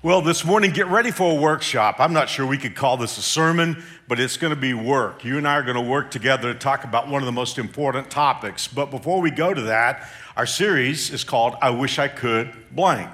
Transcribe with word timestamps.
Well, 0.00 0.22
this 0.22 0.44
morning, 0.44 0.70
get 0.70 0.86
ready 0.86 1.10
for 1.10 1.32
a 1.32 1.34
workshop. 1.34 1.96
I'm 1.98 2.12
not 2.12 2.28
sure 2.28 2.46
we 2.46 2.56
could 2.56 2.76
call 2.76 2.96
this 2.96 3.18
a 3.18 3.20
sermon, 3.20 3.82
but 4.06 4.20
it's 4.20 4.36
going 4.36 4.54
to 4.54 4.60
be 4.60 4.72
work. 4.72 5.24
You 5.24 5.38
and 5.38 5.48
I 5.48 5.56
are 5.56 5.64
going 5.64 5.74
to 5.74 5.80
work 5.80 6.12
together 6.12 6.52
to 6.52 6.58
talk 6.58 6.84
about 6.84 7.08
one 7.08 7.20
of 7.20 7.26
the 7.26 7.32
most 7.32 7.58
important 7.58 8.08
topics. 8.08 8.68
But 8.68 8.92
before 8.92 9.20
we 9.20 9.32
go 9.32 9.52
to 9.52 9.62
that, 9.62 10.08
our 10.36 10.46
series 10.46 11.10
is 11.10 11.24
called 11.24 11.56
I 11.60 11.70
Wish 11.70 11.98
I 11.98 12.06
Could 12.06 12.54
Blank. 12.70 13.10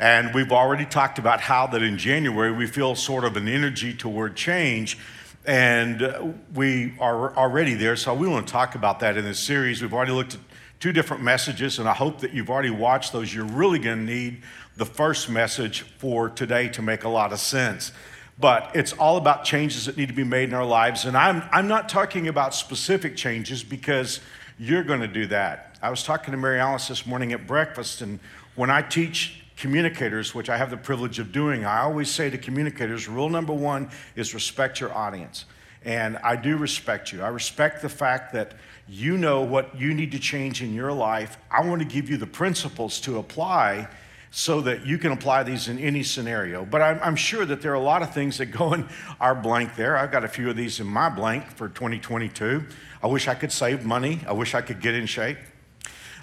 And 0.00 0.34
we've 0.34 0.50
already 0.50 0.84
talked 0.84 1.20
about 1.20 1.40
how 1.40 1.68
that 1.68 1.80
in 1.80 1.96
January 1.96 2.50
we 2.50 2.66
feel 2.66 2.96
sort 2.96 3.22
of 3.22 3.36
an 3.36 3.46
energy 3.46 3.94
toward 3.94 4.34
change. 4.34 4.98
And 5.44 6.42
we 6.52 6.94
are 6.98 7.36
already 7.36 7.74
there. 7.74 7.94
So 7.94 8.12
we 8.14 8.26
want 8.26 8.48
to 8.48 8.52
talk 8.52 8.74
about 8.74 8.98
that 8.98 9.16
in 9.16 9.24
this 9.24 9.38
series. 9.38 9.80
We've 9.80 9.94
already 9.94 10.10
looked 10.10 10.34
at 10.34 10.40
two 10.80 10.92
different 10.92 11.22
messages, 11.22 11.78
and 11.78 11.88
I 11.88 11.94
hope 11.94 12.20
that 12.20 12.32
you've 12.34 12.50
already 12.50 12.70
watched 12.70 13.12
those. 13.12 13.32
You're 13.32 13.44
really 13.44 13.78
going 13.78 14.06
to 14.06 14.12
need 14.12 14.42
the 14.76 14.86
first 14.86 15.28
message 15.30 15.82
for 15.98 16.28
today 16.28 16.68
to 16.68 16.82
make 16.82 17.04
a 17.04 17.08
lot 17.08 17.32
of 17.32 17.40
sense. 17.40 17.92
But 18.38 18.72
it's 18.74 18.92
all 18.92 19.16
about 19.16 19.44
changes 19.44 19.86
that 19.86 19.96
need 19.96 20.08
to 20.08 20.14
be 20.14 20.24
made 20.24 20.50
in 20.50 20.54
our 20.54 20.66
lives. 20.66 21.06
And 21.06 21.16
I'm, 21.16 21.42
I'm 21.50 21.66
not 21.66 21.88
talking 21.88 22.28
about 22.28 22.54
specific 22.54 23.16
changes 23.16 23.64
because 23.64 24.20
you're 24.58 24.84
going 24.84 25.00
to 25.00 25.08
do 25.08 25.26
that. 25.28 25.78
I 25.80 25.88
was 25.88 26.02
talking 26.02 26.32
to 26.32 26.38
Mary 26.38 26.60
Alice 26.60 26.88
this 26.88 27.06
morning 27.06 27.32
at 27.32 27.46
breakfast, 27.46 28.02
and 28.02 28.18
when 28.54 28.70
I 28.70 28.82
teach 28.82 29.42
communicators, 29.56 30.34
which 30.34 30.50
I 30.50 30.58
have 30.58 30.70
the 30.70 30.76
privilege 30.76 31.18
of 31.18 31.32
doing, 31.32 31.64
I 31.64 31.80
always 31.80 32.10
say 32.10 32.28
to 32.28 32.36
communicators 32.36 33.08
rule 33.08 33.30
number 33.30 33.54
one 33.54 33.90
is 34.14 34.34
respect 34.34 34.80
your 34.80 34.92
audience. 34.92 35.46
And 35.84 36.18
I 36.18 36.36
do 36.36 36.56
respect 36.56 37.12
you. 37.12 37.22
I 37.22 37.28
respect 37.28 37.80
the 37.80 37.88
fact 37.88 38.32
that 38.34 38.52
you 38.88 39.16
know 39.16 39.42
what 39.42 39.78
you 39.78 39.94
need 39.94 40.12
to 40.12 40.18
change 40.18 40.62
in 40.62 40.74
your 40.74 40.92
life. 40.92 41.38
I 41.50 41.66
want 41.66 41.80
to 41.80 41.88
give 41.88 42.10
you 42.10 42.16
the 42.16 42.26
principles 42.26 43.00
to 43.02 43.18
apply 43.18 43.88
so 44.36 44.60
that 44.60 44.84
you 44.84 44.98
can 44.98 45.12
apply 45.12 45.42
these 45.42 45.66
in 45.66 45.78
any 45.78 46.02
scenario. 46.02 46.62
But 46.62 46.82
I'm, 46.82 47.00
I'm, 47.02 47.16
sure 47.16 47.46
that 47.46 47.62
there 47.62 47.72
are 47.72 47.76
a 47.76 47.80
lot 47.80 48.02
of 48.02 48.12
things 48.12 48.36
that 48.36 48.46
go 48.52 48.74
in 48.74 48.86
our 49.18 49.34
blank 49.34 49.76
there. 49.76 49.96
I've 49.96 50.12
got 50.12 50.24
a 50.24 50.28
few 50.28 50.50
of 50.50 50.56
these 50.56 50.78
in 50.78 50.86
my 50.86 51.08
blank 51.08 51.48
for 51.56 51.70
2022. 51.70 52.62
I 53.02 53.06
wish 53.06 53.28
I 53.28 53.34
could 53.34 53.50
save 53.50 53.86
money. 53.86 54.20
I 54.28 54.34
wish 54.34 54.54
I 54.54 54.60
could 54.60 54.82
get 54.82 54.94
in 54.94 55.06
shape. 55.06 55.38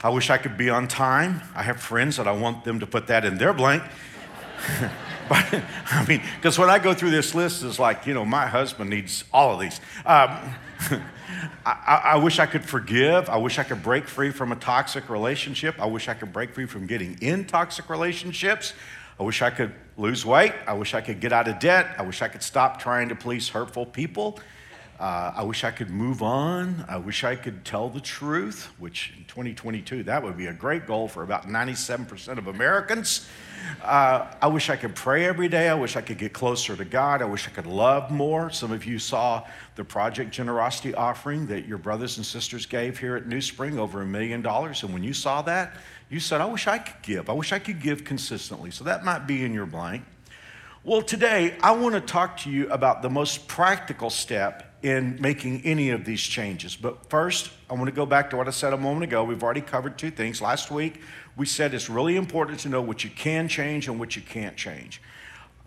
I 0.04 0.10
wish 0.10 0.30
I 0.30 0.38
could 0.38 0.58
be 0.58 0.70
on 0.70 0.88
time. 0.88 1.42
I 1.56 1.64
have 1.64 1.82
friends 1.82 2.18
that 2.18 2.28
I 2.28 2.34
want 2.34 2.64
them 2.64 2.80
to 2.82 2.86
put 2.86 3.08
that 3.08 3.26
in 3.26 3.40
their 3.40 3.52
blank. 3.52 3.82
but 5.30 5.64
I 5.92 6.06
mean, 6.08 6.22
because 6.38 6.58
when 6.58 6.70
I 6.70 6.80
go 6.80 6.94
through 6.94 7.12
this 7.12 7.34
list, 7.36 7.64
it's 7.64 7.80
like, 7.80 8.06
you 8.06 8.14
know, 8.14 8.26
my 8.26 8.48
husband 8.48 8.90
needs 8.90 9.24
all 9.34 9.54
of 9.54 9.60
these. 9.60 9.80
Um, 10.06 10.54
I, 11.66 12.02
I, 12.04 12.16
wish 12.18 12.40
I 12.40 12.46
could 12.46 12.66
forgive. 12.66 13.30
I 13.30 13.38
wish 13.38 13.58
I 13.58 13.64
could 13.64 13.82
break 13.82 14.08
free 14.08 14.32
from 14.32 14.52
a 14.52 14.56
toxic 14.56 15.10
relationship. 15.10 15.76
I 15.80 15.86
wish 15.86 16.08
I 16.08 16.14
could 16.14 16.34
break 16.34 16.54
free 16.54 16.66
from 16.66 16.88
getting 16.88 17.18
in 17.22 17.46
toxic 17.46 17.90
relationships. 17.90 18.74
I 19.20 19.24
wish 19.24 19.42
I 19.42 19.50
could 19.50 19.74
lose 19.98 20.26
weight. 20.26 20.54
I 20.68 20.74
wish 20.74 20.94
I 20.94 21.02
could 21.02 21.20
get 21.20 21.32
out 21.32 21.48
of 21.48 21.60
debt. 21.60 21.96
I 21.98 22.02
wish 22.04 22.22
I 22.22 22.28
could 22.28 22.44
stop 22.44 22.80
trying 22.80 23.10
to 23.10 23.16
please 23.16 23.50
hurtful 23.50 23.86
people. 23.86 24.40
Uh, 25.04 25.34
I 25.36 25.44
wish 25.44 25.66
I 25.66 25.72
could 25.72 25.90
move 25.90 26.22
on. 26.22 26.86
I 26.88 26.96
wish 26.96 27.26
I 27.26 27.36
could 27.36 27.66
tell 27.66 27.90
the 27.90 28.00
truth, 28.00 28.72
which 28.80 29.12
in 29.18 29.26
2022, 29.26 30.04
that 30.04 30.24
would 30.24 30.38
be 30.38 30.46
a 30.46 30.54
great 30.54 30.88
goal 30.88 31.10
for 31.10 31.24
about 31.24 31.46
97% 31.46 32.38
of 32.38 32.48
Americans. 32.48 33.28
Uh, 33.84 34.32
I 34.42 34.48
wish 34.48 34.70
I 34.70 34.78
could 34.78 34.96
pray 34.96 35.26
every 35.26 35.50
day. 35.50 35.68
I 35.68 35.74
wish 35.74 35.98
I 35.98 36.02
could 36.02 36.18
get 36.18 36.32
closer 36.32 36.78
to 36.78 36.86
God. 36.86 37.22
I 37.22 37.26
wish 37.26 37.50
I 37.50 37.52
could 37.52 37.66
love 37.66 38.12
more. 38.12 38.50
Some 38.50 38.72
of 38.72 38.86
you 38.86 38.98
saw 38.98 39.46
the 39.76 39.84
Project 39.84 40.32
Generosity 40.32 40.96
offering 40.96 41.48
that 41.48 41.68
your 41.68 41.80
brothers 41.80 42.16
and 42.16 42.26
sisters 42.26 42.66
gave 42.66 42.98
here 42.98 43.18
at 43.18 43.28
New 43.28 43.42
Spring, 43.42 43.78
over 43.78 44.02
a 44.02 44.06
million 44.06 44.42
dollars. 44.42 44.84
And 44.84 44.94
when 44.94 45.04
you 45.04 45.14
saw 45.14 45.42
that, 45.42 45.76
you 46.10 46.22
said, 46.22 46.40
I 46.40 46.46
wish 46.46 46.66
I 46.66 46.78
could 46.78 47.02
give. 47.02 47.30
I 47.30 47.34
wish 47.34 47.52
I 47.52 47.60
could 47.60 47.82
give 47.82 48.06
consistently. 48.06 48.72
So 48.72 48.86
that 48.86 49.04
might 49.04 49.28
be 49.28 49.44
in 49.44 49.54
your 49.54 49.66
blank. 49.66 50.06
Well, 50.86 51.02
today, 51.02 51.58
I 51.62 51.72
want 51.72 51.94
to 51.94 52.00
talk 52.00 52.38
to 52.38 52.50
you 52.50 52.70
about 52.70 53.02
the 53.02 53.10
most 53.10 53.50
practical 53.50 54.10
step 54.10 54.70
in 54.84 55.18
making 55.22 55.62
any 55.64 55.90
of 55.90 56.04
these 56.04 56.22
changes. 56.22 56.76
But 56.76 57.10
first, 57.10 57.50
I 57.70 57.74
want 57.74 57.86
to 57.86 57.92
go 57.92 58.06
back 58.06 58.30
to 58.32 58.38
what 58.38 58.48
I 58.48 58.52
said 58.52 58.74
a 58.74 58.78
moment 58.78 59.06
ago. 59.06 59.24
We've 59.24 59.42
already 59.42 59.62
covered 59.62 59.98
two 59.98 60.12
things. 60.12 60.42
Last 60.42 60.70
week, 60.70 61.00
we 61.38 61.46
said 61.46 61.74
it's 61.74 61.90
really 61.90 62.18
important 62.18 62.60
to 62.60 62.70
know 62.70 62.82
what 62.82 63.04
you 63.04 63.10
can 63.10 63.48
change 63.48 63.88
and 63.88 63.98
what 63.98 64.18
you 64.18 64.22
can't 64.22 64.58
change. 64.58 65.02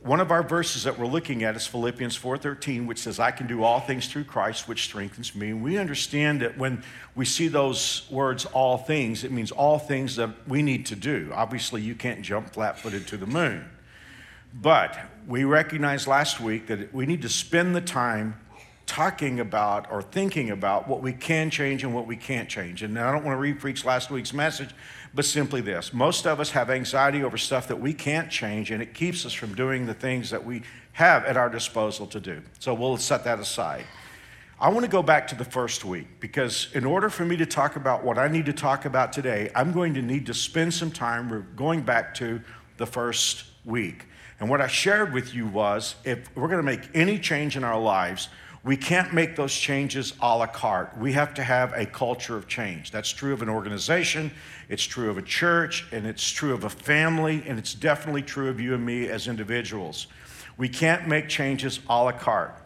One 0.02 0.20
of 0.20 0.30
our 0.30 0.42
verses 0.42 0.84
that 0.84 0.98
we're 0.98 1.06
looking 1.06 1.42
at 1.42 1.56
is 1.56 1.66
Philippians 1.66 2.14
4:13, 2.14 2.86
which 2.86 2.98
says, 2.98 3.18
"I 3.18 3.30
can 3.30 3.46
do 3.46 3.64
all 3.64 3.80
things 3.80 4.06
through 4.06 4.24
Christ, 4.24 4.68
which 4.68 4.84
strengthens 4.84 5.34
me." 5.34 5.50
And 5.50 5.62
we 5.62 5.78
understand 5.78 6.42
that 6.42 6.58
when 6.58 6.84
we 7.16 7.24
see 7.24 7.48
those 7.48 8.06
words, 8.10 8.44
"all 8.44 8.76
things," 8.76 9.24
it 9.24 9.32
means 9.32 9.50
all 9.50 9.78
things 9.78 10.14
that 10.16 10.30
we 10.46 10.62
need 10.62 10.86
to 10.86 10.94
do. 10.94 11.32
Obviously, 11.34 11.80
you 11.80 11.94
can't 11.94 12.22
jump 12.22 12.52
flat-footed 12.52 13.06
to 13.08 13.16
the 13.16 13.26
moon, 13.26 13.64
but 14.54 14.96
we 15.26 15.42
recognized 15.42 16.06
last 16.06 16.38
week 16.38 16.66
that 16.66 16.94
we 16.94 17.06
need 17.06 17.22
to 17.22 17.30
spend 17.30 17.74
the 17.74 17.80
time 17.80 18.36
talking 18.86 19.40
about 19.40 19.90
or 19.90 20.00
thinking 20.00 20.50
about 20.50 20.88
what 20.88 21.02
we 21.02 21.12
can 21.12 21.50
change 21.50 21.82
and 21.82 21.92
what 21.92 22.06
we 22.06 22.16
can't 22.16 22.48
change. 22.48 22.82
And 22.82 22.98
I 22.98 23.12
don't 23.12 23.24
want 23.24 23.36
to 23.36 23.40
re-preach 23.40 23.84
last 23.84 24.10
week's 24.10 24.32
message, 24.32 24.70
but 25.12 25.24
simply 25.24 25.60
this 25.60 25.92
most 25.92 26.26
of 26.26 26.40
us 26.40 26.50
have 26.50 26.70
anxiety 26.70 27.22
over 27.22 27.36
stuff 27.36 27.68
that 27.68 27.80
we 27.80 27.92
can't 27.92 28.30
change, 28.30 28.70
and 28.70 28.80
it 28.82 28.94
keeps 28.94 29.26
us 29.26 29.32
from 29.32 29.54
doing 29.54 29.86
the 29.86 29.94
things 29.94 30.30
that 30.30 30.44
we 30.44 30.62
have 30.92 31.24
at 31.24 31.36
our 31.36 31.50
disposal 31.50 32.06
to 32.06 32.20
do. 32.20 32.40
So 32.58 32.72
we'll 32.72 32.96
set 32.96 33.24
that 33.24 33.38
aside. 33.38 33.84
I 34.58 34.70
want 34.70 34.86
to 34.86 34.90
go 34.90 35.02
back 35.02 35.26
to 35.28 35.34
the 35.34 35.44
first 35.44 35.84
week 35.84 36.06
because, 36.18 36.68
in 36.72 36.86
order 36.86 37.10
for 37.10 37.26
me 37.26 37.36
to 37.36 37.44
talk 37.44 37.76
about 37.76 38.02
what 38.02 38.16
I 38.16 38.28
need 38.28 38.46
to 38.46 38.54
talk 38.54 38.86
about 38.86 39.12
today, 39.12 39.50
I'm 39.54 39.70
going 39.70 39.92
to 39.94 40.02
need 40.02 40.24
to 40.26 40.34
spend 40.34 40.72
some 40.72 40.90
time 40.90 41.46
going 41.54 41.82
back 41.82 42.14
to 42.14 42.40
the 42.78 42.86
first 42.86 43.44
week. 43.66 44.06
And 44.40 44.48
what 44.48 44.62
I 44.62 44.66
shared 44.66 45.12
with 45.12 45.34
you 45.34 45.46
was 45.46 45.96
if 46.04 46.34
we're 46.34 46.48
going 46.48 46.58
to 46.58 46.62
make 46.62 46.88
any 46.94 47.18
change 47.18 47.58
in 47.58 47.64
our 47.64 47.78
lives, 47.78 48.28
we 48.66 48.76
can't 48.76 49.14
make 49.14 49.36
those 49.36 49.54
changes 49.54 50.12
a 50.20 50.36
la 50.36 50.48
carte. 50.48 50.98
We 50.98 51.12
have 51.12 51.34
to 51.34 51.44
have 51.44 51.72
a 51.74 51.86
culture 51.86 52.36
of 52.36 52.48
change. 52.48 52.90
That's 52.90 53.10
true 53.10 53.32
of 53.32 53.40
an 53.40 53.48
organization, 53.48 54.32
it's 54.68 54.82
true 54.82 55.08
of 55.08 55.16
a 55.16 55.22
church, 55.22 55.86
and 55.92 56.04
it's 56.04 56.28
true 56.28 56.52
of 56.52 56.64
a 56.64 56.68
family, 56.68 57.44
and 57.46 57.60
it's 57.60 57.74
definitely 57.74 58.22
true 58.22 58.48
of 58.48 58.58
you 58.58 58.74
and 58.74 58.84
me 58.84 59.08
as 59.08 59.28
individuals. 59.28 60.08
We 60.56 60.68
can't 60.68 61.06
make 61.06 61.28
changes 61.28 61.78
a 61.88 62.02
la 62.02 62.10
carte. 62.10 62.56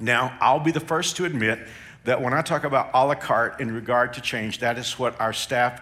Now, 0.00 0.36
I'll 0.40 0.58
be 0.58 0.72
the 0.72 0.80
first 0.80 1.14
to 1.18 1.24
admit 1.24 1.68
that 2.02 2.20
when 2.20 2.34
I 2.34 2.42
talk 2.42 2.64
about 2.64 2.90
a 2.92 3.06
la 3.06 3.14
carte 3.14 3.60
in 3.60 3.72
regard 3.72 4.14
to 4.14 4.20
change, 4.20 4.58
that 4.58 4.76
is 4.76 4.98
what 4.98 5.20
our 5.20 5.32
staff 5.32 5.80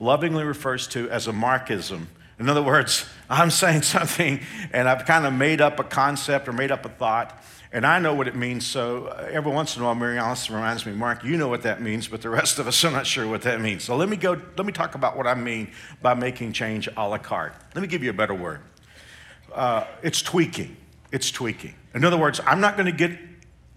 lovingly 0.00 0.44
refers 0.44 0.86
to 0.88 1.08
as 1.08 1.28
a 1.28 1.32
Markism. 1.32 2.08
In 2.38 2.46
other 2.46 2.62
words, 2.62 3.06
I'm 3.30 3.50
saying 3.50 3.82
something 3.82 4.40
and 4.70 4.86
I've 4.86 5.06
kind 5.06 5.24
of 5.24 5.32
made 5.32 5.62
up 5.62 5.80
a 5.80 5.84
concept 5.84 6.46
or 6.46 6.52
made 6.52 6.70
up 6.70 6.84
a 6.84 6.90
thought, 6.90 7.42
and 7.72 7.86
I 7.86 7.98
know 7.98 8.14
what 8.14 8.28
it 8.28 8.36
means. 8.36 8.66
So 8.66 9.06
uh, 9.06 9.28
every 9.30 9.50
once 9.50 9.76
in 9.76 9.82
a 9.82 9.86
while, 9.86 9.94
Mary 9.94 10.18
Alice 10.18 10.50
reminds 10.50 10.84
me, 10.84 10.92
Mark, 10.92 11.24
you 11.24 11.38
know 11.38 11.48
what 11.48 11.62
that 11.62 11.80
means, 11.80 12.06
but 12.06 12.20
the 12.20 12.28
rest 12.28 12.58
of 12.58 12.66
us 12.66 12.84
are 12.84 12.90
not 12.90 13.06
sure 13.06 13.26
what 13.26 13.42
that 13.42 13.60
means. 13.60 13.82
So 13.82 13.96
let 13.96 14.08
me 14.08 14.16
go, 14.16 14.40
let 14.56 14.66
me 14.66 14.72
talk 14.72 14.94
about 14.94 15.16
what 15.16 15.26
I 15.26 15.34
mean 15.34 15.72
by 16.02 16.12
making 16.14 16.52
change 16.52 16.88
a 16.96 17.08
la 17.08 17.18
carte. 17.18 17.54
Let 17.74 17.80
me 17.80 17.88
give 17.88 18.02
you 18.02 18.10
a 18.10 18.14
better 18.14 18.34
word. 18.34 18.60
Uh, 19.54 19.86
it's 20.02 20.20
tweaking. 20.20 20.76
It's 21.10 21.30
tweaking. 21.30 21.74
In 21.94 22.04
other 22.04 22.18
words, 22.18 22.40
I'm 22.46 22.60
not 22.60 22.76
going 22.76 22.86
to 22.86 22.92
get 22.92 23.18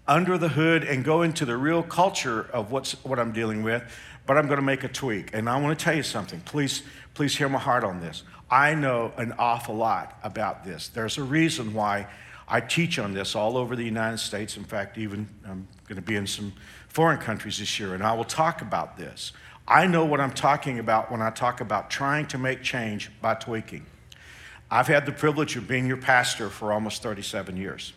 under 0.06 0.38
the 0.38 0.48
hood 0.48 0.84
and 0.84 1.04
go 1.04 1.22
into 1.22 1.44
the 1.44 1.56
real 1.56 1.82
culture 1.82 2.48
of 2.52 2.70
what's, 2.70 2.92
what 3.04 3.18
I'm 3.18 3.32
dealing 3.32 3.62
with, 3.62 3.82
but 4.26 4.36
I'm 4.36 4.46
going 4.46 4.58
to 4.58 4.64
make 4.64 4.84
a 4.84 4.88
tweak. 4.88 5.30
And 5.32 5.48
I 5.48 5.60
want 5.60 5.78
to 5.78 5.84
tell 5.84 5.94
you 5.94 6.02
something. 6.02 6.40
Please, 6.40 6.82
please 7.14 7.36
hear 7.36 7.48
my 7.48 7.58
heart 7.58 7.82
on 7.82 8.00
this. 8.00 8.22
I 8.50 8.74
know 8.74 9.12
an 9.16 9.32
awful 9.38 9.74
lot 9.74 10.18
about 10.22 10.64
this. 10.64 10.88
There's 10.88 11.18
a 11.18 11.24
reason 11.24 11.74
why 11.74 12.06
I 12.48 12.60
teach 12.60 12.98
on 12.98 13.12
this 13.12 13.34
all 13.34 13.56
over 13.56 13.74
the 13.74 13.84
United 13.84 14.18
States. 14.18 14.56
In 14.56 14.64
fact, 14.64 14.98
even 14.98 15.28
um, 15.44 15.50
I'm 15.50 15.68
going 15.88 15.96
to 15.96 16.02
be 16.02 16.16
in 16.16 16.26
some 16.26 16.52
foreign 16.88 17.18
countries 17.18 17.58
this 17.58 17.80
year, 17.80 17.94
and 17.94 18.02
I 18.02 18.12
will 18.12 18.24
talk 18.24 18.62
about 18.62 18.96
this. 18.96 19.32
I 19.66 19.86
know 19.86 20.04
what 20.04 20.20
I'm 20.20 20.32
talking 20.32 20.78
about 20.78 21.10
when 21.10 21.20
I 21.20 21.30
talk 21.30 21.60
about 21.60 21.90
trying 21.90 22.26
to 22.28 22.38
make 22.38 22.62
change 22.62 23.10
by 23.20 23.34
tweaking. 23.34 23.84
I've 24.70 24.86
had 24.86 25.06
the 25.06 25.12
privilege 25.12 25.56
of 25.56 25.66
being 25.66 25.86
your 25.86 25.96
pastor 25.96 26.48
for 26.48 26.72
almost 26.72 27.02
37 27.02 27.56
years. 27.56 27.92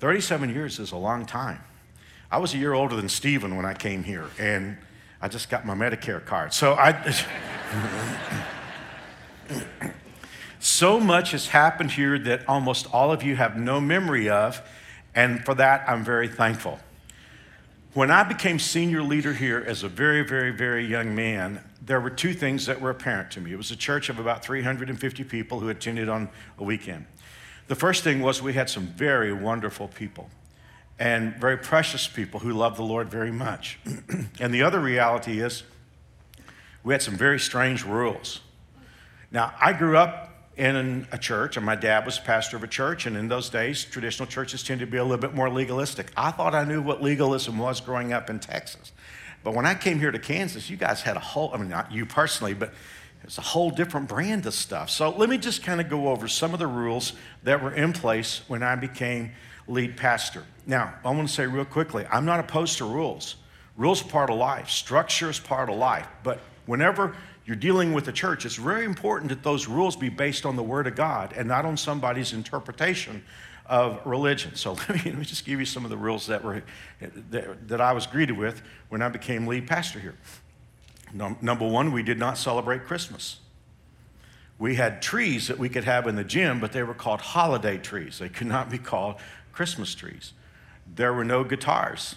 37 0.00 0.50
years 0.50 0.78
is 0.78 0.92
a 0.92 0.96
long 0.96 1.26
time. 1.26 1.60
I 2.30 2.38
was 2.38 2.54
a 2.54 2.58
year 2.58 2.72
older 2.72 2.96
than 2.96 3.08
Stephen 3.08 3.56
when 3.56 3.66
I 3.66 3.74
came 3.74 4.04
here, 4.04 4.26
and 4.38 4.78
I 5.20 5.28
just 5.28 5.50
got 5.50 5.66
my 5.66 5.74
Medicare 5.74 6.24
card. 6.24 6.54
So 6.54 6.74
I. 6.74 6.92
So 10.78 11.00
much 11.00 11.32
has 11.32 11.48
happened 11.48 11.90
here 11.90 12.20
that 12.20 12.48
almost 12.48 12.86
all 12.94 13.10
of 13.10 13.24
you 13.24 13.34
have 13.34 13.56
no 13.56 13.80
memory 13.80 14.28
of, 14.30 14.62
and 15.12 15.44
for 15.44 15.52
that, 15.56 15.82
I'm 15.88 16.04
very 16.04 16.28
thankful. 16.28 16.78
When 17.94 18.12
I 18.12 18.22
became 18.22 18.60
senior 18.60 19.02
leader 19.02 19.32
here 19.32 19.58
as 19.66 19.82
a 19.82 19.88
very, 19.88 20.22
very, 20.22 20.52
very 20.52 20.86
young 20.86 21.16
man, 21.16 21.64
there 21.84 22.00
were 22.00 22.10
two 22.10 22.32
things 22.32 22.66
that 22.66 22.80
were 22.80 22.90
apparent 22.90 23.32
to 23.32 23.40
me. 23.40 23.50
It 23.50 23.56
was 23.56 23.72
a 23.72 23.76
church 23.76 24.08
of 24.08 24.20
about 24.20 24.44
350 24.44 25.24
people 25.24 25.58
who 25.58 25.68
attended 25.68 26.08
on 26.08 26.28
a 26.58 26.62
weekend. 26.62 27.06
The 27.66 27.74
first 27.74 28.04
thing 28.04 28.20
was 28.20 28.40
we 28.40 28.52
had 28.52 28.70
some 28.70 28.86
very 28.86 29.32
wonderful 29.32 29.88
people 29.88 30.30
and 30.96 31.34
very 31.38 31.56
precious 31.56 32.06
people 32.06 32.38
who 32.38 32.52
loved 32.52 32.76
the 32.76 32.84
Lord 32.84 33.08
very 33.08 33.32
much. 33.32 33.80
and 34.38 34.54
the 34.54 34.62
other 34.62 34.78
reality 34.78 35.40
is 35.40 35.64
we 36.84 36.94
had 36.94 37.02
some 37.02 37.16
very 37.16 37.40
strange 37.40 37.84
rules. 37.84 38.42
Now, 39.32 39.52
I 39.60 39.72
grew 39.72 39.96
up 39.96 40.27
in 40.58 41.06
a 41.12 41.18
church, 41.18 41.56
and 41.56 41.64
my 41.64 41.76
dad 41.76 42.04
was 42.04 42.18
pastor 42.18 42.56
of 42.56 42.64
a 42.64 42.68
church, 42.68 43.06
and 43.06 43.16
in 43.16 43.28
those 43.28 43.48
days, 43.48 43.84
traditional 43.84 44.26
churches 44.26 44.62
tended 44.62 44.88
to 44.88 44.90
be 44.90 44.98
a 44.98 45.04
little 45.04 45.18
bit 45.18 45.34
more 45.34 45.48
legalistic. 45.48 46.10
I 46.16 46.32
thought 46.32 46.54
I 46.54 46.64
knew 46.64 46.82
what 46.82 47.00
legalism 47.00 47.58
was 47.58 47.80
growing 47.80 48.12
up 48.12 48.28
in 48.28 48.40
Texas. 48.40 48.92
But 49.44 49.54
when 49.54 49.66
I 49.66 49.74
came 49.74 50.00
here 50.00 50.10
to 50.10 50.18
Kansas, 50.18 50.68
you 50.68 50.76
guys 50.76 51.02
had 51.02 51.16
a 51.16 51.20
whole, 51.20 51.52
I 51.54 51.58
mean, 51.58 51.68
not 51.68 51.92
you 51.92 52.04
personally, 52.04 52.54
but 52.54 52.74
it's 53.22 53.38
a 53.38 53.42
whole 53.42 53.70
different 53.70 54.08
brand 54.08 54.46
of 54.46 54.54
stuff. 54.54 54.90
So 54.90 55.10
let 55.10 55.28
me 55.28 55.38
just 55.38 55.62
kind 55.62 55.80
of 55.80 55.88
go 55.88 56.08
over 56.08 56.26
some 56.26 56.52
of 56.52 56.58
the 56.58 56.66
rules 56.66 57.12
that 57.44 57.62
were 57.62 57.72
in 57.72 57.92
place 57.92 58.42
when 58.48 58.62
I 58.62 58.74
became 58.74 59.32
lead 59.68 59.96
pastor. 59.96 60.44
Now, 60.66 60.94
I 61.04 61.10
want 61.10 61.28
to 61.28 61.34
say 61.34 61.46
real 61.46 61.64
quickly 61.64 62.04
I'm 62.10 62.24
not 62.24 62.40
opposed 62.40 62.78
to 62.78 62.84
rules. 62.84 63.36
Rules 63.76 64.04
are 64.04 64.08
part 64.08 64.30
of 64.30 64.38
life, 64.38 64.70
structure 64.70 65.30
is 65.30 65.38
part 65.38 65.68
of 65.68 65.76
life. 65.76 66.06
But 66.24 66.40
whenever 66.66 67.14
you're 67.48 67.56
dealing 67.56 67.94
with 67.94 68.04
the 68.04 68.12
church, 68.12 68.44
it's 68.44 68.56
very 68.56 68.84
important 68.84 69.30
that 69.30 69.42
those 69.42 69.66
rules 69.66 69.96
be 69.96 70.10
based 70.10 70.44
on 70.44 70.54
the 70.54 70.62
Word 70.62 70.86
of 70.86 70.94
God 70.94 71.32
and 71.34 71.48
not 71.48 71.64
on 71.64 71.78
somebody's 71.78 72.34
interpretation 72.34 73.24
of 73.64 74.04
religion. 74.04 74.54
So 74.54 74.72
let 74.88 74.90
me, 74.90 75.00
let 75.06 75.16
me 75.16 75.24
just 75.24 75.46
give 75.46 75.58
you 75.58 75.64
some 75.64 75.82
of 75.82 75.90
the 75.90 75.96
rules 75.96 76.26
that, 76.26 76.44
were, 76.44 76.62
that, 77.30 77.66
that 77.68 77.80
I 77.80 77.94
was 77.94 78.06
greeted 78.06 78.36
with 78.36 78.60
when 78.90 79.00
I 79.00 79.08
became 79.08 79.46
lead 79.46 79.66
pastor 79.66 79.98
here. 79.98 80.14
number 81.40 81.66
one, 81.66 81.90
we 81.90 82.02
did 82.02 82.18
not 82.18 82.36
celebrate 82.36 82.84
Christmas. 82.84 83.38
We 84.58 84.74
had 84.74 85.00
trees 85.00 85.48
that 85.48 85.58
we 85.58 85.70
could 85.70 85.84
have 85.84 86.06
in 86.06 86.16
the 86.16 86.24
gym, 86.24 86.60
but 86.60 86.72
they 86.72 86.82
were 86.82 86.92
called 86.92 87.22
holiday 87.22 87.78
trees. 87.78 88.18
They 88.18 88.28
could 88.28 88.48
not 88.48 88.68
be 88.68 88.76
called 88.76 89.14
Christmas 89.52 89.94
trees. 89.94 90.34
There 90.94 91.14
were 91.14 91.24
no 91.24 91.44
guitars 91.44 92.16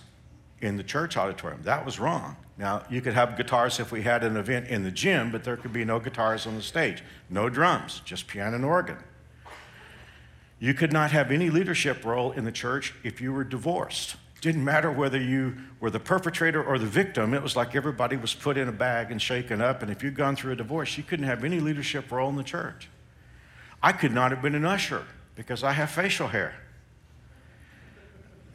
in 0.62 0.78
the 0.78 0.84
church 0.84 1.18
auditorium. 1.18 1.62
That 1.64 1.86
was 1.86 2.00
wrong. 2.00 2.38
Now, 2.58 2.84
you 2.90 3.02
could 3.02 3.14
have 3.14 3.38
guitars 3.38 3.80
if 3.80 3.92
we 3.92 4.04
had 4.04 4.24
an 4.24 4.38
event 4.38 4.68
in 4.68 4.84
the 4.84 4.92
gym, 4.92 5.32
but 5.32 5.44
there 5.44 5.58
could 5.58 5.74
be 5.74 5.84
no 5.84 6.00
guitars 6.00 6.46
on 6.46 6.56
the 6.56 6.62
stage, 6.62 7.04
no 7.30 7.50
drums, 7.50 8.02
just 8.06 8.28
piano 8.28 8.56
and 8.56 8.66
organ. 8.66 8.98
You 10.60 10.76
could 10.76 10.94
not 10.94 11.10
have 11.12 11.32
any 11.32 11.50
leadership 11.50 12.06
role 12.06 12.32
in 12.32 12.46
the 12.46 12.52
church 12.52 12.94
if 13.04 13.20
you 13.20 13.34
were 13.34 13.44
divorced. 13.44 14.16
Didn't 14.42 14.64
matter 14.64 14.92
whether 14.92 15.20
you 15.20 15.56
were 15.80 15.90
the 15.90 16.00
perpetrator 16.00 16.64
or 16.64 16.78
the 16.78 16.86
victim, 16.86 17.34
it 17.34 17.42
was 17.42 17.56
like 17.56 17.76
everybody 17.76 18.16
was 18.16 18.34
put 18.34 18.58
in 18.58 18.68
a 18.68 18.72
bag 18.72 19.12
and 19.12 19.20
shaken 19.20 19.60
up. 19.60 19.82
And 19.82 19.92
if 19.92 20.04
you'd 20.04 20.16
gone 20.16 20.36
through 20.36 20.54
a 20.54 20.56
divorce, 20.56 20.98
you 20.98 21.04
couldn't 21.04 21.26
have 21.26 21.44
any 21.44 21.60
leadership 21.60 22.12
role 22.12 22.30
in 22.30 22.36
the 22.36 22.44
church. 22.44 22.90
I 23.82 23.92
could 23.92 24.12
not 24.12 24.30
have 24.32 24.42
been 24.42 24.54
an 24.54 24.66
usher 24.66 25.06
because 25.36 25.64
I 25.64 25.72
have 25.72 25.90
facial 25.90 26.28
hair. 26.28 26.54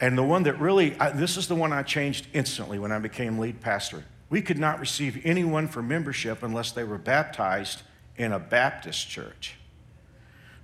And 0.00 0.16
the 0.16 0.22
one 0.22 0.43
that 0.43 0.60
really, 0.60 0.98
I, 1.00 1.10
this 1.10 1.37
is 1.37 1.48
the 1.48 1.54
one 1.54 1.72
I 1.72 1.82
changed 1.82 2.26
instantly 2.32 2.78
when 2.78 2.93
I 2.93 2.98
became 2.98 3.38
lead 3.38 3.60
pastor. 3.60 4.04
We 4.28 4.43
could 4.43 4.58
not 4.58 4.81
receive 4.81 5.25
anyone 5.25 5.69
for 5.69 5.82
membership 5.82 6.43
unless 6.43 6.72
they 6.72 6.84
were 6.84 6.98
baptized 6.98 7.82
in 8.16 8.32
a 8.32 8.38
Baptist 8.38 9.08
church. 9.08 9.56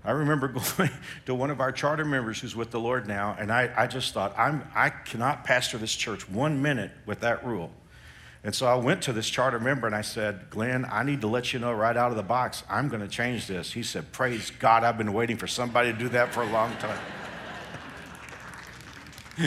I 0.05 0.11
remember 0.11 0.49
going 0.76 0.90
to 1.26 1.34
one 1.34 1.50
of 1.50 1.61
our 1.61 1.73
charter 1.73 2.05
members 2.05 2.40
who's 2.40 2.56
with 2.56 2.70
the 2.70 2.81
Lord 2.81 3.06
now, 3.06 3.37
and 3.38 3.52
I, 3.52 3.70
I 3.76 3.87
just 3.87 4.12
thought, 4.12 4.37
I'm, 4.37 4.69
I 4.75 4.90
cannot 4.90 5.44
pastor 5.44 5.78
this 5.78 5.94
church 5.94 6.28
one 6.28 6.61
minute 6.61 6.90
with 7.06 7.20
that 7.20 7.44
rule. 7.46 7.70
And 8.44 8.52
so 8.52 8.67
I 8.67 8.75
went 8.75 9.02
to 9.02 9.12
this 9.12 9.31
charter 9.31 9.61
member 9.61 9.87
and 9.87 9.94
I 9.94 10.00
said, 10.00 10.50
Glenn, 10.50 10.85
I 10.90 11.05
need 11.05 11.20
to 11.20 11.28
let 11.28 11.52
you 11.52 11.61
know 11.61 11.73
right 11.73 11.96
out 11.96 12.11
of 12.11 12.17
the 12.17 12.25
box, 12.25 12.64
I'm 12.69 12.88
going 12.88 13.02
to 13.02 13.08
change 13.08 13.46
this. 13.46 13.73
He 13.73 13.85
said, 13.85 14.11
Praise 14.11 14.50
God, 14.50 14.82
I've 14.82 14.99
been 14.99 15.12
waiting 15.12 15.37
for 15.37 15.46
somebody 15.46 15.93
to 15.93 15.99
do 15.99 16.08
that 16.08 16.35
for 16.35 16.43
a 16.43 16.50
long 16.50 16.76
time. 16.78 16.99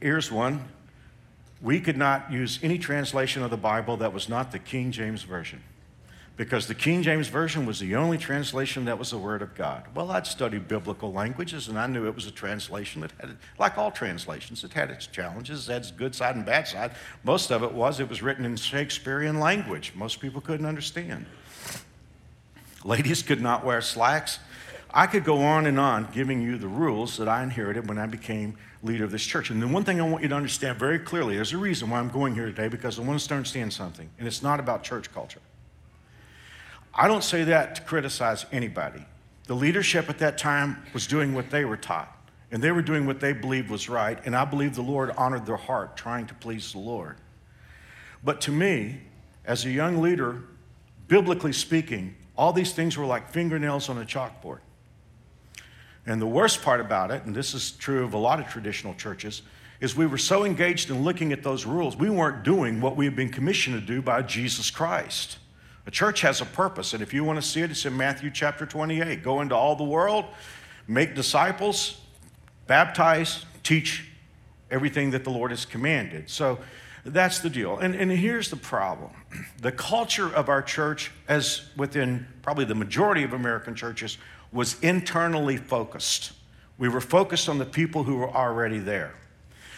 Here's 0.00 0.30
one. 0.30 0.64
We 1.60 1.80
could 1.80 1.96
not 1.96 2.30
use 2.30 2.58
any 2.62 2.78
translation 2.78 3.42
of 3.42 3.50
the 3.50 3.56
Bible 3.56 3.96
that 3.98 4.12
was 4.12 4.28
not 4.28 4.52
the 4.52 4.58
King 4.58 4.92
James 4.92 5.22
Version 5.22 5.62
because 6.38 6.68
the 6.68 6.74
King 6.74 7.02
James 7.02 7.26
Version 7.26 7.66
was 7.66 7.80
the 7.80 7.96
only 7.96 8.16
translation 8.16 8.84
that 8.84 8.96
was 8.96 9.10
the 9.10 9.18
Word 9.18 9.42
of 9.42 9.56
God. 9.56 9.82
Well, 9.92 10.12
I'd 10.12 10.24
studied 10.24 10.68
biblical 10.68 11.12
languages 11.12 11.66
and 11.66 11.76
I 11.76 11.88
knew 11.88 12.06
it 12.06 12.14
was 12.14 12.26
a 12.26 12.30
translation 12.30 13.00
that 13.00 13.10
had, 13.18 13.36
like 13.58 13.76
all 13.76 13.90
translations, 13.90 14.62
it 14.62 14.72
had 14.72 14.88
its 14.90 15.08
challenges, 15.08 15.68
it 15.68 15.72
had 15.72 15.82
its 15.82 15.90
good 15.90 16.14
side 16.14 16.36
and 16.36 16.46
bad 16.46 16.68
side. 16.68 16.92
Most 17.24 17.50
of 17.50 17.64
it 17.64 17.72
was 17.72 17.98
it 17.98 18.08
was 18.08 18.22
written 18.22 18.44
in 18.44 18.54
Shakespearean 18.54 19.40
language. 19.40 19.92
Most 19.96 20.20
people 20.20 20.40
couldn't 20.40 20.64
understand. 20.64 21.26
Ladies 22.84 23.22
could 23.22 23.42
not 23.42 23.64
wear 23.64 23.80
slacks. 23.80 24.38
I 24.90 25.06
could 25.06 25.24
go 25.24 25.42
on 25.42 25.66
and 25.66 25.78
on 25.78 26.08
giving 26.12 26.40
you 26.40 26.56
the 26.56 26.68
rules 26.68 27.18
that 27.18 27.28
I 27.28 27.42
inherited 27.42 27.88
when 27.88 27.98
I 27.98 28.06
became 28.06 28.56
leader 28.82 29.04
of 29.04 29.10
this 29.10 29.24
church. 29.24 29.50
And 29.50 29.60
the 29.60 29.68
one 29.68 29.84
thing 29.84 30.00
I 30.00 30.08
want 30.08 30.22
you 30.22 30.28
to 30.28 30.34
understand 30.34 30.78
very 30.78 30.98
clearly 30.98 31.36
there's 31.36 31.52
a 31.52 31.58
reason 31.58 31.90
why 31.90 31.98
I'm 31.98 32.08
going 32.08 32.34
here 32.34 32.46
today 32.46 32.68
because 32.68 32.98
I 32.98 33.02
want 33.02 33.16
us 33.16 33.26
to 33.26 33.34
understand 33.34 33.72
something, 33.72 34.08
and 34.18 34.26
it's 34.26 34.42
not 34.42 34.60
about 34.60 34.82
church 34.82 35.12
culture. 35.12 35.40
I 36.94 37.06
don't 37.06 37.24
say 37.24 37.44
that 37.44 37.74
to 37.76 37.82
criticize 37.82 38.46
anybody. 38.50 39.04
The 39.46 39.54
leadership 39.54 40.08
at 40.08 40.18
that 40.18 40.38
time 40.38 40.82
was 40.92 41.06
doing 41.06 41.34
what 41.34 41.50
they 41.50 41.64
were 41.64 41.76
taught, 41.76 42.14
and 42.50 42.62
they 42.62 42.72
were 42.72 42.82
doing 42.82 43.06
what 43.06 43.20
they 43.20 43.32
believed 43.32 43.70
was 43.70 43.88
right, 43.88 44.18
and 44.24 44.34
I 44.34 44.44
believe 44.44 44.74
the 44.74 44.82
Lord 44.82 45.10
honored 45.16 45.46
their 45.46 45.56
heart 45.56 45.96
trying 45.96 46.26
to 46.26 46.34
please 46.34 46.72
the 46.72 46.78
Lord. 46.78 47.16
But 48.24 48.40
to 48.42 48.52
me, 48.52 49.00
as 49.44 49.64
a 49.64 49.70
young 49.70 50.00
leader, 50.00 50.42
biblically 51.08 51.52
speaking, 51.52 52.14
all 52.36 52.52
these 52.52 52.72
things 52.72 52.96
were 52.96 53.06
like 53.06 53.30
fingernails 53.30 53.88
on 53.88 53.98
a 53.98 54.04
chalkboard. 54.04 54.60
And 56.08 56.22
the 56.22 56.26
worst 56.26 56.62
part 56.62 56.80
about 56.80 57.10
it, 57.10 57.24
and 57.26 57.34
this 57.34 57.52
is 57.52 57.72
true 57.72 58.02
of 58.02 58.14
a 58.14 58.18
lot 58.18 58.40
of 58.40 58.48
traditional 58.48 58.94
churches, 58.94 59.42
is 59.78 59.94
we 59.94 60.06
were 60.06 60.16
so 60.16 60.46
engaged 60.46 60.88
in 60.88 61.04
looking 61.04 61.34
at 61.34 61.42
those 61.42 61.66
rules, 61.66 61.96
we 61.96 62.08
weren't 62.08 62.42
doing 62.42 62.80
what 62.80 62.96
we 62.96 63.04
had 63.04 63.14
been 63.14 63.28
commissioned 63.28 63.78
to 63.78 63.86
do 63.86 64.00
by 64.00 64.22
Jesus 64.22 64.70
Christ. 64.70 65.36
A 65.86 65.90
church 65.90 66.22
has 66.22 66.40
a 66.40 66.46
purpose, 66.46 66.94
and 66.94 67.02
if 67.02 67.12
you 67.12 67.24
want 67.24 67.40
to 67.40 67.46
see 67.46 67.60
it, 67.60 67.70
it's 67.70 67.84
in 67.84 67.94
Matthew 67.94 68.30
chapter 68.30 68.64
28. 68.64 69.22
Go 69.22 69.42
into 69.42 69.54
all 69.54 69.76
the 69.76 69.84
world, 69.84 70.24
make 70.86 71.14
disciples, 71.14 72.00
baptize, 72.66 73.44
teach 73.62 74.10
everything 74.70 75.10
that 75.10 75.24
the 75.24 75.30
Lord 75.30 75.50
has 75.50 75.66
commanded. 75.66 76.30
So 76.30 76.58
that's 77.04 77.40
the 77.40 77.50
deal. 77.50 77.76
And, 77.78 77.94
and 77.94 78.10
here's 78.10 78.48
the 78.48 78.56
problem 78.56 79.10
the 79.60 79.72
culture 79.72 80.34
of 80.34 80.48
our 80.48 80.62
church, 80.62 81.10
as 81.28 81.68
within 81.76 82.26
probably 82.40 82.64
the 82.64 82.74
majority 82.74 83.24
of 83.24 83.34
American 83.34 83.74
churches, 83.74 84.16
was 84.52 84.78
internally 84.80 85.56
focused. 85.56 86.32
We 86.78 86.88
were 86.88 87.00
focused 87.00 87.48
on 87.48 87.58
the 87.58 87.64
people 87.64 88.04
who 88.04 88.16
were 88.16 88.30
already 88.30 88.78
there. 88.78 89.14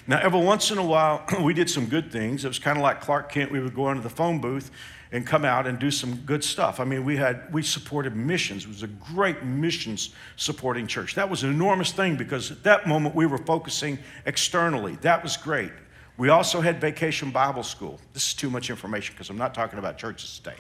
Now, 0.07 0.19
every 0.21 0.41
once 0.41 0.71
in 0.71 0.79
a 0.79 0.85
while, 0.85 1.25
we 1.43 1.55
did 1.55 1.71
some 1.71 1.87
good 1.87 2.11
things. 2.11 2.45
It 2.45 2.49
was 2.49 2.59
kind 2.59 2.77
of 2.77 2.83
like 2.83 3.01
Clark 3.01 3.33
Kent. 3.33 3.51
We 3.51 3.61
would 3.61 3.75
go 3.75 3.91
into 3.91 4.03
the 4.03 4.11
phone 4.11 4.41
booth 4.41 4.71
and 5.13 5.27
come 5.27 5.45
out 5.45 5.67
and 5.67 5.79
do 5.79 5.91
some 5.91 6.17
good 6.19 6.45
stuff. 6.45 6.79
I 6.79 6.85
mean, 6.85 7.05
we 7.05 7.17
had 7.17 7.53
we 7.53 7.63
supported 7.63 8.15
missions. 8.15 8.65
It 8.65 8.69
was 8.69 8.83
a 8.83 8.89
great 8.89 9.43
missions 9.43 10.11
supporting 10.37 10.87
church. 10.87 11.15
That 11.17 11.29
was 11.29 11.43
an 11.43 11.51
enormous 11.51 11.93
thing 11.93 12.17
because 12.17 12.51
at 12.51 12.63
that 12.63 12.87
moment 12.87 13.15
we 13.15 13.27
were 13.27 13.39
focusing 13.39 13.99
externally. 14.25 14.97
That 15.01 15.23
was 15.23 15.37
great. 15.37 15.73
We 16.17 16.29
also 16.29 16.61
had 16.61 16.81
vacation 16.81 17.31
Bible 17.31 17.63
school. 17.63 17.99
This 18.13 18.29
is 18.29 18.35
too 18.35 18.51
much 18.51 18.69
information 18.69 19.15
because 19.15 19.31
I'm 19.31 19.39
not 19.39 19.55
talking 19.55 19.79
about 19.79 19.97
churches 19.97 20.39
today. 20.39 20.57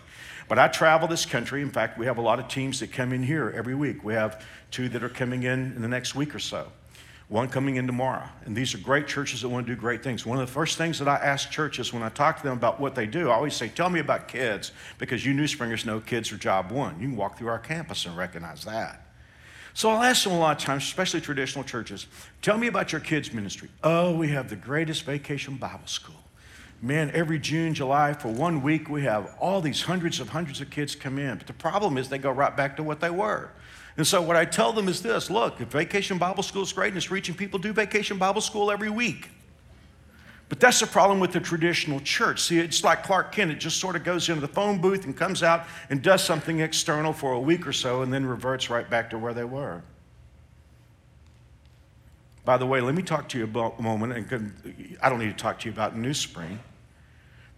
But 0.50 0.58
I 0.58 0.66
travel 0.66 1.06
this 1.06 1.26
country. 1.26 1.62
In 1.62 1.70
fact, 1.70 1.96
we 1.96 2.06
have 2.06 2.18
a 2.18 2.20
lot 2.20 2.40
of 2.40 2.48
teams 2.48 2.80
that 2.80 2.90
come 2.90 3.12
in 3.12 3.22
here 3.22 3.54
every 3.56 3.76
week. 3.76 4.02
We 4.02 4.14
have 4.14 4.44
two 4.72 4.88
that 4.88 5.04
are 5.04 5.08
coming 5.08 5.44
in 5.44 5.74
in 5.76 5.80
the 5.80 5.86
next 5.86 6.16
week 6.16 6.34
or 6.34 6.40
so, 6.40 6.72
one 7.28 7.46
coming 7.46 7.76
in 7.76 7.86
tomorrow. 7.86 8.28
And 8.44 8.56
these 8.56 8.74
are 8.74 8.78
great 8.78 9.06
churches 9.06 9.42
that 9.42 9.48
want 9.48 9.68
to 9.68 9.72
do 9.72 9.80
great 9.80 10.02
things. 10.02 10.26
One 10.26 10.40
of 10.40 10.44
the 10.48 10.52
first 10.52 10.76
things 10.76 10.98
that 10.98 11.06
I 11.06 11.14
ask 11.18 11.52
churches 11.52 11.92
when 11.92 12.02
I 12.02 12.08
talk 12.08 12.38
to 12.38 12.42
them 12.42 12.58
about 12.58 12.80
what 12.80 12.96
they 12.96 13.06
do, 13.06 13.30
I 13.30 13.34
always 13.34 13.54
say, 13.54 13.68
Tell 13.68 13.88
me 13.88 14.00
about 14.00 14.26
kids, 14.26 14.72
because 14.98 15.24
you 15.24 15.34
New 15.34 15.46
Springers 15.46 15.86
know 15.86 16.00
kids 16.00 16.32
are 16.32 16.36
job 16.36 16.72
one. 16.72 16.98
You 16.98 17.06
can 17.06 17.16
walk 17.16 17.38
through 17.38 17.46
our 17.46 17.60
campus 17.60 18.04
and 18.04 18.16
recognize 18.16 18.64
that. 18.64 19.06
So 19.72 19.88
I'll 19.88 20.02
ask 20.02 20.24
them 20.24 20.32
a 20.32 20.38
lot 20.40 20.56
of 20.56 20.64
times, 20.64 20.82
especially 20.82 21.20
traditional 21.20 21.62
churches, 21.62 22.08
tell 22.42 22.58
me 22.58 22.66
about 22.66 22.90
your 22.90 23.00
kids' 23.00 23.32
ministry. 23.32 23.68
Oh, 23.84 24.16
we 24.16 24.30
have 24.30 24.50
the 24.50 24.56
greatest 24.56 25.04
vacation 25.04 25.54
Bible 25.58 25.86
school 25.86 26.16
man, 26.82 27.10
every 27.12 27.38
June, 27.38 27.74
July, 27.74 28.12
for 28.14 28.28
one 28.28 28.62
week, 28.62 28.88
we 28.88 29.02
have 29.02 29.36
all 29.38 29.60
these 29.60 29.82
hundreds 29.82 30.20
of 30.20 30.30
hundreds 30.30 30.60
of 30.60 30.70
kids 30.70 30.94
come 30.94 31.18
in. 31.18 31.38
But 31.38 31.46
the 31.46 31.52
problem 31.52 31.98
is 31.98 32.08
they 32.08 32.18
go 32.18 32.30
right 32.30 32.56
back 32.56 32.76
to 32.76 32.82
what 32.82 33.00
they 33.00 33.10
were. 33.10 33.50
And 33.96 34.06
so 34.06 34.22
what 34.22 34.36
I 34.36 34.44
tell 34.44 34.72
them 34.72 34.88
is 34.88 35.02
this 35.02 35.30
look, 35.30 35.60
if 35.60 35.68
Vacation 35.68 36.16
Bible 36.16 36.42
School 36.42 36.62
is 36.62 36.72
great 36.72 36.88
and 36.88 36.96
it's 36.96 37.10
reaching 37.10 37.34
people, 37.34 37.58
do 37.58 37.72
Vacation 37.72 38.18
Bible 38.18 38.40
School 38.40 38.70
every 38.70 38.90
week. 38.90 39.30
But 40.48 40.58
that's 40.58 40.80
the 40.80 40.86
problem 40.86 41.20
with 41.20 41.32
the 41.32 41.38
traditional 41.38 42.00
church. 42.00 42.42
See, 42.42 42.58
it's 42.58 42.82
like 42.82 43.04
Clark 43.04 43.30
Kent. 43.30 43.52
It 43.52 43.60
just 43.60 43.78
sort 43.78 43.94
of 43.94 44.02
goes 44.02 44.28
into 44.28 44.40
the 44.40 44.48
phone 44.48 44.80
booth 44.80 45.04
and 45.04 45.16
comes 45.16 45.44
out 45.44 45.66
and 45.90 46.02
does 46.02 46.24
something 46.24 46.58
external 46.58 47.12
for 47.12 47.32
a 47.32 47.40
week 47.40 47.66
or 47.68 47.72
so 47.72 48.02
and 48.02 48.12
then 48.12 48.26
reverts 48.26 48.68
right 48.68 48.88
back 48.88 49.10
to 49.10 49.18
where 49.18 49.32
they 49.32 49.44
were. 49.44 49.82
By 52.44 52.56
the 52.56 52.66
way, 52.66 52.80
let 52.80 52.96
me 52.96 53.02
talk 53.02 53.28
to 53.28 53.38
you 53.38 53.44
about 53.44 53.78
a 53.78 53.82
moment, 53.82 54.32
and 54.32 54.98
I 55.00 55.08
don't 55.08 55.20
need 55.20 55.36
to 55.36 55.40
talk 55.40 55.60
to 55.60 55.66
you 55.68 55.72
about 55.72 55.96
New 55.96 56.14
Spring. 56.14 56.58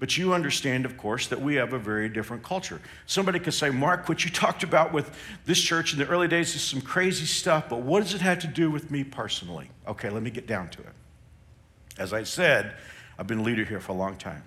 But 0.03 0.19
you 0.19 0.35
understand, 0.35 0.85
of 0.85 0.97
course, 0.97 1.29
that 1.29 1.41
we 1.41 1.55
have 1.55 1.73
a 1.75 1.79
very 1.79 2.09
different 2.09 2.43
culture. 2.43 2.81
Somebody 3.07 3.39
could 3.39 3.55
say, 3.55 3.71
Mark, 3.71 4.09
what 4.09 4.25
you 4.25 4.31
talked 4.33 4.65
about 4.65 4.93
with 4.93 5.17
this 5.45 5.61
church 5.61 5.93
in 5.93 6.01
the 6.01 6.09
early 6.09 6.27
days 6.27 6.57
is 6.57 6.61
some 6.61 6.81
crazy 6.81 7.25
stuff, 7.25 7.69
but 7.69 7.83
what 7.83 8.03
does 8.03 8.13
it 8.13 8.21
have 8.21 8.41
to 8.41 8.49
do 8.49 8.69
with 8.69 8.91
me 8.91 9.05
personally? 9.05 9.71
Okay, 9.87 10.11
let 10.11 10.25
me 10.25 10.31
get 10.31 10.49
down 10.49 10.71
to 10.71 10.81
it. 10.81 10.93
As 11.99 12.13
I 12.13 12.25
said, 12.25 12.75
I've 13.17 13.29
been 13.29 13.39
a 13.39 13.43
leader 13.45 13.63
here 13.63 13.79
for 13.79 13.93
a 13.93 13.95
long 13.95 14.17
time. 14.17 14.43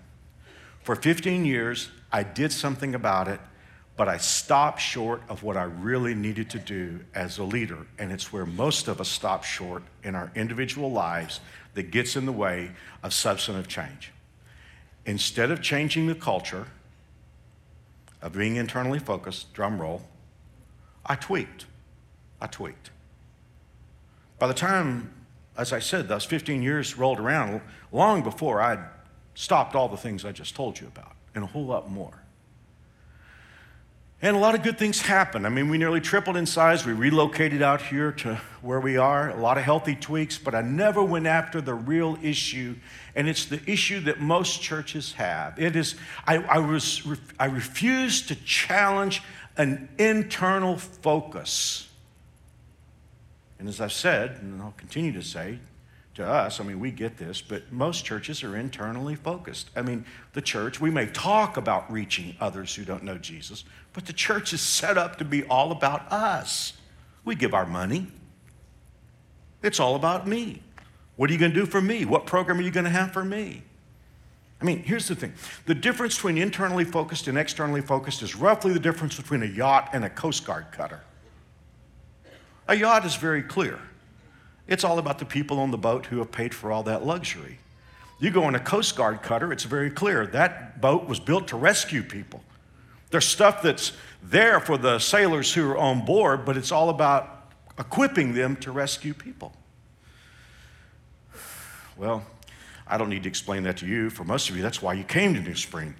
For 0.81 0.93
15 0.93 1.45
years, 1.45 1.89
I 2.11 2.23
did 2.23 2.51
something 2.51 2.93
about 2.93 3.29
it, 3.29 3.39
but 3.95 4.09
I 4.09 4.17
stopped 4.17 4.81
short 4.81 5.21
of 5.29 5.41
what 5.41 5.55
I 5.55 5.63
really 5.63 6.15
needed 6.15 6.49
to 6.49 6.59
do 6.59 6.99
as 7.13 7.37
a 7.37 7.45
leader. 7.45 7.87
And 7.97 8.11
it's 8.11 8.33
where 8.33 8.45
most 8.45 8.89
of 8.89 8.99
us 8.99 9.07
stop 9.07 9.45
short 9.45 9.83
in 10.03 10.15
our 10.15 10.33
individual 10.35 10.91
lives 10.91 11.39
that 11.75 11.91
gets 11.91 12.17
in 12.17 12.25
the 12.25 12.33
way 12.33 12.71
of 13.03 13.13
substantive 13.13 13.69
change 13.69 14.11
instead 15.05 15.51
of 15.51 15.61
changing 15.61 16.07
the 16.07 16.15
culture 16.15 16.67
of 18.21 18.33
being 18.33 18.55
internally 18.55 18.99
focused, 18.99 19.53
drum 19.53 19.79
roll, 19.79 20.01
I 21.05 21.15
tweaked. 21.15 21.65
I 22.41 22.47
tweaked. 22.47 22.89
By 24.39 24.47
the 24.47 24.53
time, 24.53 25.13
as 25.57 25.71
I 25.71 25.79
said, 25.79 26.07
those 26.07 26.25
15 26.25 26.61
years 26.61 26.97
rolled 26.97 27.19
around, 27.19 27.61
long 27.91 28.23
before 28.23 28.61
I'd 28.61 28.79
stopped 29.35 29.75
all 29.75 29.87
the 29.87 29.97
things 29.97 30.25
I 30.25 30.31
just 30.31 30.55
told 30.55 30.79
you 30.79 30.87
about, 30.87 31.13
and 31.33 31.43
a 31.43 31.47
whole 31.47 31.65
lot 31.65 31.89
more. 31.89 32.24
And 34.25 34.35
a 34.35 34.39
lot 34.39 34.55
of 34.55 34.63
good 34.63 34.79
things 34.79 35.01
happened. 35.01 35.45
I 35.45 35.49
mean, 35.49 35.69
we 35.69 35.77
nearly 35.77 36.01
tripled 36.01 36.35
in 36.35 36.47
size. 36.47 36.83
We 36.83 36.93
relocated 36.93 37.61
out 37.61 37.79
here 37.79 38.11
to 38.13 38.41
where 38.63 38.79
we 38.79 38.97
are. 38.97 39.29
A 39.29 39.39
lot 39.39 39.59
of 39.59 39.63
healthy 39.63 39.93
tweaks, 39.93 40.39
but 40.39 40.55
I 40.55 40.63
never 40.63 41.03
went 41.03 41.27
after 41.27 41.61
the 41.61 41.75
real 41.75 42.17
issue. 42.23 42.75
And 43.13 43.29
it's 43.29 43.45
the 43.45 43.61
issue 43.67 43.99
that 43.99 44.19
most 44.19 44.63
churches 44.63 45.13
have. 45.13 45.59
It 45.59 45.75
is, 45.75 45.93
I, 46.25 46.37
I 46.37 46.57
was, 46.57 47.07
I 47.39 47.45
refuse 47.45 48.23
to 48.23 48.35
challenge 48.35 49.21
an 49.57 49.89
internal 49.99 50.77
focus. 50.77 51.87
And 53.59 53.69
as 53.69 53.79
I've 53.79 53.93
said, 53.93 54.39
and 54.41 54.59
I'll 54.59 54.73
continue 54.75 55.11
to 55.11 55.21
say, 55.21 55.59
to 56.15 56.25
us, 56.25 56.59
I 56.59 56.63
mean, 56.63 56.79
we 56.79 56.91
get 56.91 57.17
this, 57.17 57.41
but 57.41 57.71
most 57.71 58.05
churches 58.05 58.43
are 58.43 58.55
internally 58.55 59.15
focused. 59.15 59.69
I 59.75 59.81
mean, 59.81 60.05
the 60.33 60.41
church, 60.41 60.79
we 60.79 60.89
may 60.89 61.07
talk 61.07 61.57
about 61.57 61.91
reaching 61.91 62.35
others 62.39 62.73
who 62.73 62.85
don't 62.85 63.03
know 63.03 63.17
Jesus, 63.17 63.65
but 63.93 64.05
the 64.05 64.13
church 64.13 64.53
is 64.53 64.61
set 64.61 64.97
up 64.97 65.17
to 65.17 65.25
be 65.25 65.43
all 65.43 65.71
about 65.71 66.11
us. 66.11 66.73
We 67.25 67.35
give 67.35 67.53
our 67.53 67.65
money, 67.65 68.07
it's 69.61 69.79
all 69.79 69.95
about 69.95 70.27
me. 70.27 70.61
What 71.15 71.29
are 71.29 71.33
you 71.33 71.39
going 71.39 71.53
to 71.53 71.59
do 71.59 71.65
for 71.65 71.81
me? 71.81 72.05
What 72.05 72.25
program 72.25 72.59
are 72.59 72.61
you 72.61 72.71
going 72.71 72.83
to 72.83 72.89
have 72.89 73.11
for 73.11 73.23
me? 73.23 73.63
I 74.61 74.65
mean, 74.65 74.83
here's 74.83 75.07
the 75.07 75.15
thing 75.15 75.33
the 75.65 75.75
difference 75.75 76.15
between 76.15 76.37
internally 76.37 76.85
focused 76.85 77.27
and 77.27 77.37
externally 77.37 77.81
focused 77.81 78.21
is 78.21 78.35
roughly 78.35 78.73
the 78.73 78.79
difference 78.79 79.17
between 79.17 79.43
a 79.43 79.47
yacht 79.47 79.89
and 79.93 80.05
a 80.05 80.09
Coast 80.09 80.45
Guard 80.45 80.67
cutter. 80.71 81.01
A 82.67 82.75
yacht 82.75 83.05
is 83.05 83.15
very 83.15 83.43
clear. 83.43 83.79
It's 84.67 84.83
all 84.83 84.97
about 84.97 85.19
the 85.19 85.25
people 85.25 85.59
on 85.59 85.71
the 85.71 85.77
boat 85.77 86.07
who 86.07 86.17
have 86.19 86.31
paid 86.31 86.53
for 86.53 86.71
all 86.71 86.83
that 86.83 87.05
luxury. 87.05 87.59
You 88.19 88.31
go 88.31 88.43
on 88.45 88.55
a 88.55 88.59
Coast 88.59 88.95
Guard 88.95 89.21
cutter, 89.21 89.51
it's 89.51 89.63
very 89.63 89.89
clear 89.89 90.25
that 90.27 90.81
boat 90.81 91.07
was 91.07 91.19
built 91.19 91.49
to 91.49 91.57
rescue 91.57 92.01
people. 92.01 92.43
There's 93.11 93.25
stuff 93.25 93.61
that's 93.61 93.91
there 94.23 94.59
for 94.59 94.77
the 94.77 94.99
sailors 94.99 95.53
who 95.53 95.69
are 95.69 95.77
on 95.77 96.05
board, 96.05 96.45
but 96.45 96.57
it's 96.57 96.71
all 96.71 96.89
about 96.89 97.51
equipping 97.77 98.33
them 98.33 98.55
to 98.57 98.71
rescue 98.71 99.13
people. 99.13 99.53
Well, 101.97 102.25
I 102.87 102.97
don't 102.97 103.09
need 103.09 103.23
to 103.23 103.29
explain 103.29 103.63
that 103.63 103.77
to 103.77 103.87
you. 103.87 104.09
For 104.09 104.23
most 104.23 104.49
of 104.49 104.55
you, 104.55 104.61
that's 104.61 104.81
why 104.81 104.93
you 104.93 105.03
came 105.03 105.33
to 105.33 105.39
New 105.39 105.55
Spring. 105.55 105.95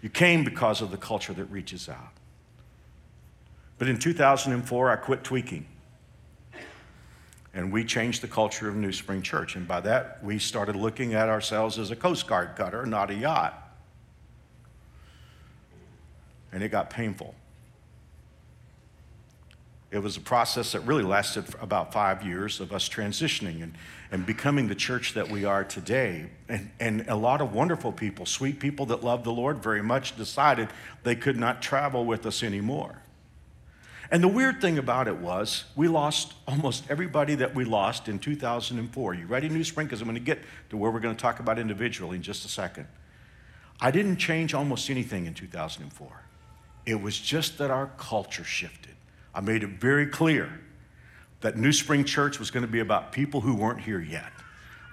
You 0.00 0.10
came 0.10 0.44
because 0.44 0.80
of 0.80 0.90
the 0.90 0.96
culture 0.96 1.32
that 1.32 1.44
reaches 1.44 1.88
out. 1.88 2.12
But 3.78 3.88
in 3.88 3.98
2004, 3.98 4.90
I 4.90 4.96
quit 4.96 5.24
tweaking. 5.24 5.66
And 7.54 7.70
we 7.70 7.84
changed 7.84 8.22
the 8.22 8.28
culture 8.28 8.68
of 8.68 8.76
New 8.76 8.92
Spring 8.92 9.20
Church. 9.20 9.56
And 9.56 9.68
by 9.68 9.80
that, 9.80 10.24
we 10.24 10.38
started 10.38 10.74
looking 10.74 11.14
at 11.14 11.28
ourselves 11.28 11.78
as 11.78 11.90
a 11.90 11.96
Coast 11.96 12.26
Guard 12.26 12.56
cutter, 12.56 12.86
not 12.86 13.10
a 13.10 13.14
yacht. 13.14 13.58
And 16.50 16.62
it 16.62 16.70
got 16.70 16.88
painful. 16.88 17.34
It 19.90 19.98
was 19.98 20.16
a 20.16 20.20
process 20.20 20.72
that 20.72 20.80
really 20.80 21.02
lasted 21.02 21.44
about 21.60 21.92
five 21.92 22.24
years 22.24 22.60
of 22.60 22.72
us 22.72 22.88
transitioning 22.88 23.62
and, 23.62 23.74
and 24.10 24.24
becoming 24.24 24.68
the 24.68 24.74
church 24.74 25.12
that 25.12 25.28
we 25.28 25.44
are 25.44 25.64
today. 25.64 26.30
And, 26.48 26.70
and 26.80 27.04
a 27.08 27.16
lot 27.16 27.42
of 27.42 27.52
wonderful 27.52 27.92
people, 27.92 28.24
sweet 28.24 28.58
people 28.58 28.86
that 28.86 29.04
love 29.04 29.22
the 29.22 29.32
Lord 29.32 29.62
very 29.62 29.82
much, 29.82 30.16
decided 30.16 30.70
they 31.02 31.14
could 31.14 31.36
not 31.36 31.60
travel 31.60 32.06
with 32.06 32.24
us 32.24 32.42
anymore. 32.42 33.02
And 34.12 34.22
the 34.22 34.28
weird 34.28 34.60
thing 34.60 34.76
about 34.76 35.08
it 35.08 35.16
was, 35.16 35.64
we 35.74 35.88
lost 35.88 36.34
almost 36.46 36.84
everybody 36.90 37.34
that 37.36 37.54
we 37.54 37.64
lost 37.64 38.08
in 38.08 38.18
2004. 38.18 39.14
You 39.14 39.26
ready, 39.26 39.48
New 39.48 39.64
Spring? 39.64 39.86
Because 39.86 40.02
I'm 40.02 40.06
going 40.06 40.16
to 40.16 40.20
get 40.20 40.38
to 40.68 40.76
where 40.76 40.90
we're 40.90 41.00
going 41.00 41.16
to 41.16 41.20
talk 41.20 41.40
about 41.40 41.58
individually 41.58 42.16
in 42.16 42.22
just 42.22 42.44
a 42.44 42.48
second. 42.48 42.86
I 43.80 43.90
didn't 43.90 44.18
change 44.18 44.52
almost 44.52 44.90
anything 44.90 45.24
in 45.24 45.32
2004. 45.32 46.08
It 46.84 47.00
was 47.00 47.18
just 47.18 47.56
that 47.56 47.70
our 47.70 47.86
culture 47.96 48.44
shifted. 48.44 48.92
I 49.34 49.40
made 49.40 49.62
it 49.62 49.80
very 49.80 50.06
clear 50.06 50.60
that 51.40 51.56
New 51.56 51.72
Spring 51.72 52.04
Church 52.04 52.38
was 52.38 52.50
going 52.50 52.66
to 52.66 52.70
be 52.70 52.80
about 52.80 53.12
people 53.12 53.40
who 53.40 53.54
weren't 53.54 53.80
here 53.80 54.00
yet. 54.00 54.30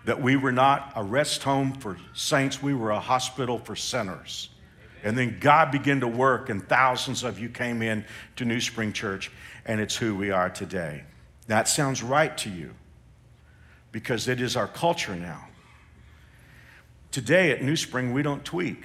That 0.05 0.21
we 0.21 0.37
were 0.37 0.53
not 0.53 0.93
a 0.95 1.03
rest 1.03 1.43
home 1.43 1.73
for 1.73 1.97
saints, 2.13 2.63
we 2.63 2.73
were 2.73 2.91
a 2.91 3.01
hospital 3.01 3.59
for 3.59 3.75
sinners. 3.75 4.47
And 5.03 5.17
then 5.17 5.37
God 5.39 5.71
began 5.71 6.01
to 6.01 6.07
work, 6.07 6.49
and 6.49 6.67
thousands 6.67 7.23
of 7.23 7.39
you 7.39 7.49
came 7.49 7.81
in 7.81 8.05
to 8.35 8.45
New 8.45 8.59
Spring 8.59 8.93
Church, 8.93 9.31
and 9.65 9.79
it's 9.79 9.95
who 9.95 10.15
we 10.15 10.31
are 10.31 10.49
today. 10.49 11.03
That 11.47 11.67
sounds 11.67 12.03
right 12.03 12.37
to 12.39 12.49
you 12.49 12.73
because 13.91 14.27
it 14.27 14.41
is 14.41 14.55
our 14.55 14.67
culture 14.67 15.15
now. 15.15 15.47
Today 17.11 17.51
at 17.51 17.63
New 17.63 17.75
Spring, 17.75 18.13
we 18.13 18.21
don't 18.21 18.45
tweak. 18.45 18.83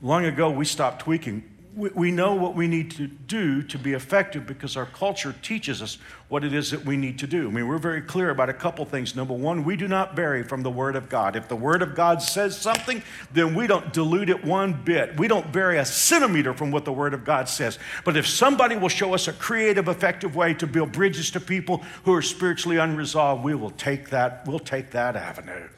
Long 0.00 0.24
ago, 0.24 0.50
we 0.50 0.64
stopped 0.64 1.02
tweaking 1.02 1.42
we 1.76 2.10
know 2.12 2.34
what 2.34 2.54
we 2.54 2.68
need 2.68 2.92
to 2.92 3.06
do 3.06 3.62
to 3.62 3.78
be 3.78 3.94
effective 3.94 4.46
because 4.46 4.76
our 4.76 4.86
culture 4.86 5.34
teaches 5.42 5.82
us 5.82 5.98
what 6.28 6.44
it 6.44 6.52
is 6.52 6.70
that 6.70 6.84
we 6.84 6.96
need 6.96 7.18
to 7.18 7.26
do. 7.26 7.48
I 7.48 7.50
mean, 7.50 7.66
we're 7.66 7.78
very 7.78 8.00
clear 8.00 8.30
about 8.30 8.48
a 8.48 8.54
couple 8.54 8.84
things. 8.84 9.16
Number 9.16 9.34
one, 9.34 9.64
we 9.64 9.76
do 9.76 9.88
not 9.88 10.14
vary 10.14 10.44
from 10.44 10.62
the 10.62 10.70
Word 10.70 10.94
of 10.94 11.08
God. 11.08 11.34
If 11.34 11.48
the 11.48 11.56
Word 11.56 11.82
of 11.82 11.94
God 11.94 12.22
says 12.22 12.56
something, 12.56 13.02
then 13.32 13.54
we 13.54 13.66
don't 13.66 13.92
dilute 13.92 14.30
it 14.30 14.44
one 14.44 14.84
bit. 14.84 15.18
We 15.18 15.26
don't 15.26 15.46
vary 15.48 15.78
a 15.78 15.84
centimeter 15.84 16.54
from 16.54 16.70
what 16.70 16.84
the 16.84 16.92
Word 16.92 17.12
of 17.12 17.24
God 17.24 17.48
says. 17.48 17.78
But 18.04 18.16
if 18.16 18.26
somebody 18.26 18.76
will 18.76 18.88
show 18.88 19.12
us 19.12 19.26
a 19.26 19.32
creative, 19.32 19.88
effective 19.88 20.36
way 20.36 20.54
to 20.54 20.66
build 20.66 20.92
bridges 20.92 21.30
to 21.32 21.40
people 21.40 21.82
who 22.04 22.14
are 22.14 22.22
spiritually 22.22 22.76
unresolved, 22.76 23.42
we 23.42 23.54
will 23.54 23.70
take 23.70 24.10
that, 24.10 24.46
we'll 24.46 24.60
take 24.60 24.92
that 24.92 25.16
avenue. 25.16 25.68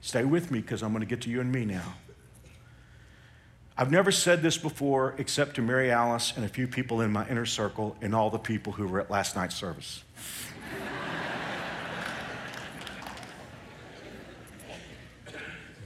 Stay 0.00 0.24
with 0.24 0.50
me 0.50 0.60
because 0.60 0.82
I'm 0.82 0.92
going 0.92 1.00
to 1.00 1.06
get 1.06 1.20
to 1.22 1.30
you 1.30 1.40
and 1.40 1.52
me 1.52 1.64
now. 1.64 1.94
I've 3.76 3.90
never 3.90 4.12
said 4.12 4.42
this 4.42 4.58
before 4.58 5.14
except 5.16 5.56
to 5.56 5.62
Mary 5.62 5.90
Alice 5.90 6.34
and 6.36 6.44
a 6.44 6.48
few 6.48 6.68
people 6.68 7.00
in 7.00 7.10
my 7.10 7.26
inner 7.28 7.46
circle 7.46 7.96
and 8.02 8.14
all 8.14 8.28
the 8.28 8.38
people 8.38 8.72
who 8.72 8.86
were 8.86 9.00
at 9.00 9.10
last 9.10 9.34
night's 9.34 9.54
service. 9.54 10.04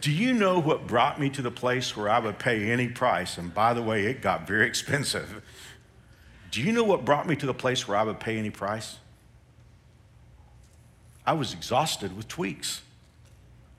Do 0.00 0.12
you 0.12 0.35
know 0.35 0.61
what 0.61 0.87
brought 0.87 1.19
me 1.21 1.31
to 1.31 1.43
the 1.43 1.50
place 1.50 1.97
where 1.97 2.09
I 2.09 2.19
would 2.19 2.38
pay 2.38 2.71
any 2.71 2.88
price? 2.88 3.38
And 3.38 3.52
by 3.52 3.75
the 3.75 3.83
way, 3.83 4.07
it 4.07 4.21
got 4.21 4.47
very 4.47 4.66
expensive. 4.69 5.43
Do 6.50 6.62
you 6.62 6.73
know 6.73 6.85
what 6.85 7.05
brought 7.05 7.26
me 7.26 7.37
to 7.37 7.47
the 7.47 7.55
place 7.55 7.87
where 7.87 7.97
I 7.97 8.02
would 8.02 8.21
pay 8.21 8.38
any 8.38 8.50
price? 8.50 8.99
I 11.25 11.33
was 11.33 11.52
exhausted 11.52 12.16
with 12.16 12.28
tweaks. 12.28 12.83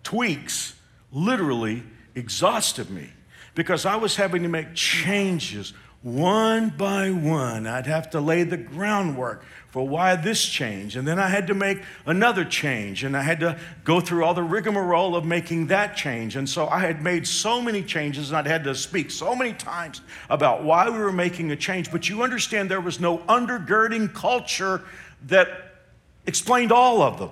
Tweaks 0.04 0.76
literally 1.12 1.84
exhausted 2.14 2.90
me 2.90 3.12
because 3.58 3.88
I 3.88 3.96
was 3.96 4.16
having 4.16 4.44
to 4.44 4.50
make 4.50 4.76
changes 4.76 5.74
one 6.04 6.70
by 6.70 7.10
one. 7.10 7.66
I'd 7.66 7.88
have 7.88 8.12
to 8.12 8.22
lay 8.22 8.44
the 8.44 8.56
groundwork 8.56 9.44
for 9.70 9.86
why 9.86 10.16
this 10.16 10.46
change. 10.46 10.96
And 10.96 11.08
then 11.08 11.18
I 11.18 11.28
had 11.28 11.48
to 11.48 11.56
make 11.56 11.82
another 12.06 12.46
change. 12.46 13.04
And 13.04 13.18
I 13.18 13.24
had 13.24 13.40
to 13.40 13.60
go 13.84 14.00
through 14.00 14.24
all 14.26 14.36
the 14.36 14.44
rigmarole 14.44 15.16
of 15.16 15.26
making 15.26 15.68
that 15.68 15.96
change. 15.96 16.36
And 16.36 16.48
so 16.48 16.68
I 16.68 16.82
had 16.82 17.02
made 17.02 17.26
so 17.26 17.60
many 17.60 17.82
changes 17.82 18.30
and 18.30 18.38
I'd 18.38 18.46
had 18.46 18.64
to 18.66 18.76
speak 18.76 19.10
so 19.10 19.36
many 19.36 19.54
times 19.54 20.02
about 20.30 20.64
why 20.64 20.88
we 20.92 21.00
were 21.00 21.12
making 21.12 21.52
a 21.52 21.56
change. 21.56 21.92
But 21.92 22.08
you 22.08 22.22
understand 22.22 22.70
there 22.70 22.80
was 22.80 23.00
no 23.00 23.18
undergirding 23.18 24.14
culture 24.14 24.84
that 25.26 25.50
explained 26.28 26.72
all 26.72 27.02
of 27.02 27.18
them. 27.18 27.32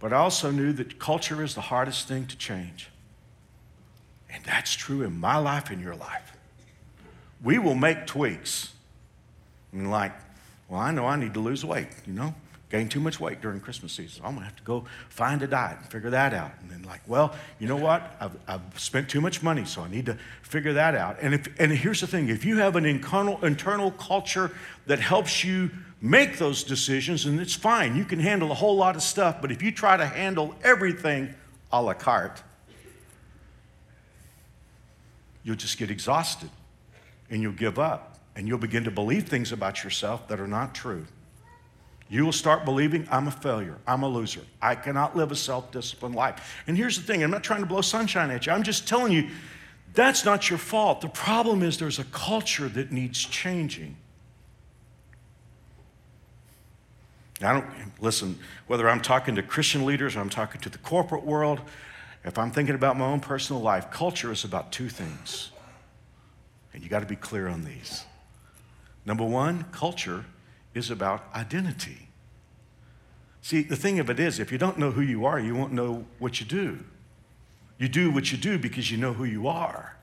But 0.00 0.12
I 0.12 0.16
also 0.16 0.50
knew 0.50 0.72
that 0.72 0.98
culture 0.98 1.44
is 1.44 1.54
the 1.54 1.60
hardest 1.60 2.08
thing 2.08 2.26
to 2.26 2.36
change. 2.36 2.88
And 4.32 4.42
that's 4.44 4.74
true 4.74 5.02
in 5.02 5.18
my 5.18 5.36
life 5.36 5.70
and 5.70 5.80
your 5.80 5.94
life. 5.94 6.36
We 7.42 7.58
will 7.58 7.74
make 7.74 8.06
tweaks. 8.06 8.72
And 9.72 9.90
like, 9.90 10.12
well, 10.68 10.80
I 10.80 10.90
know 10.90 11.06
I 11.06 11.16
need 11.16 11.34
to 11.34 11.40
lose 11.40 11.64
weight, 11.64 11.88
you 12.06 12.14
know? 12.14 12.34
Gain 12.70 12.88
too 12.88 13.00
much 13.00 13.20
weight 13.20 13.42
during 13.42 13.60
Christmas 13.60 13.92
season. 13.92 14.22
So 14.22 14.24
I'm 14.24 14.32
gonna 14.32 14.46
have 14.46 14.56
to 14.56 14.62
go 14.62 14.86
find 15.10 15.42
a 15.42 15.46
diet 15.46 15.76
and 15.82 15.90
figure 15.90 16.08
that 16.08 16.32
out. 16.32 16.52
And 16.62 16.70
then, 16.70 16.82
like, 16.84 17.02
well, 17.06 17.34
you 17.58 17.68
know 17.68 17.76
what? 17.76 18.16
I've, 18.18 18.34
I've 18.48 18.80
spent 18.80 19.10
too 19.10 19.20
much 19.20 19.42
money, 19.42 19.66
so 19.66 19.82
I 19.82 19.88
need 19.88 20.06
to 20.06 20.16
figure 20.40 20.72
that 20.72 20.94
out. 20.94 21.18
And, 21.20 21.34
if, 21.34 21.48
and 21.60 21.70
here's 21.70 22.00
the 22.00 22.06
thing 22.06 22.30
if 22.30 22.46
you 22.46 22.56
have 22.58 22.76
an 22.76 22.86
internal, 22.86 23.44
internal 23.44 23.90
culture 23.90 24.50
that 24.86 25.00
helps 25.00 25.44
you 25.44 25.70
make 26.00 26.38
those 26.38 26.64
decisions, 26.64 27.26
and 27.26 27.38
it's 27.38 27.54
fine, 27.54 27.94
you 27.94 28.06
can 28.06 28.18
handle 28.18 28.50
a 28.50 28.54
whole 28.54 28.76
lot 28.76 28.96
of 28.96 29.02
stuff. 29.02 29.42
But 29.42 29.52
if 29.52 29.62
you 29.62 29.70
try 29.70 29.98
to 29.98 30.06
handle 30.06 30.54
everything 30.64 31.34
a 31.70 31.82
la 31.82 31.92
carte, 31.92 32.42
you'll 35.44 35.56
just 35.56 35.78
get 35.78 35.90
exhausted 35.90 36.50
and 37.30 37.42
you'll 37.42 37.52
give 37.52 37.78
up 37.78 38.18
and 38.36 38.48
you'll 38.48 38.58
begin 38.58 38.84
to 38.84 38.90
believe 38.90 39.28
things 39.28 39.52
about 39.52 39.84
yourself 39.84 40.28
that 40.28 40.40
are 40.40 40.46
not 40.46 40.74
true. 40.74 41.06
You 42.08 42.24
will 42.26 42.32
start 42.32 42.66
believing, 42.66 43.08
I'm 43.10 43.26
a 43.26 43.30
failure. 43.30 43.78
I'm 43.86 44.02
a 44.02 44.08
loser. 44.08 44.42
I 44.60 44.74
cannot 44.74 45.16
live 45.16 45.32
a 45.32 45.36
self 45.36 45.70
disciplined 45.70 46.14
life. 46.14 46.62
And 46.66 46.76
here's 46.76 46.98
the 46.98 47.02
thing 47.02 47.24
I'm 47.24 47.30
not 47.30 47.42
trying 47.42 47.60
to 47.60 47.66
blow 47.66 47.80
sunshine 47.80 48.30
at 48.30 48.46
you. 48.46 48.52
I'm 48.52 48.62
just 48.62 48.86
telling 48.86 49.12
you, 49.12 49.30
that's 49.94 50.24
not 50.24 50.50
your 50.50 50.58
fault. 50.58 51.00
The 51.00 51.08
problem 51.08 51.62
is 51.62 51.78
there's 51.78 51.98
a 51.98 52.04
culture 52.04 52.68
that 52.68 52.92
needs 52.92 53.18
changing. 53.18 53.96
I 57.40 57.54
don't, 57.54 57.66
listen, 58.00 58.38
whether 58.66 58.88
I'm 58.88 59.00
talking 59.00 59.34
to 59.36 59.42
Christian 59.42 59.84
leaders 59.84 60.14
or 60.14 60.20
I'm 60.20 60.30
talking 60.30 60.60
to 60.60 60.68
the 60.68 60.78
corporate 60.78 61.24
world, 61.24 61.60
if 62.24 62.38
I'm 62.38 62.50
thinking 62.50 62.74
about 62.74 62.96
my 62.96 63.06
own 63.06 63.20
personal 63.20 63.60
life, 63.60 63.90
culture 63.90 64.30
is 64.30 64.44
about 64.44 64.70
two 64.70 64.88
things. 64.88 65.50
And 66.72 66.82
you 66.82 66.88
got 66.88 67.00
to 67.00 67.06
be 67.06 67.16
clear 67.16 67.48
on 67.48 67.64
these. 67.64 68.04
Number 69.04 69.24
one, 69.24 69.64
culture 69.72 70.24
is 70.74 70.90
about 70.90 71.24
identity. 71.34 72.08
See, 73.42 73.62
the 73.62 73.76
thing 73.76 73.98
of 73.98 74.08
it 74.08 74.20
is, 74.20 74.38
if 74.38 74.52
you 74.52 74.58
don't 74.58 74.78
know 74.78 74.92
who 74.92 75.00
you 75.00 75.26
are, 75.26 75.38
you 75.38 75.54
won't 75.54 75.72
know 75.72 76.06
what 76.18 76.38
you 76.38 76.46
do. 76.46 76.78
You 77.76 77.88
do 77.88 78.10
what 78.12 78.30
you 78.30 78.38
do 78.38 78.58
because 78.58 78.90
you 78.90 78.96
know 78.96 79.12
who 79.12 79.24
you 79.24 79.48
are. 79.48 79.96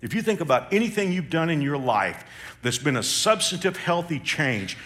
If 0.00 0.14
you 0.14 0.22
think 0.22 0.40
about 0.40 0.72
anything 0.72 1.12
you've 1.12 1.30
done 1.30 1.50
in 1.50 1.60
your 1.60 1.76
life 1.76 2.24
that's 2.62 2.78
been 2.78 2.96
a 2.96 3.02
substantive, 3.02 3.76
healthy 3.76 4.18
change, 4.18 4.78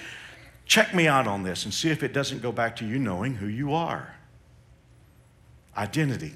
check 0.66 0.94
me 0.94 1.06
out 1.06 1.28
on 1.28 1.44
this 1.44 1.64
and 1.64 1.72
see 1.72 1.90
if 1.90 2.02
it 2.02 2.12
doesn't 2.12 2.42
go 2.42 2.50
back 2.50 2.76
to 2.76 2.86
you 2.86 2.98
knowing 2.98 3.34
who 3.34 3.46
you 3.46 3.72
are. 3.72 4.14
Identity. 5.76 6.32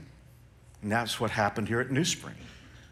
And 0.82 0.90
that's 0.90 1.20
what 1.20 1.30
happened 1.30 1.68
here 1.68 1.80
at 1.80 1.90
New 1.90 2.04
Spring. 2.04 2.34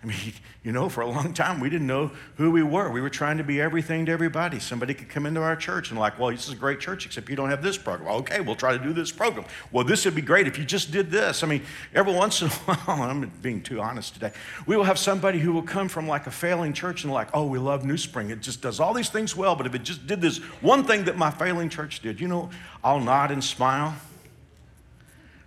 I 0.02 0.06
mean, 0.06 0.16
you 0.62 0.72
know, 0.72 0.88
for 0.88 1.00
a 1.00 1.06
long 1.06 1.32
time, 1.32 1.60
we 1.60 1.70
didn't 1.70 1.86
know 1.86 2.10
who 2.36 2.50
we 2.50 2.62
were. 2.62 2.90
We 2.90 3.00
were 3.00 3.10
trying 3.10 3.38
to 3.38 3.44
be 3.44 3.60
everything 3.60 4.06
to 4.06 4.12
everybody. 4.12 4.60
Somebody 4.60 4.94
could 4.94 5.08
come 5.08 5.26
into 5.26 5.40
our 5.40 5.56
church 5.56 5.90
and, 5.90 5.98
like, 5.98 6.18
well, 6.18 6.30
this 6.30 6.46
is 6.46 6.52
a 6.52 6.56
great 6.56 6.80
church, 6.80 7.06
except 7.06 7.28
you 7.28 7.36
don't 7.36 7.50
have 7.50 7.62
this 7.62 7.78
program. 7.78 8.14
Okay, 8.16 8.40
we'll 8.40 8.56
try 8.56 8.76
to 8.76 8.82
do 8.82 8.92
this 8.92 9.10
program. 9.10 9.46
Well, 9.72 9.84
this 9.84 10.04
would 10.04 10.14
be 10.14 10.22
great 10.22 10.46
if 10.46 10.58
you 10.58 10.64
just 10.64 10.90
did 10.90 11.10
this. 11.10 11.42
I 11.42 11.46
mean, 11.46 11.62
every 11.94 12.14
once 12.14 12.42
in 12.42 12.48
a 12.48 12.50
while, 12.64 13.02
I'm 13.02 13.30
being 13.42 13.62
too 13.62 13.80
honest 13.80 14.14
today, 14.14 14.32
we 14.66 14.76
will 14.76 14.84
have 14.84 14.98
somebody 14.98 15.38
who 15.38 15.52
will 15.52 15.62
come 15.62 15.88
from 15.88 16.06
like 16.06 16.26
a 16.26 16.30
failing 16.30 16.72
church 16.72 17.04
and, 17.04 17.12
like, 17.12 17.28
oh, 17.34 17.46
we 17.46 17.58
love 17.58 17.84
New 17.84 17.98
Spring. 17.98 18.30
It 18.30 18.40
just 18.40 18.62
does 18.62 18.80
all 18.80 18.94
these 18.94 19.10
things 19.10 19.34
well, 19.34 19.56
but 19.56 19.66
if 19.66 19.74
it 19.74 19.82
just 19.82 20.06
did 20.06 20.20
this 20.20 20.38
one 20.60 20.84
thing 20.84 21.04
that 21.04 21.16
my 21.16 21.30
failing 21.30 21.68
church 21.68 22.00
did, 22.00 22.20
you 22.20 22.28
know, 22.28 22.50
I'll 22.84 23.00
nod 23.00 23.30
and 23.30 23.42
smile. 23.42 23.96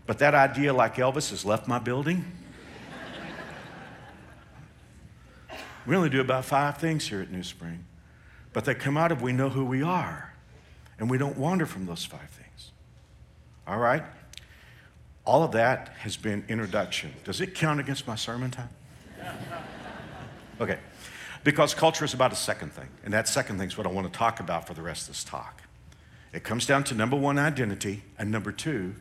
But 0.06 0.20
that 0.20 0.36
idea, 0.36 0.74
like 0.74 0.96
Elvis, 0.96 1.30
has 1.30 1.46
left 1.46 1.68
my 1.68 1.80
building. 1.80 2.26
We 5.86 5.96
only 5.96 6.10
do 6.10 6.22
about 6.22 6.46
five 6.46 6.78
things 6.78 7.08
here 7.08 7.22
at 7.22 7.30
New 7.30 7.44
Spring, 7.44 7.86
but 8.54 8.64
they 8.64 8.74
come 8.74 8.96
out 8.96 9.12
of 9.12 9.22
we 9.22 9.34
know 9.34 9.50
who 9.50 9.66
we 9.66 9.84
are, 9.84 10.34
and 10.98 11.10
we 11.10 11.18
don't 11.18 11.38
wander 11.38 11.66
from 11.66 11.86
those 11.86 12.06
five 12.06 12.30
things. 12.30 12.72
All 13.68 13.78
right? 13.78 14.04
All 15.26 15.44
of 15.44 15.52
that 15.54 15.90
has 16.00 16.16
been 16.16 16.46
introduction. 16.48 17.14
Does 17.26 17.42
it 17.42 17.54
count 17.54 17.80
against 17.80 18.08
my 18.08 18.16
sermon 18.16 18.52
time? 18.52 18.70
Okay. 20.62 20.80
Because 21.44 21.74
culture 21.74 22.06
is 22.06 22.14
about 22.14 22.32
a 22.32 22.38
second 22.38 22.72
thing, 22.72 22.88
and 23.04 23.14
that 23.14 23.28
second 23.28 23.58
thing 23.58 23.68
is 23.68 23.78
what 23.78 23.86
I 23.86 23.90
want 23.90 24.12
to 24.12 24.18
talk 24.18 24.40
about 24.40 24.66
for 24.66 24.74
the 24.74 24.82
rest 24.82 25.04
of 25.04 25.08
this 25.10 25.26
talk. 25.26 25.64
It 26.32 26.44
comes 26.44 26.66
down 26.66 26.86
to 26.86 26.96
number 26.96 27.18
one, 27.18 27.38
identity, 27.38 28.04
and 28.18 28.32
number 28.32 28.54
two, 28.54 28.96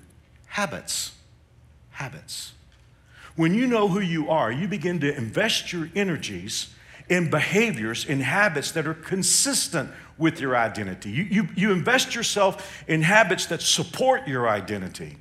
habits. 0.52 1.12
Habits. 1.92 2.52
When 3.36 3.54
you 3.54 3.66
know 3.66 3.88
who 3.88 4.00
you 4.00 4.28
are, 4.28 4.52
you 4.52 4.68
begin 4.68 5.00
to 5.00 5.16
invest 5.16 5.72
your 5.72 5.88
energies 5.94 6.74
in 7.08 7.30
behaviors, 7.30 8.04
in 8.04 8.20
habits 8.20 8.70
that 8.72 8.86
are 8.86 8.92
consistent 8.92 9.90
with 10.18 10.40
your 10.40 10.54
identity. 10.54 11.10
You, 11.10 11.22
you, 11.24 11.48
you 11.56 11.72
invest 11.72 12.14
yourself 12.14 12.84
in 12.86 13.00
habits 13.00 13.46
that 13.46 13.62
support 13.62 14.28
your 14.28 14.46
identity. 14.46 15.16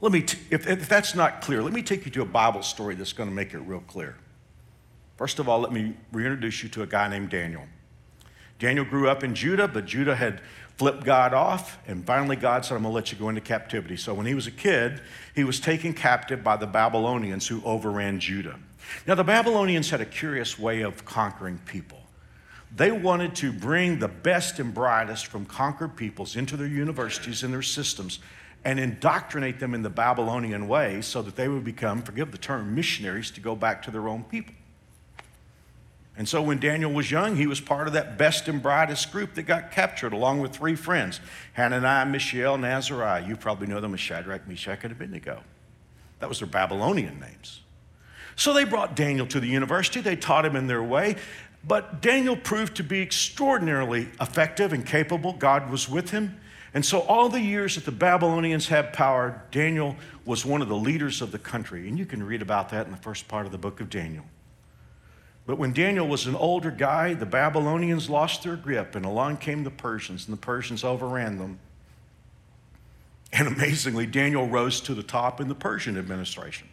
Let 0.00 0.10
me, 0.10 0.22
t- 0.22 0.38
if, 0.50 0.66
if 0.66 0.88
that's 0.88 1.14
not 1.14 1.40
clear, 1.40 1.62
let 1.62 1.72
me 1.72 1.82
take 1.82 2.04
you 2.04 2.10
to 2.12 2.22
a 2.22 2.26
Bible 2.26 2.64
story 2.64 2.96
that's 2.96 3.12
going 3.12 3.28
to 3.28 3.34
make 3.34 3.54
it 3.54 3.58
real 3.58 3.84
clear. 3.86 4.16
First 5.16 5.38
of 5.38 5.48
all, 5.48 5.60
let 5.60 5.70
me 5.72 5.94
reintroduce 6.10 6.64
you 6.64 6.68
to 6.70 6.82
a 6.82 6.86
guy 6.86 7.06
named 7.08 7.30
Daniel. 7.30 7.62
Daniel 8.58 8.84
grew 8.84 9.08
up 9.08 9.22
in 9.22 9.36
Judah, 9.36 9.68
but 9.68 9.86
Judah 9.86 10.16
had 10.16 10.40
flipped 10.78 11.04
God 11.04 11.34
off, 11.34 11.76
and 11.88 12.06
finally 12.06 12.36
God 12.36 12.64
said, 12.64 12.76
I'm 12.76 12.82
going 12.82 12.92
to 12.92 12.94
let 12.94 13.10
you 13.10 13.18
go 13.18 13.28
into 13.28 13.40
captivity. 13.40 13.96
So 13.96 14.14
when 14.14 14.26
he 14.26 14.34
was 14.34 14.46
a 14.46 14.52
kid, 14.52 15.02
he 15.34 15.42
was 15.42 15.58
taken 15.58 15.92
captive 15.92 16.44
by 16.44 16.56
the 16.56 16.68
Babylonians 16.68 17.48
who 17.48 17.60
overran 17.64 18.20
Judah. 18.20 18.58
Now, 19.06 19.16
the 19.16 19.24
Babylonians 19.24 19.90
had 19.90 20.00
a 20.00 20.06
curious 20.06 20.56
way 20.56 20.82
of 20.82 21.04
conquering 21.04 21.58
people. 21.66 21.98
They 22.74 22.92
wanted 22.92 23.34
to 23.36 23.52
bring 23.52 23.98
the 23.98 24.08
best 24.08 24.60
and 24.60 24.72
brightest 24.72 25.26
from 25.26 25.46
conquered 25.46 25.96
peoples 25.96 26.36
into 26.36 26.56
their 26.56 26.68
universities 26.68 27.42
and 27.42 27.52
their 27.52 27.62
systems 27.62 28.20
and 28.64 28.78
indoctrinate 28.78 29.58
them 29.58 29.74
in 29.74 29.82
the 29.82 29.90
Babylonian 29.90 30.68
way 30.68 31.02
so 31.02 31.22
that 31.22 31.34
they 31.34 31.48
would 31.48 31.64
become, 31.64 32.02
forgive 32.02 32.30
the 32.30 32.38
term, 32.38 32.74
missionaries 32.74 33.30
to 33.32 33.40
go 33.40 33.56
back 33.56 33.82
to 33.82 33.90
their 33.90 34.08
own 34.08 34.22
people. 34.24 34.54
And 36.18 36.28
so 36.28 36.42
when 36.42 36.58
Daniel 36.58 36.92
was 36.92 37.12
young, 37.12 37.36
he 37.36 37.46
was 37.46 37.60
part 37.60 37.86
of 37.86 37.92
that 37.92 38.18
best 38.18 38.48
and 38.48 38.60
brightest 38.60 39.12
group 39.12 39.34
that 39.34 39.44
got 39.44 39.70
captured 39.70 40.12
along 40.12 40.40
with 40.40 40.52
three 40.52 40.74
friends 40.74 41.20
Hananiah, 41.52 42.04
Mishael, 42.06 42.56
and 42.56 42.66
Azariah. 42.66 43.24
You 43.26 43.36
probably 43.36 43.68
know 43.68 43.80
them 43.80 43.94
as 43.94 44.00
Shadrach, 44.00 44.46
Meshach, 44.48 44.80
and 44.82 44.92
Abednego. 44.92 45.42
That 46.18 46.28
was 46.28 46.40
their 46.40 46.48
Babylonian 46.48 47.20
names. 47.20 47.60
So 48.34 48.52
they 48.52 48.64
brought 48.64 48.96
Daniel 48.96 49.28
to 49.28 49.38
the 49.38 49.46
university. 49.46 50.00
They 50.00 50.16
taught 50.16 50.44
him 50.44 50.56
in 50.56 50.66
their 50.66 50.82
way. 50.82 51.16
But 51.64 52.02
Daniel 52.02 52.36
proved 52.36 52.76
to 52.76 52.82
be 52.82 53.00
extraordinarily 53.00 54.08
effective 54.20 54.72
and 54.72 54.84
capable. 54.84 55.34
God 55.34 55.70
was 55.70 55.88
with 55.88 56.10
him. 56.10 56.40
And 56.74 56.84
so, 56.84 57.00
all 57.00 57.28
the 57.28 57.40
years 57.40 57.76
that 57.76 57.84
the 57.84 57.92
Babylonians 57.92 58.68
had 58.68 58.92
power, 58.92 59.42
Daniel 59.50 59.96
was 60.24 60.44
one 60.44 60.62
of 60.62 60.68
the 60.68 60.76
leaders 60.76 61.22
of 61.22 61.32
the 61.32 61.38
country. 61.38 61.88
And 61.88 61.98
you 61.98 62.06
can 62.06 62.22
read 62.22 62.42
about 62.42 62.68
that 62.70 62.86
in 62.86 62.92
the 62.92 62.98
first 62.98 63.26
part 63.26 63.46
of 63.46 63.52
the 63.52 63.58
book 63.58 63.80
of 63.80 63.88
Daniel. 63.88 64.24
But 65.48 65.56
when 65.56 65.72
Daniel 65.72 66.06
was 66.06 66.26
an 66.26 66.34
older 66.34 66.70
guy, 66.70 67.14
the 67.14 67.24
Babylonians 67.24 68.10
lost 68.10 68.42
their 68.42 68.54
grip, 68.54 68.94
and 68.94 69.06
along 69.06 69.38
came 69.38 69.64
the 69.64 69.70
Persians, 69.70 70.28
and 70.28 70.36
the 70.36 70.40
Persians 70.40 70.84
overran 70.84 71.38
them. 71.38 71.58
And 73.32 73.48
amazingly, 73.48 74.04
Daniel 74.04 74.46
rose 74.46 74.78
to 74.82 74.94
the 74.94 75.02
top 75.02 75.40
in 75.40 75.48
the 75.48 75.54
Persian 75.54 75.96
administration. 75.96 76.68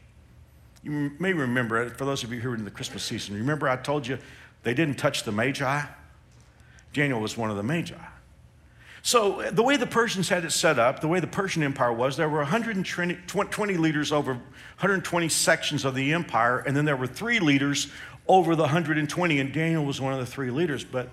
You 0.84 1.14
may 1.20 1.32
remember 1.32 1.90
for 1.92 2.04
those 2.04 2.26
of 2.26 2.34
you 2.34 2.42
who 2.42 2.52
are 2.52 2.56
in 2.56 2.66
the 2.66 2.70
Christmas 2.70 3.02
season, 3.02 3.36
remember 3.36 3.70
I 3.70 3.78
told 3.78 4.06
you 4.06 4.18
they 4.64 4.74
didn't 4.74 4.96
touch 4.96 5.24
the 5.24 5.32
Magi? 5.32 5.82
Daniel 6.92 7.22
was 7.22 7.38
one 7.38 7.50
of 7.50 7.56
the 7.56 7.64
Magi. 7.64 7.96
So, 9.04 9.40
uh, 9.40 9.52
the 9.52 9.62
way 9.62 9.78
the 9.78 9.86
Persians 9.86 10.30
had 10.30 10.44
it 10.44 10.52
set 10.52 10.80
up, 10.80 11.00
the 11.00 11.08
way 11.08 11.20
the 11.20 11.28
Persian 11.28 11.62
Empire 11.62 11.94
was, 11.94 12.18
there 12.18 12.28
were 12.28 12.40
120 12.40 13.78
leaders 13.78 14.12
over 14.12 14.34
120 14.34 15.30
sections 15.30 15.86
of 15.86 15.94
the 15.94 16.12
empire, 16.12 16.58
and 16.60 16.76
then 16.76 16.86
there 16.86 16.98
were 16.98 17.06
three 17.06 17.40
leaders 17.40 17.92
over 18.28 18.56
the 18.56 18.64
120, 18.64 19.40
and 19.40 19.54
Daniel 19.54 19.86
was 19.86 20.02
one 20.02 20.14
of 20.14 20.20
the 20.20 20.26
three 20.26 20.52
leaders. 20.52 20.84
But 20.84 21.10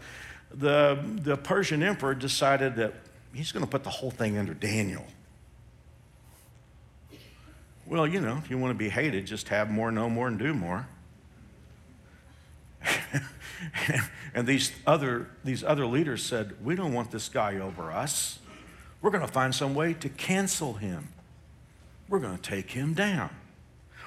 the, 0.53 0.99
the 1.03 1.37
Persian 1.37 1.83
emperor 1.83 2.15
decided 2.15 2.77
that 2.77 2.95
he's 3.35 3.53
going 3.53 3.65
to 3.65 3.71
put 3.71 3.85
the 3.85 3.91
whole 3.91 4.11
thing 4.11 4.39
under 4.39 4.55
Daniel. 4.55 5.05
Well, 7.87 8.07
you 8.07 8.21
know, 8.21 8.39
if 8.39 8.49
you 8.51 8.59
want 8.59 8.71
to 8.71 8.79
be 8.79 8.89
hated, 8.89 9.27
just 9.27 9.49
have 9.49 9.71
more, 9.71 9.91
know 9.91 10.09
more, 10.09 10.29
and 10.29 10.39
do 10.39 10.55
more. 10.55 10.87
and 14.35 14.47
these 14.47 14.73
other, 14.87 15.29
these 15.45 15.63
other 15.63 15.87
leaders 15.87 16.23
said, 16.25 16.55
We 16.65 16.75
don't 16.75 16.93
want 16.93 17.11
this 17.11 17.29
guy 17.29 17.59
over 17.59 17.93
us. 17.93 18.39
We're 19.01 19.11
going 19.11 19.27
to 19.27 19.33
find 19.33 19.55
some 19.55 19.75
way 19.75 19.95
to 19.95 20.09
cancel 20.09 20.75
him. 20.75 21.09
We're 22.09 22.21
going 22.21 22.37
to 22.37 22.43
take 22.43 22.71
him 22.71 22.95
down. 22.95 23.31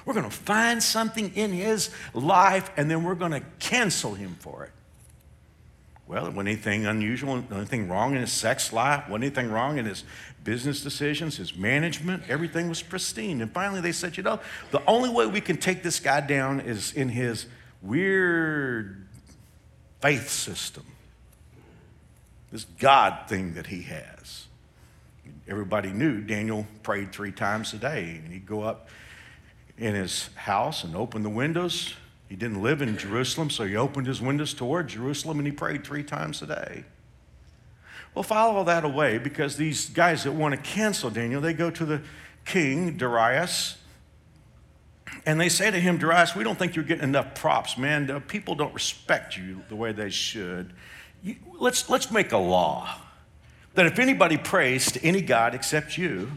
We're 0.06 0.14
going 0.14 0.30
to 0.30 0.34
find 0.34 0.82
something 0.82 1.32
in 1.34 1.52
his 1.52 1.90
life 2.14 2.70
and 2.76 2.90
then 2.90 3.02
we're 3.02 3.16
going 3.16 3.32
to 3.32 3.42
cancel 3.58 4.14
him 4.14 4.36
for 4.38 4.64
it. 4.64 4.70
Well, 6.06 6.26
wasn't 6.26 6.38
anything 6.46 6.86
unusual, 6.86 7.42
anything 7.50 7.88
wrong 7.88 8.14
in 8.14 8.20
his 8.20 8.30
sex 8.30 8.72
life, 8.72 9.08
wasn't 9.08 9.24
anything 9.24 9.50
wrong 9.50 9.78
in 9.78 9.84
his 9.84 10.04
business 10.44 10.80
decisions, 10.80 11.36
his 11.36 11.56
management, 11.56 12.22
everything 12.28 12.68
was 12.68 12.80
pristine. 12.80 13.40
And 13.40 13.52
finally 13.52 13.80
they 13.80 13.90
said, 13.90 14.16
you 14.16 14.22
know, 14.22 14.38
the 14.70 14.80
only 14.86 15.10
way 15.10 15.26
we 15.26 15.40
can 15.40 15.56
take 15.56 15.82
this 15.82 15.98
guy 15.98 16.20
down 16.20 16.60
is 16.60 16.92
in 16.92 17.08
his 17.08 17.46
weird 17.82 19.04
faith 20.00 20.30
system, 20.30 20.84
this 22.52 22.64
God 22.78 23.28
thing 23.28 23.54
that 23.54 23.66
he 23.66 23.82
has. 23.82 24.46
Everybody 25.48 25.90
knew 25.90 26.20
Daniel 26.20 26.64
prayed 26.84 27.12
three 27.12 27.32
times 27.32 27.74
a 27.74 27.78
day, 27.78 28.20
and 28.22 28.32
he'd 28.32 28.46
go 28.46 28.62
up 28.62 28.88
in 29.78 29.94
his 29.94 30.30
house 30.34 30.84
and 30.84 30.96
open 30.96 31.22
the 31.22 31.30
windows. 31.30 31.94
He 32.28 32.36
didn't 32.36 32.62
live 32.62 32.82
in 32.82 32.96
Jerusalem, 32.96 33.50
so 33.50 33.64
he 33.64 33.76
opened 33.76 34.06
his 34.06 34.20
windows 34.20 34.54
toward 34.54 34.88
Jerusalem 34.88 35.38
and 35.38 35.46
he 35.46 35.52
prayed 35.52 35.84
three 35.84 36.02
times 36.02 36.42
a 36.42 36.46
day. 36.46 36.84
Well, 38.14 38.22
follow 38.22 38.64
that 38.64 38.84
away 38.84 39.18
because 39.18 39.56
these 39.56 39.90
guys 39.90 40.24
that 40.24 40.32
want 40.32 40.54
to 40.54 40.60
cancel 40.60 41.10
Daniel, 41.10 41.40
they 41.40 41.52
go 41.52 41.70
to 41.70 41.84
the 41.84 42.00
king, 42.44 42.96
Darius, 42.96 43.76
and 45.24 45.40
they 45.40 45.48
say 45.48 45.70
to 45.70 45.78
him, 45.78 45.98
Darius, 45.98 46.34
we 46.34 46.42
don't 46.42 46.58
think 46.58 46.74
you're 46.74 46.84
getting 46.84 47.04
enough 47.04 47.34
props, 47.34 47.76
man. 47.76 48.20
People 48.22 48.54
don't 48.54 48.72
respect 48.74 49.36
you 49.36 49.62
the 49.68 49.76
way 49.76 49.92
they 49.92 50.10
should. 50.10 50.72
You, 51.22 51.36
let's, 51.58 51.90
let's 51.90 52.10
make 52.10 52.32
a 52.32 52.38
law 52.38 52.96
that 53.74 53.86
if 53.86 53.98
anybody 53.98 54.36
prays 54.36 54.90
to 54.92 55.04
any 55.04 55.20
God 55.20 55.54
except 55.54 55.98
you 55.98 56.32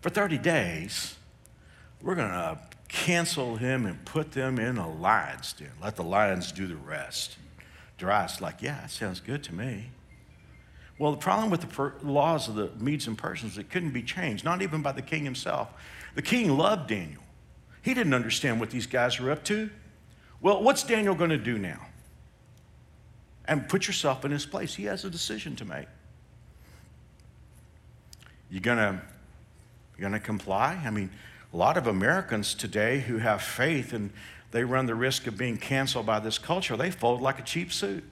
for 0.00 0.10
30 0.10 0.38
days, 0.38 1.16
we're 2.04 2.14
going 2.14 2.28
to 2.28 2.34
uh, 2.34 2.56
cancel 2.88 3.56
him 3.56 3.86
and 3.86 4.04
put 4.04 4.32
them 4.32 4.58
in 4.58 4.76
a 4.76 4.88
lion's 4.88 5.54
den. 5.54 5.70
Let 5.82 5.96
the 5.96 6.04
lions 6.04 6.52
do 6.52 6.66
the 6.66 6.76
rest. 6.76 7.38
Darius 7.96 8.40
like, 8.40 8.60
yeah, 8.60 8.82
that 8.82 8.90
sounds 8.90 9.20
good 9.20 9.42
to 9.44 9.54
me. 9.54 9.90
Well, 10.98 11.12
the 11.12 11.18
problem 11.18 11.50
with 11.50 11.62
the 11.62 11.66
per- 11.66 11.94
laws 12.02 12.46
of 12.46 12.54
the 12.56 12.70
Medes 12.78 13.06
and 13.06 13.16
Persians, 13.16 13.56
it 13.58 13.70
couldn't 13.70 13.90
be 13.90 14.02
changed, 14.02 14.44
not 14.44 14.62
even 14.62 14.82
by 14.82 14.92
the 14.92 15.02
king 15.02 15.24
himself. 15.24 15.70
The 16.14 16.22
king 16.22 16.56
loved 16.56 16.88
Daniel. 16.88 17.22
He 17.82 17.94
didn't 17.94 18.14
understand 18.14 18.60
what 18.60 18.70
these 18.70 18.86
guys 18.86 19.18
were 19.18 19.30
up 19.30 19.42
to. 19.44 19.70
Well, 20.40 20.62
what's 20.62 20.82
Daniel 20.82 21.14
going 21.14 21.30
to 21.30 21.38
do 21.38 21.58
now? 21.58 21.80
And 23.46 23.68
put 23.68 23.86
yourself 23.86 24.24
in 24.24 24.30
his 24.30 24.46
place. 24.46 24.74
He 24.74 24.84
has 24.84 25.04
a 25.04 25.10
decision 25.10 25.56
to 25.56 25.64
make. 25.64 25.86
You're 28.50 28.60
gonna 28.60 29.02
you're 29.96 30.08
gonna 30.08 30.20
comply? 30.20 30.80
I 30.84 30.90
mean, 30.90 31.10
a 31.54 31.56
lot 31.56 31.76
of 31.76 31.86
Americans 31.86 32.52
today 32.52 32.98
who 32.98 33.18
have 33.18 33.40
faith 33.40 33.92
and 33.92 34.10
they 34.50 34.64
run 34.64 34.86
the 34.86 34.94
risk 34.94 35.28
of 35.28 35.38
being 35.38 35.56
canceled 35.56 36.04
by 36.04 36.18
this 36.18 36.36
culture, 36.36 36.76
they 36.76 36.90
fold 36.90 37.22
like 37.22 37.38
a 37.38 37.42
cheap 37.42 37.72
suit. 37.72 38.02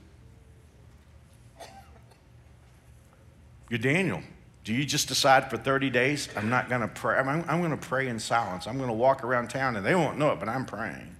You're 3.68 3.80
Daniel. 3.80 4.22
Do 4.62 4.72
you 4.72 4.84
just 4.84 5.08
decide 5.08 5.50
for 5.50 5.56
30 5.56 5.90
days, 5.90 6.28
I'm 6.36 6.48
not 6.50 6.68
going 6.68 6.82
to 6.82 6.88
pray? 6.88 7.18
I'm, 7.18 7.44
I'm 7.48 7.58
going 7.58 7.72
to 7.72 7.76
pray 7.76 8.06
in 8.06 8.20
silence. 8.20 8.68
I'm 8.68 8.76
going 8.76 8.90
to 8.90 8.94
walk 8.94 9.24
around 9.24 9.48
town 9.48 9.74
and 9.74 9.84
they 9.84 9.96
won't 9.96 10.18
know 10.18 10.30
it, 10.30 10.38
but 10.38 10.48
I'm 10.48 10.64
praying. 10.64 11.16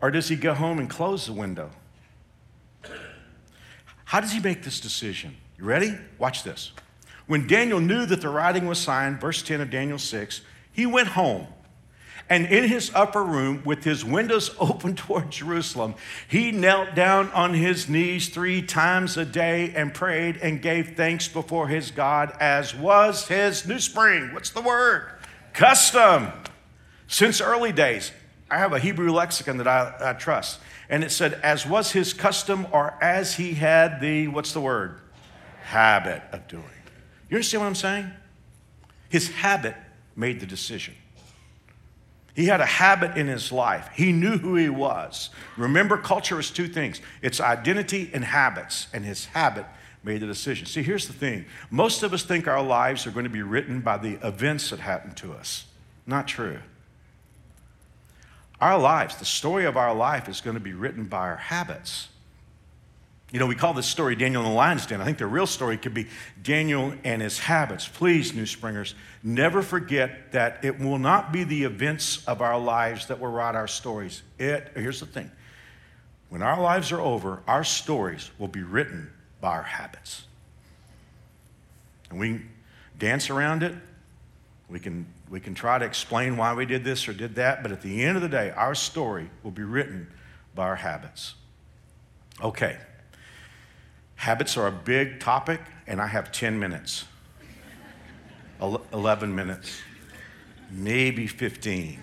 Or 0.00 0.10
does 0.10 0.28
he 0.28 0.36
go 0.36 0.54
home 0.54 0.78
and 0.78 0.88
close 0.88 1.26
the 1.26 1.34
window? 1.34 1.70
How 4.04 4.20
does 4.20 4.32
he 4.32 4.40
make 4.40 4.62
this 4.62 4.80
decision? 4.80 5.36
You 5.58 5.64
ready? 5.64 5.98
Watch 6.18 6.44
this. 6.44 6.72
When 7.26 7.46
Daniel 7.46 7.80
knew 7.80 8.06
that 8.06 8.20
the 8.20 8.28
writing 8.28 8.66
was 8.66 8.78
signed, 8.78 9.20
verse 9.20 9.42
10 9.42 9.60
of 9.60 9.70
Daniel 9.70 9.98
6, 9.98 10.40
he 10.72 10.86
went 10.86 11.08
home 11.08 11.48
and 12.28 12.46
in 12.46 12.64
his 12.68 12.90
upper 12.92 13.22
room, 13.22 13.62
with 13.64 13.84
his 13.84 14.04
windows 14.04 14.54
open 14.60 14.96
toward 14.96 15.30
Jerusalem, 15.30 15.94
he 16.28 16.50
knelt 16.50 16.94
down 16.94 17.30
on 17.30 17.54
his 17.54 17.88
knees 17.88 18.28
three 18.28 18.62
times 18.62 19.16
a 19.16 19.24
day 19.24 19.72
and 19.74 19.94
prayed 19.94 20.38
and 20.38 20.60
gave 20.60 20.96
thanks 20.96 21.28
before 21.28 21.68
his 21.68 21.90
God, 21.90 22.36
as 22.40 22.74
was 22.74 23.28
his 23.28 23.66
new 23.66 23.78
spring. 23.78 24.32
What's 24.34 24.50
the 24.50 24.60
word? 24.60 25.08
Custom. 25.52 26.32
Since 27.06 27.40
early 27.40 27.70
days, 27.70 28.10
I 28.50 28.58
have 28.58 28.72
a 28.72 28.80
Hebrew 28.80 29.12
lexicon 29.12 29.58
that 29.58 29.68
I, 29.68 29.94
I 30.00 30.12
trust. 30.14 30.58
And 30.88 31.04
it 31.04 31.12
said, 31.12 31.34
as 31.34 31.66
was 31.66 31.92
his 31.92 32.12
custom, 32.12 32.66
or 32.72 32.94
as 33.02 33.36
he 33.36 33.54
had 33.54 34.00
the, 34.00 34.28
what's 34.28 34.52
the 34.52 34.60
word? 34.60 35.00
Habit 35.62 36.22
of 36.32 36.46
doing. 36.48 36.75
You 37.28 37.36
understand 37.36 37.62
what 37.62 37.68
I'm 37.68 37.74
saying? 37.74 38.10
His 39.08 39.30
habit 39.30 39.74
made 40.14 40.40
the 40.40 40.46
decision. 40.46 40.94
He 42.34 42.46
had 42.46 42.60
a 42.60 42.66
habit 42.66 43.16
in 43.16 43.28
his 43.28 43.50
life. 43.50 43.88
He 43.94 44.12
knew 44.12 44.36
who 44.36 44.56
he 44.56 44.68
was. 44.68 45.30
Remember, 45.56 45.96
culture 45.96 46.38
is 46.38 46.50
two 46.50 46.68
things 46.68 47.00
it's 47.22 47.40
identity 47.40 48.10
and 48.12 48.24
habits, 48.24 48.88
and 48.92 49.04
his 49.04 49.26
habit 49.26 49.64
made 50.02 50.20
the 50.20 50.26
decision. 50.26 50.66
See, 50.66 50.82
here's 50.82 51.06
the 51.06 51.14
thing 51.14 51.46
most 51.70 52.02
of 52.02 52.12
us 52.12 52.22
think 52.22 52.46
our 52.46 52.62
lives 52.62 53.06
are 53.06 53.10
going 53.10 53.24
to 53.24 53.30
be 53.30 53.42
written 53.42 53.80
by 53.80 53.96
the 53.96 54.24
events 54.26 54.70
that 54.70 54.80
happen 54.80 55.12
to 55.16 55.32
us. 55.32 55.64
Not 56.06 56.28
true. 56.28 56.58
Our 58.60 58.78
lives, 58.78 59.16
the 59.16 59.24
story 59.24 59.64
of 59.64 59.76
our 59.76 59.94
life, 59.94 60.28
is 60.28 60.40
going 60.40 60.54
to 60.54 60.60
be 60.60 60.72
written 60.72 61.04
by 61.04 61.20
our 61.20 61.36
habits. 61.36 62.08
You 63.32 63.40
know, 63.40 63.46
we 63.46 63.56
call 63.56 63.74
this 63.74 63.86
story 63.86 64.14
Daniel 64.14 64.44
in 64.44 64.48
the 64.48 64.54
lion's 64.54 64.86
den. 64.86 65.00
I 65.00 65.04
think 65.04 65.18
the 65.18 65.26
real 65.26 65.48
story 65.48 65.76
could 65.76 65.94
be 65.94 66.06
Daniel 66.42 66.94
and 67.02 67.20
his 67.20 67.40
habits. 67.40 67.88
Please, 67.88 68.32
New 68.34 68.46
Springers, 68.46 68.94
never 69.22 69.62
forget 69.62 70.32
that 70.32 70.64
it 70.64 70.78
will 70.78 70.98
not 70.98 71.32
be 71.32 71.42
the 71.42 71.64
events 71.64 72.24
of 72.26 72.40
our 72.40 72.58
lives 72.58 73.06
that 73.06 73.18
will 73.18 73.30
write 73.30 73.56
our 73.56 73.66
stories. 73.66 74.22
It, 74.38 74.70
here's 74.74 75.00
the 75.00 75.06
thing 75.06 75.30
when 76.28 76.42
our 76.42 76.60
lives 76.60 76.92
are 76.92 77.00
over, 77.00 77.42
our 77.48 77.64
stories 77.64 78.30
will 78.38 78.48
be 78.48 78.62
written 78.62 79.10
by 79.40 79.56
our 79.56 79.62
habits. 79.62 80.24
And 82.10 82.20
we 82.20 82.42
dance 82.98 83.28
around 83.30 83.62
it. 83.64 83.74
We 84.68 84.80
can, 84.80 85.06
we 85.30 85.40
can 85.40 85.54
try 85.54 85.78
to 85.78 85.84
explain 85.84 86.36
why 86.36 86.54
we 86.54 86.66
did 86.66 86.84
this 86.84 87.08
or 87.08 87.12
did 87.12 87.36
that, 87.36 87.62
but 87.62 87.70
at 87.72 87.82
the 87.82 88.04
end 88.04 88.16
of 88.16 88.22
the 88.22 88.28
day, 88.28 88.50
our 88.50 88.74
story 88.74 89.30
will 89.42 89.52
be 89.52 89.62
written 89.62 90.12
by 90.54 90.64
our 90.64 90.76
habits. 90.76 91.34
Okay. 92.42 92.76
Habits 94.16 94.56
are 94.56 94.66
a 94.66 94.72
big 94.72 95.20
topic, 95.20 95.60
and 95.86 96.00
I 96.00 96.06
have 96.06 96.32
10 96.32 96.58
minutes, 96.58 97.04
11 98.60 99.34
minutes, 99.34 99.80
maybe 100.70 101.26
15. 101.26 102.00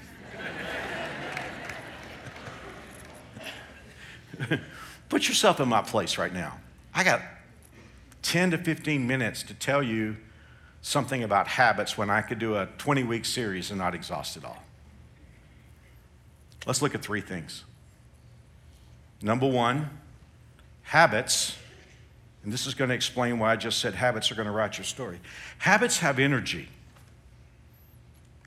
Put 5.09 5.27
yourself 5.27 5.59
in 5.59 5.67
my 5.67 5.81
place 5.81 6.17
right 6.17 6.33
now. 6.33 6.59
I 6.93 7.03
got 7.03 7.21
10 8.21 8.51
to 8.51 8.57
15 8.57 9.05
minutes 9.05 9.43
to 9.43 9.53
tell 9.53 9.83
you 9.83 10.17
something 10.81 11.23
about 11.23 11.47
habits 11.47 11.97
when 11.97 12.09
I 12.09 12.21
could 12.21 12.39
do 12.39 12.55
a 12.55 12.67
20 12.77 13.03
week 13.03 13.25
series 13.25 13.69
and 13.71 13.79
not 13.79 13.95
exhaust 13.95 14.37
it 14.37 14.45
all. 14.45 14.63
Let's 16.65 16.81
look 16.81 16.95
at 16.95 17.01
three 17.01 17.21
things. 17.21 17.63
Number 19.21 19.47
one, 19.47 19.89
habits 20.83 21.55
and 22.43 22.51
this 22.51 22.67
is 22.67 22.73
going 22.73 22.89
to 22.89 22.95
explain 22.95 23.39
why 23.39 23.53
I 23.53 23.55
just 23.55 23.79
said 23.79 23.95
habits 23.95 24.31
are 24.31 24.35
going 24.35 24.47
to 24.47 24.51
write 24.51 24.77
your 24.77 24.85
story. 24.85 25.19
Habits 25.59 25.99
have 25.99 26.19
energy. 26.19 26.67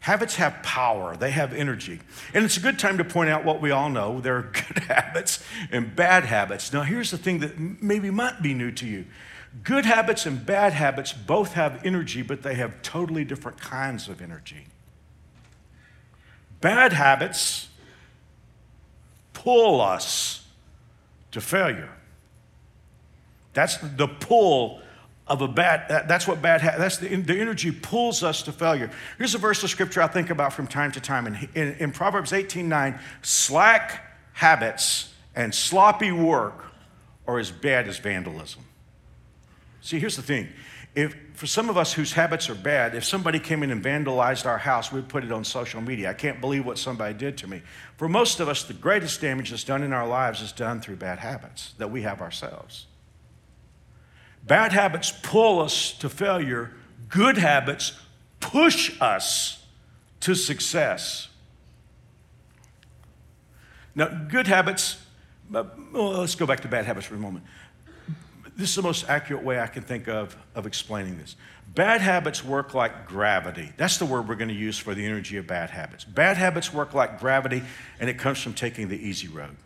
Habits 0.00 0.36
have 0.36 0.62
power, 0.62 1.16
they 1.16 1.32
have 1.32 1.52
energy. 1.52 2.00
And 2.32 2.44
it's 2.44 2.56
a 2.56 2.60
good 2.60 2.78
time 2.78 2.98
to 2.98 3.04
point 3.04 3.28
out 3.28 3.44
what 3.44 3.60
we 3.60 3.72
all 3.72 3.88
know 3.88 4.20
there 4.20 4.36
are 4.36 4.42
good 4.52 4.84
habits 4.84 5.42
and 5.72 5.96
bad 5.96 6.24
habits. 6.24 6.72
Now, 6.72 6.82
here's 6.82 7.10
the 7.10 7.18
thing 7.18 7.40
that 7.40 7.58
maybe 7.58 8.10
might 8.10 8.40
be 8.42 8.54
new 8.54 8.70
to 8.72 8.86
you 8.86 9.06
good 9.64 9.86
habits 9.86 10.26
and 10.26 10.44
bad 10.44 10.74
habits 10.74 11.12
both 11.12 11.54
have 11.54 11.84
energy, 11.84 12.22
but 12.22 12.42
they 12.42 12.54
have 12.54 12.82
totally 12.82 13.24
different 13.24 13.58
kinds 13.58 14.06
of 14.06 14.20
energy. 14.20 14.66
Bad 16.60 16.92
habits 16.92 17.68
pull 19.32 19.80
us 19.80 20.44
to 21.32 21.40
failure. 21.40 21.90
That's 23.56 23.78
the 23.78 24.06
pull 24.06 24.82
of 25.26 25.40
a 25.40 25.48
bad, 25.48 26.06
that's 26.06 26.28
what 26.28 26.42
bad, 26.42 26.60
that's 26.60 26.98
the, 26.98 27.08
the 27.16 27.40
energy 27.40 27.70
pulls 27.72 28.22
us 28.22 28.42
to 28.42 28.52
failure. 28.52 28.90
Here's 29.16 29.34
a 29.34 29.38
verse 29.38 29.64
of 29.64 29.70
scripture 29.70 30.02
I 30.02 30.08
think 30.08 30.28
about 30.28 30.52
from 30.52 30.66
time 30.66 30.92
to 30.92 31.00
time. 31.00 31.26
In, 31.26 31.48
in, 31.54 31.72
in 31.78 31.90
Proverbs 31.90 32.34
18 32.34 32.68
9, 32.68 33.00
slack 33.22 34.02
habits 34.34 35.10
and 35.34 35.54
sloppy 35.54 36.12
work 36.12 36.66
are 37.26 37.38
as 37.38 37.50
bad 37.50 37.88
as 37.88 37.96
vandalism. 37.96 38.62
See, 39.80 39.98
here's 39.98 40.16
the 40.16 40.22
thing. 40.22 40.48
If, 40.94 41.16
for 41.32 41.46
some 41.46 41.70
of 41.70 41.78
us 41.78 41.94
whose 41.94 42.12
habits 42.12 42.50
are 42.50 42.54
bad, 42.54 42.94
if 42.94 43.04
somebody 43.04 43.38
came 43.38 43.62
in 43.62 43.70
and 43.70 43.82
vandalized 43.82 44.44
our 44.44 44.58
house, 44.58 44.92
we'd 44.92 45.08
put 45.08 45.24
it 45.24 45.32
on 45.32 45.44
social 45.44 45.80
media. 45.80 46.10
I 46.10 46.14
can't 46.14 46.42
believe 46.42 46.66
what 46.66 46.76
somebody 46.76 47.14
did 47.14 47.38
to 47.38 47.48
me. 47.48 47.62
For 47.96 48.06
most 48.06 48.38
of 48.38 48.50
us, 48.50 48.64
the 48.64 48.74
greatest 48.74 49.22
damage 49.22 49.48
that's 49.48 49.64
done 49.64 49.82
in 49.82 49.94
our 49.94 50.06
lives 50.06 50.42
is 50.42 50.52
done 50.52 50.82
through 50.82 50.96
bad 50.96 51.20
habits 51.20 51.72
that 51.78 51.90
we 51.90 52.02
have 52.02 52.20
ourselves. 52.20 52.86
Bad 54.46 54.72
habits 54.72 55.12
pull 55.22 55.60
us 55.60 55.92
to 55.98 56.08
failure, 56.08 56.72
good 57.08 57.36
habits 57.36 57.92
push 58.40 59.00
us 59.00 59.64
to 60.20 60.34
success. 60.34 61.28
Now, 63.94 64.06
good 64.06 64.46
habits, 64.46 64.98
uh, 65.54 65.64
well, 65.92 66.10
let's 66.10 66.34
go 66.34 66.46
back 66.46 66.60
to 66.60 66.68
bad 66.68 66.84
habits 66.84 67.06
for 67.06 67.14
a 67.14 67.18
moment. 67.18 67.44
This 68.56 68.70
is 68.70 68.76
the 68.76 68.82
most 68.82 69.08
accurate 69.08 69.42
way 69.42 69.60
I 69.60 69.66
can 69.66 69.82
think 69.82 70.08
of 70.08 70.36
of 70.54 70.66
explaining 70.66 71.18
this. 71.18 71.36
Bad 71.74 72.00
habits 72.00 72.44
work 72.44 72.72
like 72.72 73.06
gravity. 73.06 73.72
That's 73.76 73.98
the 73.98 74.06
word 74.06 74.28
we're 74.28 74.36
going 74.36 74.48
to 74.48 74.54
use 74.54 74.78
for 74.78 74.94
the 74.94 75.04
energy 75.04 75.36
of 75.36 75.46
bad 75.46 75.70
habits. 75.70 76.04
Bad 76.04 76.36
habits 76.36 76.72
work 76.72 76.94
like 76.94 77.20
gravity, 77.20 77.62
and 78.00 78.08
it 78.08 78.18
comes 78.18 78.40
from 78.40 78.54
taking 78.54 78.88
the 78.88 78.96
easy 78.96 79.28
road. 79.28 79.56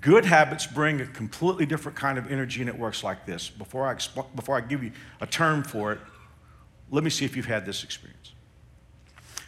Good 0.00 0.24
habits 0.24 0.66
bring 0.66 1.00
a 1.00 1.06
completely 1.06 1.66
different 1.66 1.96
kind 1.96 2.18
of 2.18 2.30
energy, 2.30 2.60
and 2.60 2.68
it 2.68 2.78
works 2.78 3.02
like 3.02 3.26
this. 3.26 3.48
Before 3.48 3.86
I, 3.86 3.96
before 4.34 4.56
I 4.56 4.60
give 4.60 4.82
you 4.82 4.92
a 5.20 5.26
term 5.26 5.62
for 5.62 5.92
it, 5.92 5.98
let 6.90 7.02
me 7.02 7.10
see 7.10 7.24
if 7.24 7.36
you've 7.36 7.46
had 7.46 7.66
this 7.66 7.82
experience. 7.82 8.32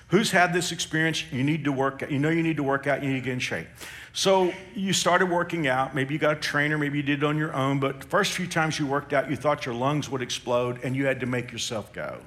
Who's 0.08 0.30
had 0.30 0.54
this 0.54 0.72
experience? 0.72 1.30
You 1.30 1.44
need 1.44 1.64
to 1.64 1.72
work, 1.72 2.02
out. 2.02 2.11
you 2.11 2.18
know 2.18 2.30
you 2.30 2.42
need 2.42 2.56
to 2.56 2.62
work 2.62 2.87
out, 2.87 3.02
you 3.02 3.11
need 3.11 3.20
to 3.20 3.24
get 3.24 3.34
in 3.34 3.38
shape. 3.38 3.66
So 4.14 4.52
you 4.74 4.94
started 4.94 5.26
working 5.26 5.68
out, 5.68 5.94
maybe 5.94 6.14
you 6.14 6.18
got 6.18 6.37
a 6.38 6.40
trainer, 6.40 6.78
maybe 6.78 6.96
you 6.96 7.02
did 7.02 7.22
it 7.22 7.24
on 7.24 7.37
your 7.37 7.54
own, 7.54 7.78
but 7.78 8.00
the 8.00 8.06
first 8.06 8.32
few 8.32 8.46
times 8.46 8.78
you 8.78 8.87
worked 8.87 9.12
out, 9.12 9.30
you 9.30 9.37
thought 9.37 9.66
your 9.66 9.74
lungs 9.74 10.08
would 10.08 10.22
explode 10.22 10.80
and 10.82 10.96
you 10.96 11.04
had 11.04 11.20
to 11.20 11.26
make 11.26 11.52
yourself 11.52 11.92
go. 11.92 12.20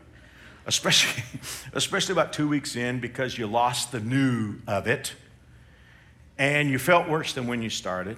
Especially, 0.67 1.23
especially 1.73 2.13
about 2.13 2.33
two 2.33 2.47
weeks 2.47 2.75
in 2.75 2.99
because 2.99 3.37
you 3.37 3.47
lost 3.47 3.91
the 3.91 3.99
new 3.99 4.57
of 4.67 4.85
it 4.85 5.15
and 6.41 6.71
you 6.71 6.79
felt 6.79 7.07
worse 7.07 7.33
than 7.33 7.45
when 7.45 7.61
you 7.61 7.69
started. 7.69 8.17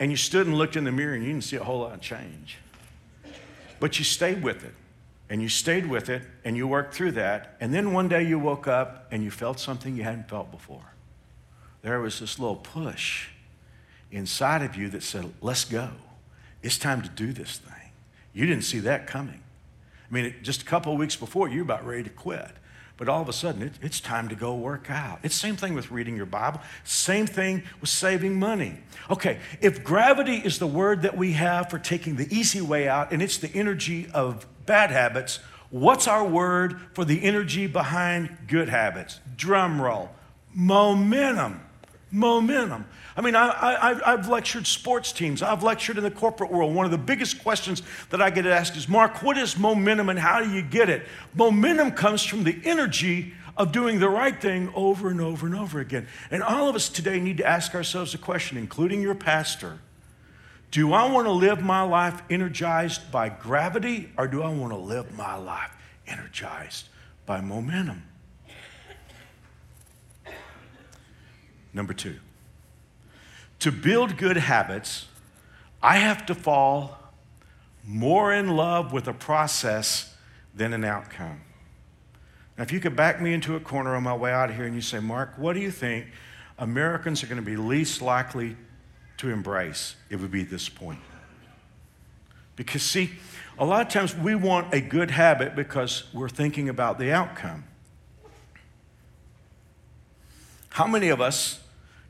And 0.00 0.10
you 0.10 0.16
stood 0.16 0.48
and 0.48 0.58
looked 0.58 0.74
in 0.74 0.82
the 0.82 0.90
mirror 0.90 1.14
and 1.14 1.22
you 1.22 1.30
didn't 1.30 1.44
see 1.44 1.54
a 1.54 1.62
whole 1.62 1.78
lot 1.78 1.94
of 1.94 2.00
change. 2.00 2.58
But 3.78 3.96
you 4.00 4.04
stayed 4.04 4.42
with 4.42 4.64
it 4.64 4.74
and 5.30 5.40
you 5.40 5.48
stayed 5.48 5.86
with 5.86 6.08
it 6.08 6.22
and 6.44 6.56
you 6.56 6.66
worked 6.66 6.94
through 6.94 7.12
that. 7.12 7.56
And 7.60 7.72
then 7.72 7.92
one 7.92 8.08
day 8.08 8.24
you 8.24 8.40
woke 8.40 8.66
up 8.66 9.06
and 9.12 9.22
you 9.22 9.30
felt 9.30 9.60
something 9.60 9.96
you 9.96 10.02
hadn't 10.02 10.28
felt 10.28 10.50
before. 10.50 10.94
There 11.82 12.00
was 12.00 12.18
this 12.18 12.40
little 12.40 12.56
push 12.56 13.28
inside 14.10 14.62
of 14.62 14.74
you 14.74 14.88
that 14.88 15.04
said, 15.04 15.32
Let's 15.40 15.64
go. 15.64 15.90
It's 16.60 16.76
time 16.76 17.02
to 17.02 17.08
do 17.08 17.32
this 17.32 17.58
thing. 17.58 17.92
You 18.32 18.46
didn't 18.46 18.64
see 18.64 18.80
that 18.80 19.06
coming. 19.06 19.42
I 20.10 20.12
mean, 20.12 20.34
just 20.42 20.62
a 20.62 20.64
couple 20.64 20.92
of 20.92 20.98
weeks 20.98 21.14
before, 21.14 21.48
you 21.48 21.58
were 21.58 21.62
about 21.62 21.86
ready 21.86 22.02
to 22.02 22.10
quit. 22.10 22.50
But 22.98 23.08
all 23.08 23.22
of 23.22 23.28
a 23.28 23.32
sudden, 23.32 23.62
it, 23.62 23.72
it's 23.80 24.00
time 24.00 24.28
to 24.28 24.34
go 24.34 24.54
work 24.54 24.90
out. 24.90 25.20
It's 25.22 25.34
the 25.36 25.46
same 25.46 25.56
thing 25.56 25.74
with 25.74 25.92
reading 25.92 26.16
your 26.16 26.26
Bible. 26.26 26.60
Same 26.82 27.26
thing 27.26 27.62
with 27.80 27.88
saving 27.88 28.38
money. 28.38 28.74
Okay, 29.08 29.38
if 29.60 29.84
gravity 29.84 30.34
is 30.34 30.58
the 30.58 30.66
word 30.66 31.02
that 31.02 31.16
we 31.16 31.32
have 31.32 31.70
for 31.70 31.78
taking 31.78 32.16
the 32.16 32.26
easy 32.36 32.60
way 32.60 32.88
out, 32.88 33.12
and 33.12 33.22
it's 33.22 33.38
the 33.38 33.50
energy 33.54 34.08
of 34.12 34.46
bad 34.66 34.90
habits, 34.90 35.38
what's 35.70 36.08
our 36.08 36.24
word 36.26 36.80
for 36.92 37.04
the 37.04 37.22
energy 37.22 37.68
behind 37.68 38.36
good 38.48 38.68
habits? 38.68 39.20
Drum 39.36 39.80
roll. 39.80 40.10
Momentum. 40.52 41.60
Momentum. 42.10 42.86
I 43.16 43.20
mean, 43.20 43.34
I, 43.36 44.00
have 44.04 44.28
lectured 44.28 44.66
sports 44.66 45.12
teams. 45.12 45.42
I've 45.42 45.62
lectured 45.62 45.98
in 45.98 46.04
the 46.04 46.10
corporate 46.10 46.52
world. 46.52 46.74
One 46.74 46.84
of 46.84 46.92
the 46.92 46.98
biggest 46.98 47.42
questions 47.42 47.82
that 48.10 48.22
I 48.22 48.30
get 48.30 48.46
asked 48.46 48.76
is, 48.76 48.88
Mark, 48.88 49.22
what 49.22 49.36
is 49.36 49.58
momentum 49.58 50.08
and 50.08 50.18
how 50.18 50.42
do 50.42 50.50
you 50.50 50.62
get 50.62 50.88
it? 50.88 51.06
Momentum 51.34 51.92
comes 51.92 52.22
from 52.22 52.44
the 52.44 52.58
energy 52.64 53.34
of 53.56 53.72
doing 53.72 53.98
the 53.98 54.08
right 54.08 54.40
thing 54.40 54.70
over 54.74 55.08
and 55.08 55.20
over 55.20 55.46
and 55.46 55.54
over 55.54 55.80
again. 55.80 56.06
And 56.30 56.42
all 56.42 56.68
of 56.68 56.76
us 56.76 56.88
today 56.88 57.18
need 57.18 57.38
to 57.38 57.46
ask 57.46 57.74
ourselves 57.74 58.14
a 58.14 58.18
question, 58.18 58.56
including 58.56 59.02
your 59.02 59.16
pastor 59.16 59.80
do 60.70 60.92
I 60.92 61.10
want 61.10 61.26
to 61.26 61.32
live 61.32 61.62
my 61.62 61.82
life 61.82 62.22
energized 62.28 63.10
by 63.10 63.30
gravity 63.30 64.10
or 64.18 64.28
do 64.28 64.42
I 64.42 64.50
want 64.50 64.72
to 64.72 64.78
live 64.78 65.16
my 65.16 65.34
life 65.34 65.74
energized 66.06 66.88
by 67.24 67.40
momentum? 67.40 68.02
Number 71.72 71.92
two, 71.92 72.16
to 73.60 73.72
build 73.72 74.16
good 74.16 74.36
habits, 74.36 75.06
I 75.82 75.98
have 75.98 76.26
to 76.26 76.34
fall 76.34 76.98
more 77.84 78.32
in 78.32 78.56
love 78.56 78.92
with 78.92 79.08
a 79.08 79.12
process 79.12 80.14
than 80.54 80.72
an 80.72 80.84
outcome. 80.84 81.40
Now, 82.56 82.64
if 82.64 82.72
you 82.72 82.80
could 82.80 82.96
back 82.96 83.20
me 83.20 83.32
into 83.32 83.54
a 83.54 83.60
corner 83.60 83.94
on 83.94 84.02
my 84.02 84.14
way 84.14 84.32
out 84.32 84.50
of 84.50 84.56
here 84.56 84.64
and 84.64 84.74
you 84.74 84.80
say, 84.80 84.98
Mark, 84.98 85.34
what 85.36 85.52
do 85.52 85.60
you 85.60 85.70
think 85.70 86.06
Americans 86.58 87.22
are 87.22 87.26
going 87.26 87.40
to 87.40 87.46
be 87.46 87.56
least 87.56 88.02
likely 88.02 88.56
to 89.18 89.30
embrace, 89.30 89.96
it 90.10 90.16
would 90.16 90.30
be 90.30 90.44
this 90.44 90.68
point. 90.68 91.00
Because, 92.56 92.82
see, 92.82 93.10
a 93.58 93.64
lot 93.64 93.86
of 93.86 93.92
times 93.92 94.16
we 94.16 94.34
want 94.34 94.72
a 94.72 94.80
good 94.80 95.10
habit 95.10 95.54
because 95.54 96.04
we're 96.12 96.28
thinking 96.28 96.68
about 96.68 96.98
the 96.98 97.12
outcome. 97.12 97.64
How 100.78 100.86
many 100.86 101.08
of 101.08 101.20
us 101.20 101.58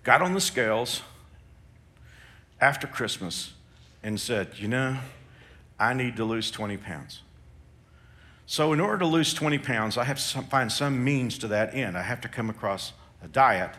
got 0.04 0.20
on 0.20 0.34
the 0.34 0.42
scales 0.42 1.00
after 2.60 2.86
Christmas 2.86 3.54
and 4.02 4.20
said, 4.20 4.58
you 4.58 4.68
know, 4.68 4.98
I 5.78 5.94
need 5.94 6.16
to 6.16 6.24
lose 6.26 6.50
20 6.50 6.76
pounds? 6.76 7.22
So, 8.44 8.74
in 8.74 8.80
order 8.80 8.98
to 8.98 9.06
lose 9.06 9.32
20 9.32 9.56
pounds, 9.56 9.96
I 9.96 10.04
have 10.04 10.18
to 10.18 10.42
find 10.42 10.70
some 10.70 11.02
means 11.02 11.38
to 11.38 11.48
that 11.48 11.74
end. 11.74 11.96
I 11.96 12.02
have 12.02 12.20
to 12.20 12.28
come 12.28 12.50
across 12.50 12.92
a 13.24 13.28
diet 13.28 13.70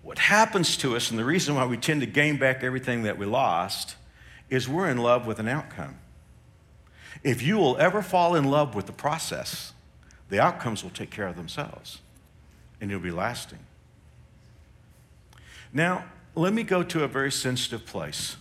what 0.00 0.18
happens 0.18 0.78
to 0.78 0.96
us, 0.96 1.10
and 1.10 1.18
the 1.18 1.24
reason 1.26 1.54
why 1.54 1.66
we 1.66 1.76
tend 1.76 2.00
to 2.00 2.06
gain 2.06 2.38
back 2.38 2.64
everything 2.64 3.02
that 3.02 3.18
we 3.18 3.26
lost, 3.26 3.96
is 4.48 4.66
we're 4.66 4.88
in 4.88 4.96
love 4.96 5.26
with 5.26 5.38
an 5.38 5.48
outcome. 5.48 5.96
If 7.22 7.42
you 7.42 7.58
will 7.58 7.76
ever 7.76 8.00
fall 8.00 8.34
in 8.34 8.44
love 8.44 8.74
with 8.74 8.86
the 8.86 8.92
process, 8.92 9.74
the 10.30 10.40
outcomes 10.40 10.82
will 10.82 10.92
take 10.92 11.10
care 11.10 11.26
of 11.26 11.36
themselves 11.36 12.00
and 12.80 12.90
you'll 12.90 13.00
be 13.00 13.10
lasting. 13.10 13.58
Now, 15.72 16.04
let 16.34 16.52
me 16.52 16.62
go 16.62 16.82
to 16.82 17.04
a 17.04 17.08
very 17.08 17.32
sensitive 17.32 17.84
place. 17.86 18.36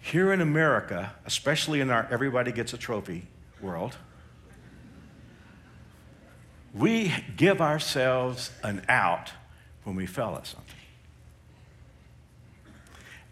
Here 0.00 0.32
in 0.32 0.40
America, 0.40 1.14
especially 1.24 1.80
in 1.80 1.90
our 1.90 2.06
everybody 2.10 2.52
gets 2.52 2.72
a 2.72 2.78
trophy 2.78 3.26
world, 3.60 3.96
we 6.74 7.12
give 7.36 7.60
ourselves 7.60 8.50
an 8.62 8.84
out 8.88 9.32
when 9.84 9.96
we 9.96 10.06
fail 10.06 10.36
at 10.36 10.46
something. 10.46 10.74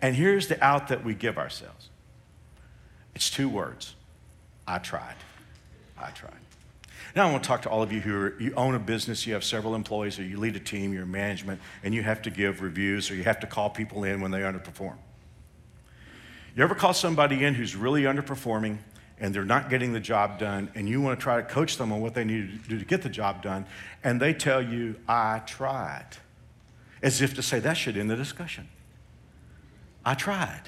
And 0.01 0.17
here's 0.17 0.49
the 0.49 0.63
out 0.63 0.89
that 0.89 1.05
we 1.05 1.15
give 1.15 1.39
ourselves 1.39 1.89
it's 3.15 3.31
two 3.31 3.49
words 3.49 3.95
I 4.67 4.79
tried. 4.79 5.17
I 5.97 6.11
tried. 6.11 6.44
Now, 7.15 7.29
I 7.29 7.31
want 7.31 7.45
to 7.45 7.49
talk 7.49 7.63
to 7.63 7.71
all 7.71 7.83
of 7.83 7.93
you 7.93 8.01
who 8.01 8.17
are, 8.17 8.35
you 8.41 8.53
own 8.55 8.75
a 8.75 8.79
business, 8.81 9.25
you 9.25 9.35
have 9.35 9.45
several 9.45 9.77
employees, 9.77 10.19
or 10.19 10.25
you 10.25 10.37
lead 10.37 10.57
a 10.57 10.61
team, 10.61 10.93
you're 10.93 11.07
management, 11.07 11.61
and 11.85 11.95
you 11.95 12.03
have 12.03 12.23
to 12.23 12.31
give 12.31 12.61
reviews 12.61 13.09
or 13.11 13.15
you 13.15 13.23
have 13.23 13.39
to 13.41 13.47
call 13.47 13.71
people 13.71 14.03
in 14.03 14.21
when 14.21 14.33
they 14.33 14.41
underperform. 14.41 14.97
You 16.57 16.65
ever 16.65 16.75
call 16.75 16.93
somebody 16.93 17.45
in 17.45 17.55
who's 17.55 17.77
really 17.77 18.03
underperforming 18.03 18.79
and 19.19 19.33
they're 19.33 19.45
not 19.45 19.71
getting 19.71 19.93
the 19.93 20.01
job 20.01 20.41
done, 20.41 20.71
and 20.75 20.89
you 20.89 21.01
want 21.01 21.19
to 21.19 21.23
try 21.23 21.37
to 21.37 21.47
coach 21.47 21.77
them 21.77 21.93
on 21.93 22.01
what 22.01 22.15
they 22.15 22.25
need 22.25 22.63
to 22.65 22.69
do 22.69 22.79
to 22.79 22.85
get 22.85 23.03
the 23.03 23.09
job 23.09 23.43
done, 23.43 23.65
and 24.03 24.21
they 24.21 24.35
tell 24.35 24.61
you, 24.61 24.97
I 25.09 25.41
tried, 25.47 26.17
as 27.01 27.23
if 27.23 27.35
to 27.35 27.43
say 27.43 27.61
that 27.61 27.75
should 27.75 27.97
end 27.97 28.11
the 28.11 28.17
discussion. 28.17 28.69
I 30.05 30.15
tried. 30.15 30.63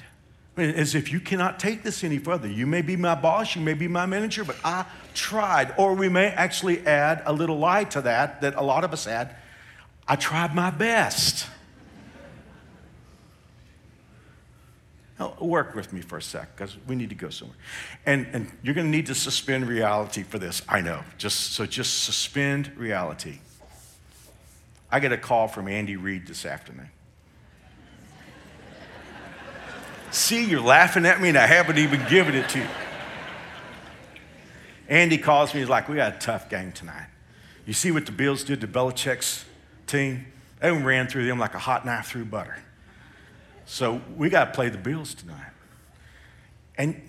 As 0.57 0.95
if 0.95 1.11
you 1.11 1.19
cannot 1.19 1.59
take 1.59 1.83
this 1.83 2.03
any 2.03 2.17
further. 2.17 2.47
You 2.47 2.65
may 2.65 2.81
be 2.81 2.95
my 2.95 3.13
boss, 3.13 3.55
you 3.55 3.61
may 3.61 3.75
be 3.75 3.87
my 3.87 4.05
manager, 4.05 4.43
but 4.43 4.55
I 4.63 4.85
tried. 5.13 5.73
Or 5.77 5.93
we 5.93 6.09
may 6.09 6.27
actually 6.27 6.85
add 6.87 7.21
a 7.25 7.33
little 7.33 7.59
lie 7.59 7.83
to 7.85 8.01
that 8.01 8.41
that 8.41 8.55
a 8.55 8.63
lot 8.63 8.83
of 8.83 8.91
us 8.91 9.07
add 9.07 9.35
I 10.07 10.15
tried 10.15 10.55
my 10.55 10.71
best. 10.71 11.47
Now, 15.19 15.35
work 15.41 15.75
with 15.75 15.91
me 15.91 16.01
for 16.01 16.17
a 16.17 16.21
sec 16.21 16.55
because 16.55 16.77
we 16.87 16.95
need 16.95 17.09
to 17.09 17.15
go 17.15 17.29
somewhere. 17.29 17.57
And, 18.05 18.27
and 18.33 18.51
you're 18.61 18.75
going 18.75 18.85
to 18.87 18.91
need 18.91 19.07
to 19.07 19.15
suspend 19.15 19.67
reality 19.67 20.23
for 20.23 20.37
this. 20.37 20.61
I 20.69 20.81
know. 20.81 21.01
Just, 21.17 21.53
so 21.53 21.65
just 21.65 22.03
suspend 22.03 22.71
reality. 22.77 23.39
I 24.91 24.99
get 24.99 25.11
a 25.11 25.17
call 25.17 25.47
from 25.47 25.67
Andy 25.67 25.95
Reid 25.95 26.27
this 26.27 26.45
afternoon. 26.45 26.89
See, 30.17 30.45
you're 30.45 30.61
laughing 30.61 31.05
at 31.05 31.21
me 31.21 31.29
and 31.29 31.37
I 31.37 31.45
haven't 31.45 31.77
even 31.77 32.03
given 32.09 32.33
it 32.33 32.49
to 32.49 32.57
you. 32.57 32.67
Andy 34.89 35.19
calls 35.19 35.53
me, 35.53 35.59
he's 35.59 35.69
like, 35.69 35.87
We 35.87 35.97
got 35.97 36.15
a 36.15 36.17
tough 36.17 36.49
game 36.49 36.71
tonight. 36.71 37.05
You 37.67 37.73
see 37.73 37.91
what 37.91 38.07
the 38.07 38.11
Bills 38.11 38.43
did 38.43 38.59
to 38.61 38.67
Belichick's 38.67 39.45
team? 39.85 40.25
They 40.59 40.71
ran 40.71 41.05
through 41.07 41.27
them 41.27 41.37
like 41.37 41.53
a 41.53 41.59
hot 41.59 41.85
knife 41.85 42.07
through 42.07 42.25
butter. 42.25 42.57
So 43.67 44.01
we 44.15 44.31
got 44.31 44.45
to 44.45 44.51
play 44.53 44.69
the 44.69 44.79
Bills 44.79 45.13
tonight. 45.13 45.51
And 46.79 46.99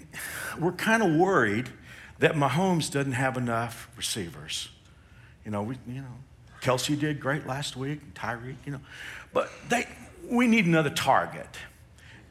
we're 0.61 0.73
kind 0.73 1.03
of 1.03 1.19
worried 1.19 1.71
that 2.19 2.35
Mahomes 2.35 2.91
doesn't 2.91 3.13
have 3.13 3.39
enough 3.39 3.89
receivers. 3.97 4.69
You 5.47 5.51
know, 5.51 5.63
we, 5.63 5.79
you 5.89 6.03
know, 6.03 6.19
Kelce 6.61 7.01
did 7.01 7.21
great 7.21 7.47
last 7.47 7.75
week, 7.75 8.13
Tyreek, 8.13 8.57
you 8.67 8.73
know, 8.73 8.81
but 9.33 9.51
they, 9.71 9.87
we 10.29 10.47
need 10.47 10.67
another 10.67 10.91
target. 10.91 11.49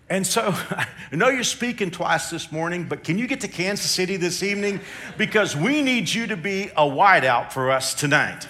And 0.10 0.26
so 0.26 0.42
I 0.70 0.88
know 1.12 1.30
you're 1.30 1.44
speaking 1.44 1.92
twice 1.92 2.30
this 2.30 2.52
morning, 2.52 2.86
but 2.86 3.04
can 3.04 3.18
you 3.18 3.28
get 3.28 3.42
to 3.42 3.48
Kansas 3.48 3.90
City 3.90 4.18
this 4.18 4.44
evening? 4.44 4.80
Because 5.18 5.56
we 5.56 5.82
need 5.82 6.10
you 6.10 6.28
to 6.28 6.38
be 6.38 6.70
a 6.76 6.84
wideout 6.84 7.52
for 7.52 7.72
us 7.72 7.94
tonight 7.94 8.48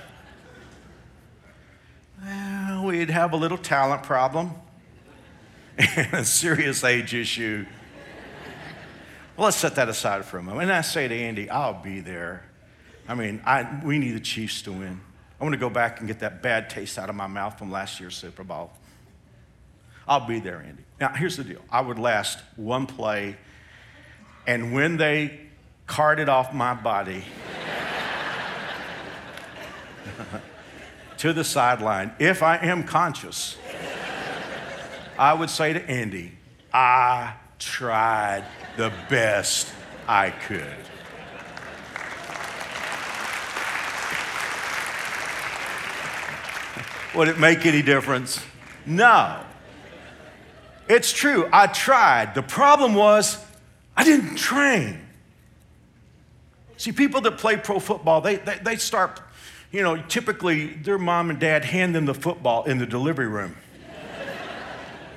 Well, 2.24 2.86
we'd 2.86 3.10
have 3.10 3.34
a 3.34 3.38
little 3.38 3.58
talent 3.58 4.04
problem 4.04 4.52
and 5.78 6.14
a 6.14 6.26
serious 6.26 6.84
age 6.84 7.14
issue. 7.14 7.66
Well, 9.36 9.46
let's 9.46 9.58
set 9.58 9.76
that 9.76 9.88
aside 9.88 10.26
for 10.26 10.40
a 10.40 10.44
moment. 10.44 10.64
And 10.64 10.74
I 10.74 10.82
say 10.82 11.08
to 11.08 11.16
Andy, 11.16 11.50
I'll 11.50 11.82
be 11.82 12.00
there. 12.00 12.44
I 13.08 13.14
mean, 13.14 13.42
I, 13.46 13.82
we 13.84 14.00
need 14.00 14.12
the 14.12 14.20
Chiefs 14.20 14.64
to 14.64 14.72
win. 14.72 15.00
I 15.40 15.44
want 15.44 15.54
to 15.54 15.60
go 15.60 15.70
back 15.70 16.00
and 16.00 16.08
get 16.08 16.20
that 16.20 16.42
bad 16.42 16.70
taste 16.70 16.98
out 16.98 17.10
of 17.10 17.16
my 17.16 17.28
mouth 17.28 17.58
from 17.58 17.72
last 17.72 18.00
year's 18.00 18.18
Super 18.18 18.44
Bowl. 18.44 18.72
I'll 20.08 20.26
be 20.26 20.40
there, 20.40 20.62
Andy. 20.62 20.84
Now, 21.00 21.10
here's 21.10 21.38
the 21.38 21.44
deal 21.44 21.62
I 21.70 21.82
would 21.82 22.00
last 22.00 22.40
one 22.56 22.88
play, 22.88 23.36
and 24.46 24.74
when 24.74 24.98
they 24.98 25.40
carted 25.86 26.30
off 26.30 26.54
my 26.54 26.74
body 26.74 27.24
to 31.18 31.34
the 31.34 31.44
sideline, 31.44 32.14
if 32.20 32.42
I 32.42 32.58
am 32.58 32.84
conscious, 32.84 33.58
I 35.20 35.34
would 35.34 35.50
say 35.50 35.74
to 35.74 35.90
Andy, 35.90 36.34
I 36.74 37.34
tried 37.60 38.46
the 38.78 38.94
best 39.10 39.68
I 40.08 40.30
could. 40.30 40.64
Would 47.16 47.28
it 47.30 47.40
make 47.40 47.66
any 47.66 47.82
difference? 47.82 48.40
No. 48.86 49.42
It's 50.90 51.12
true, 51.12 51.50
I 51.52 51.68
tried. 51.68 52.36
The 52.36 52.44
problem 52.44 52.96
was 52.96 53.44
I 53.96 54.04
didn't 54.04 54.36
train. 54.36 55.00
See, 56.78 56.92
people 56.92 57.22
that 57.22 57.38
play 57.38 57.58
pro 57.58 57.80
football, 57.80 58.22
they, 58.22 58.36
they, 58.36 58.60
they 58.64 58.76
start, 58.76 59.20
you 59.72 59.82
know, 59.82 59.98
typically 60.04 60.68
their 60.68 60.98
mom 60.98 61.30
and 61.30 61.40
dad 61.40 61.66
hand 61.66 61.96
them 61.96 62.06
the 62.06 62.14
football 62.14 62.64
in 62.66 62.78
the 62.78 62.86
delivery 62.86 63.28
room. 63.28 63.56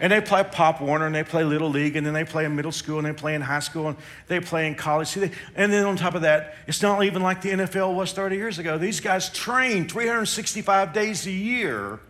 And 0.01 0.11
they 0.11 0.23
play 0.23 0.43
Pop 0.43 0.81
Warner 0.81 1.05
and 1.05 1.15
they 1.15 1.23
play 1.23 1.45
Little 1.45 1.69
League 1.69 1.95
and 1.95 2.07
then 2.07 2.15
they 2.15 2.25
play 2.25 2.47
in 2.47 2.57
middle 2.57 2.73
school 2.73 2.97
and 2.97 3.07
they 3.07 3.13
play 3.13 3.35
in 3.35 3.43
high 3.43 3.61
school 3.61 3.89
and 3.89 3.99
they 4.29 4.41
play 4.41 4.67
in 4.67 4.75
college. 4.75 5.09
See, 5.09 5.21
they, 5.21 5.31
and 5.55 5.71
then 5.71 5.85
on 5.85 5.97
top 5.97 6.15
of 6.15 6.23
that, 6.23 6.55
it's 6.67 6.81
not 6.81 7.05
even 7.05 7.23
like 7.23 7.43
the 7.43 7.51
NFL 7.51 7.95
was 7.95 8.13
30 8.13 8.37
years 8.37 8.59
ago. 8.59 8.79
These 8.79 9.01
guys 9.01 9.29
train 9.29 9.87
365 9.87 10.95
days 10.95 11.27
a 11.27 11.31
year. 11.31 12.01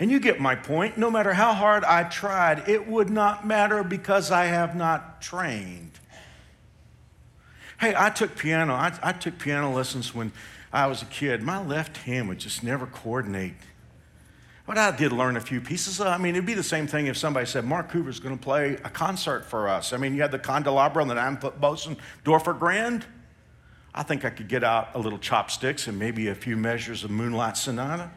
And 0.00 0.10
you 0.10 0.18
get 0.18 0.40
my 0.40 0.56
point. 0.56 0.96
No 0.96 1.10
matter 1.10 1.34
how 1.34 1.52
hard 1.52 1.84
I 1.84 2.04
tried, 2.04 2.68
it 2.68 2.88
would 2.88 3.10
not 3.10 3.46
matter 3.46 3.84
because 3.84 4.30
I 4.30 4.46
have 4.46 4.74
not 4.74 5.20
trained. 5.20 5.92
Hey, 7.78 7.94
I 7.96 8.08
took 8.08 8.34
piano. 8.34 8.72
I, 8.72 8.98
I 9.02 9.12
took 9.12 9.38
piano 9.38 9.70
lessons 9.70 10.14
when 10.14 10.32
I 10.72 10.86
was 10.86 11.02
a 11.02 11.06
kid. 11.06 11.42
My 11.42 11.62
left 11.62 11.98
hand 11.98 12.28
would 12.28 12.38
just 12.38 12.64
never 12.64 12.86
coordinate. 12.86 13.54
But 14.66 14.78
I 14.78 14.96
did 14.96 15.12
learn 15.12 15.36
a 15.36 15.40
few 15.40 15.60
pieces. 15.60 16.00
Uh, 16.00 16.08
I 16.08 16.16
mean, 16.16 16.34
it'd 16.34 16.46
be 16.46 16.54
the 16.54 16.62
same 16.62 16.86
thing 16.86 17.06
if 17.06 17.18
somebody 17.18 17.44
said, 17.44 17.66
Mark 17.66 17.90
Hoover's 17.90 18.20
going 18.20 18.38
to 18.38 18.42
play 18.42 18.74
a 18.84 18.88
concert 18.88 19.44
for 19.44 19.68
us. 19.68 19.92
I 19.92 19.98
mean, 19.98 20.14
you 20.14 20.22
had 20.22 20.30
the 20.30 20.38
candelabra 20.38 21.02
and 21.02 21.10
the 21.10 21.14
nine 21.14 21.36
foot 21.36 21.60
bosun 21.60 21.98
Dorfer 22.24 22.58
Grand. 22.58 23.04
I 23.94 24.02
think 24.02 24.24
I 24.24 24.30
could 24.30 24.48
get 24.48 24.64
out 24.64 24.90
a 24.94 24.98
little 24.98 25.18
chopsticks 25.18 25.88
and 25.88 25.98
maybe 25.98 26.28
a 26.28 26.34
few 26.34 26.56
measures 26.56 27.04
of 27.04 27.10
Moonlight 27.10 27.56
Sonata. 27.56 28.10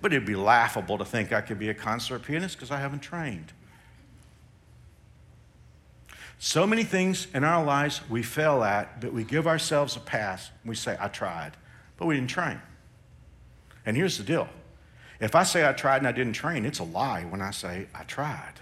But 0.00 0.12
it'd 0.12 0.26
be 0.26 0.36
laughable 0.36 0.98
to 0.98 1.04
think 1.04 1.32
I 1.32 1.40
could 1.40 1.58
be 1.58 1.68
a 1.68 1.74
concert 1.74 2.22
pianist 2.22 2.56
because 2.56 2.70
I 2.70 2.78
haven't 2.78 3.00
trained. 3.00 3.52
So 6.38 6.66
many 6.66 6.84
things 6.84 7.28
in 7.34 7.44
our 7.44 7.64
lives 7.64 8.02
we 8.10 8.22
fail 8.22 8.62
at, 8.62 9.00
but 9.00 9.12
we 9.12 9.24
give 9.24 9.46
ourselves 9.46 9.96
a 9.96 10.00
pass. 10.00 10.50
We 10.64 10.74
say, 10.74 10.96
I 11.00 11.08
tried, 11.08 11.52
but 11.96 12.06
we 12.06 12.14
didn't 12.14 12.30
train. 12.30 12.60
And 13.86 13.96
here's 13.96 14.18
the 14.18 14.24
deal 14.24 14.48
if 15.18 15.34
I 15.34 15.44
say 15.44 15.66
I 15.66 15.72
tried 15.72 15.98
and 15.98 16.06
I 16.06 16.12
didn't 16.12 16.34
train, 16.34 16.66
it's 16.66 16.78
a 16.78 16.84
lie 16.84 17.24
when 17.24 17.40
I 17.40 17.50
say 17.50 17.86
I 17.94 18.02
tried. 18.04 18.60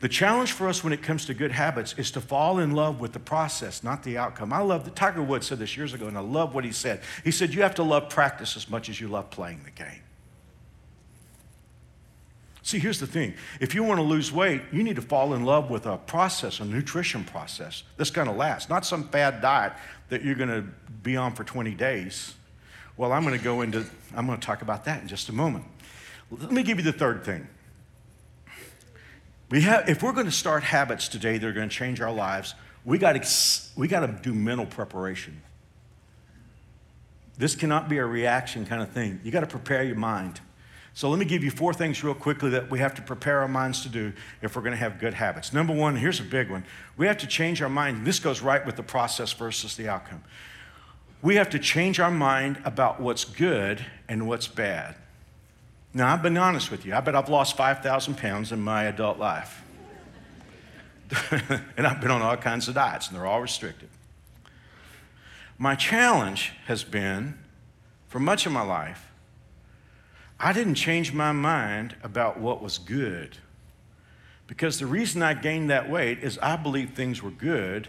The 0.00 0.08
challenge 0.08 0.52
for 0.52 0.66
us 0.66 0.82
when 0.82 0.94
it 0.94 1.02
comes 1.02 1.26
to 1.26 1.34
good 1.34 1.52
habits 1.52 1.94
is 1.98 2.10
to 2.12 2.22
fall 2.22 2.58
in 2.58 2.72
love 2.72 3.00
with 3.00 3.12
the 3.12 3.20
process, 3.20 3.82
not 3.82 4.02
the 4.02 4.16
outcome. 4.16 4.50
I 4.50 4.60
love 4.60 4.84
that 4.86 4.96
Tiger 4.96 5.22
Woods 5.22 5.46
said 5.46 5.58
this 5.58 5.76
years 5.76 5.92
ago, 5.92 6.08
and 6.08 6.16
I 6.16 6.22
love 6.22 6.54
what 6.54 6.64
he 6.64 6.72
said. 6.72 7.02
He 7.22 7.30
said, 7.30 7.52
You 7.52 7.62
have 7.62 7.74
to 7.74 7.82
love 7.82 8.08
practice 8.08 8.56
as 8.56 8.68
much 8.68 8.88
as 8.88 8.98
you 8.98 9.08
love 9.08 9.30
playing 9.30 9.60
the 9.64 9.70
game. 9.70 10.00
See, 12.62 12.78
here's 12.78 12.98
the 12.98 13.06
thing 13.06 13.34
if 13.60 13.74
you 13.74 13.82
want 13.82 13.98
to 13.98 14.02
lose 14.02 14.32
weight, 14.32 14.62
you 14.72 14.82
need 14.82 14.96
to 14.96 15.02
fall 15.02 15.34
in 15.34 15.44
love 15.44 15.70
with 15.70 15.84
a 15.84 15.98
process, 15.98 16.60
a 16.60 16.64
nutrition 16.64 17.24
process 17.24 17.82
that's 17.98 18.10
going 18.10 18.26
to 18.26 18.34
last, 18.34 18.70
not 18.70 18.86
some 18.86 19.02
bad 19.02 19.42
diet 19.42 19.74
that 20.08 20.24
you're 20.24 20.34
going 20.34 20.48
to 20.48 20.62
be 21.02 21.16
on 21.16 21.34
for 21.34 21.44
20 21.44 21.74
days. 21.74 22.34
Well, 22.96 23.12
I'm 23.12 23.22
going 23.24 23.36
to 23.36 23.42
go 23.42 23.60
into, 23.60 23.84
I'm 24.14 24.26
going 24.26 24.40
to 24.40 24.46
talk 24.46 24.62
about 24.62 24.86
that 24.86 25.02
in 25.02 25.08
just 25.08 25.28
a 25.28 25.32
moment. 25.32 25.64
Let 26.30 26.52
me 26.52 26.62
give 26.62 26.78
you 26.78 26.84
the 26.84 26.92
third 26.92 27.24
thing. 27.24 27.46
We 29.50 29.62
have, 29.62 29.88
if 29.88 30.02
we're 30.02 30.12
going 30.12 30.26
to 30.26 30.32
start 30.32 30.62
habits 30.62 31.08
today 31.08 31.36
that 31.36 31.46
are 31.46 31.52
going 31.52 31.68
to 31.68 31.74
change 31.74 32.00
our 32.00 32.12
lives, 32.12 32.54
we 32.84 32.98
got 32.98 33.20
to, 33.20 33.28
we 33.76 33.88
got 33.88 34.00
to 34.00 34.18
do 34.22 34.32
mental 34.32 34.66
preparation. 34.66 35.42
This 37.36 37.56
cannot 37.56 37.88
be 37.88 37.98
a 37.98 38.06
reaction 38.06 38.64
kind 38.64 38.82
of 38.82 38.90
thing. 38.90 39.20
You 39.24 39.30
got 39.32 39.40
to 39.40 39.46
prepare 39.46 39.82
your 39.82 39.96
mind. 39.96 40.40
So 40.92 41.08
let 41.08 41.18
me 41.18 41.24
give 41.24 41.42
you 41.42 41.50
four 41.50 41.72
things 41.72 42.04
real 42.04 42.14
quickly 42.14 42.50
that 42.50 42.70
we 42.70 42.78
have 42.80 42.94
to 42.96 43.02
prepare 43.02 43.40
our 43.40 43.48
minds 43.48 43.82
to 43.82 43.88
do 43.88 44.12
if 44.42 44.54
we're 44.54 44.62
going 44.62 44.72
to 44.72 44.78
have 44.78 44.98
good 44.98 45.14
habits. 45.14 45.52
Number 45.52 45.72
one, 45.72 45.96
here's 45.96 46.20
a 46.20 46.24
big 46.24 46.50
one. 46.50 46.64
We 46.96 47.06
have 47.06 47.18
to 47.18 47.26
change 47.26 47.62
our 47.62 47.68
mind. 47.68 48.06
This 48.06 48.18
goes 48.18 48.42
right 48.42 48.64
with 48.64 48.76
the 48.76 48.82
process 48.82 49.32
versus 49.32 49.76
the 49.76 49.88
outcome. 49.88 50.22
We 51.22 51.36
have 51.36 51.50
to 51.50 51.58
change 51.58 52.00
our 52.00 52.10
mind 52.10 52.60
about 52.64 53.00
what's 53.00 53.24
good 53.24 53.84
and 54.08 54.26
what's 54.26 54.48
bad. 54.48 54.96
Now, 55.92 56.12
I've 56.12 56.22
been 56.22 56.36
honest 56.36 56.70
with 56.70 56.86
you. 56.86 56.94
I 56.94 57.00
bet 57.00 57.16
I've 57.16 57.28
lost 57.28 57.56
5,000 57.56 58.16
pounds 58.16 58.52
in 58.52 58.60
my 58.60 58.84
adult 58.84 59.18
life. 59.18 59.62
and 61.76 61.86
I've 61.86 62.00
been 62.00 62.12
on 62.12 62.22
all 62.22 62.36
kinds 62.36 62.68
of 62.68 62.74
diets, 62.74 63.08
and 63.08 63.16
they're 63.16 63.26
all 63.26 63.40
restricted. 63.40 63.88
My 65.58 65.74
challenge 65.74 66.52
has 66.66 66.84
been, 66.84 67.36
for 68.08 68.20
much 68.20 68.46
of 68.46 68.52
my 68.52 68.62
life, 68.62 69.10
I 70.38 70.52
didn't 70.52 70.76
change 70.76 71.12
my 71.12 71.32
mind 71.32 71.96
about 72.02 72.38
what 72.38 72.62
was 72.62 72.78
good. 72.78 73.36
Because 74.46 74.78
the 74.78 74.86
reason 74.86 75.22
I 75.22 75.34
gained 75.34 75.70
that 75.70 75.90
weight 75.90 76.20
is 76.20 76.38
I 76.38 76.56
believed 76.56 76.94
things 76.94 77.22
were 77.22 77.30
good 77.30 77.88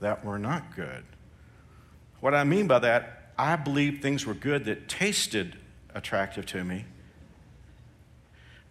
that 0.00 0.24
were 0.24 0.38
not 0.38 0.74
good. 0.74 1.04
What 2.20 2.34
I 2.34 2.44
mean 2.44 2.66
by 2.66 2.80
that, 2.80 3.32
I 3.38 3.56
believed 3.56 4.02
things 4.02 4.26
were 4.26 4.34
good 4.34 4.64
that 4.64 4.88
tasted 4.88 5.56
attractive 5.94 6.44
to 6.46 6.64
me. 6.64 6.86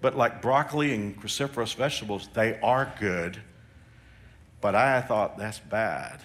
But 0.02 0.18
like 0.18 0.42
broccoli 0.42 0.94
and 0.94 1.20
cruciferous 1.20 1.76
vegetables, 1.76 2.28
they 2.34 2.60
are 2.62 2.92
good. 3.00 3.40
But 4.60 4.76
I 4.76 5.02
thought 5.02 5.38
that's 5.38 5.60
bad. 5.60 6.20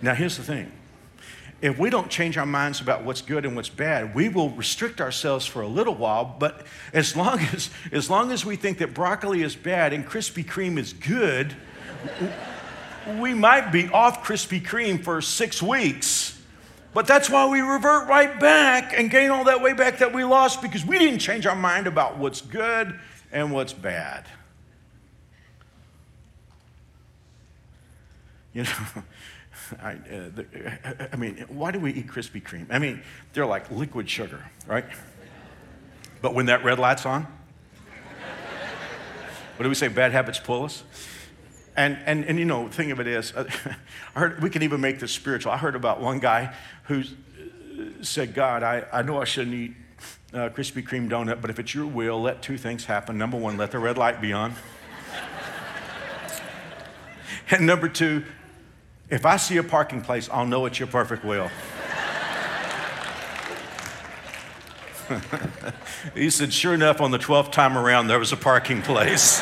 now, 0.00 0.14
here's 0.14 0.36
the 0.36 0.42
thing 0.42 0.72
if 1.60 1.76
we 1.76 1.90
don't 1.90 2.08
change 2.08 2.38
our 2.38 2.46
minds 2.46 2.80
about 2.80 3.02
what's 3.02 3.20
good 3.20 3.44
and 3.44 3.56
what's 3.56 3.68
bad, 3.68 4.14
we 4.14 4.28
will 4.28 4.50
restrict 4.50 5.00
ourselves 5.00 5.44
for 5.44 5.62
a 5.62 5.66
little 5.66 5.94
while. 5.94 6.36
But 6.38 6.64
as 6.92 7.16
long 7.16 7.40
as, 7.52 7.70
as, 7.90 8.08
long 8.08 8.30
as 8.30 8.44
we 8.44 8.54
think 8.54 8.78
that 8.78 8.94
broccoli 8.94 9.42
is 9.42 9.56
bad 9.56 9.92
and 9.92 10.06
Krispy 10.06 10.44
Kreme 10.44 10.78
is 10.78 10.92
good, 10.92 11.56
we 13.18 13.34
might 13.34 13.72
be 13.72 13.88
off 13.88 14.24
Krispy 14.24 14.64
Kreme 14.64 15.02
for 15.02 15.20
six 15.20 15.60
weeks. 15.60 16.37
But 16.94 17.06
that's 17.06 17.28
why 17.28 17.46
we 17.46 17.60
revert 17.60 18.08
right 18.08 18.40
back 18.40 18.92
and 18.96 19.10
gain 19.10 19.30
all 19.30 19.44
that 19.44 19.60
way 19.60 19.72
back 19.72 19.98
that 19.98 20.12
we 20.12 20.24
lost 20.24 20.62
because 20.62 20.84
we 20.84 20.98
didn't 20.98 21.20
change 21.20 21.46
our 21.46 21.54
mind 21.54 21.86
about 21.86 22.16
what's 22.16 22.40
good 22.40 22.98
and 23.30 23.52
what's 23.52 23.72
bad. 23.72 24.24
You 28.52 28.64
know. 28.64 28.70
I, 29.82 29.92
uh, 29.92 31.06
I 31.12 31.16
mean, 31.16 31.44
why 31.48 31.70
do 31.70 31.78
we 31.78 31.92
eat 31.92 32.06
Krispy 32.06 32.42
Kreme? 32.42 32.66
I 32.70 32.78
mean, 32.78 33.02
they're 33.34 33.44
like 33.44 33.70
liquid 33.70 34.08
sugar, 34.08 34.42
right? 34.66 34.86
But 36.22 36.34
when 36.34 36.46
that 36.46 36.64
red 36.64 36.78
light's 36.78 37.04
on, 37.04 37.26
what 39.56 39.64
do 39.64 39.68
we 39.68 39.74
say? 39.74 39.88
Bad 39.88 40.12
habits 40.12 40.38
pull 40.38 40.64
us. 40.64 40.84
And, 41.78 41.96
and, 42.06 42.24
and 42.24 42.40
you 42.40 42.44
know, 42.44 42.66
the 42.66 42.74
thing 42.74 42.90
of 42.90 42.98
it 42.98 43.06
is, 43.06 43.32
I 44.16 44.18
heard, 44.18 44.42
we 44.42 44.50
can 44.50 44.64
even 44.64 44.80
make 44.80 44.98
this 44.98 45.12
spiritual. 45.12 45.52
I 45.52 45.58
heard 45.58 45.76
about 45.76 46.00
one 46.00 46.18
guy 46.18 46.52
who 46.84 47.04
said, 48.02 48.34
God, 48.34 48.64
I, 48.64 48.84
I 48.92 49.02
know 49.02 49.20
I 49.20 49.24
shouldn't 49.24 49.54
eat 49.54 49.76
uh, 50.34 50.48
Krispy 50.48 50.84
Kreme 50.84 51.08
donut, 51.08 51.40
but 51.40 51.50
if 51.50 51.60
it's 51.60 51.72
your 51.76 51.86
will, 51.86 52.20
let 52.20 52.42
two 52.42 52.58
things 52.58 52.86
happen. 52.86 53.16
Number 53.16 53.36
one, 53.36 53.56
let 53.56 53.70
the 53.70 53.78
red 53.78 53.96
light 53.96 54.20
be 54.20 54.32
on. 54.32 54.54
and 57.52 57.64
number 57.64 57.88
two, 57.88 58.24
if 59.08 59.24
I 59.24 59.36
see 59.36 59.56
a 59.58 59.62
parking 59.62 60.02
place, 60.02 60.28
I'll 60.32 60.46
know 60.46 60.66
it's 60.66 60.80
your 60.80 60.88
perfect 60.88 61.24
will. 61.24 61.48
he 66.14 66.28
said, 66.28 66.52
Sure 66.52 66.74
enough, 66.74 67.00
on 67.00 67.12
the 67.12 67.18
12th 67.18 67.52
time 67.52 67.78
around, 67.78 68.08
there 68.08 68.18
was 68.18 68.32
a 68.32 68.36
parking 68.36 68.82
place. 68.82 69.40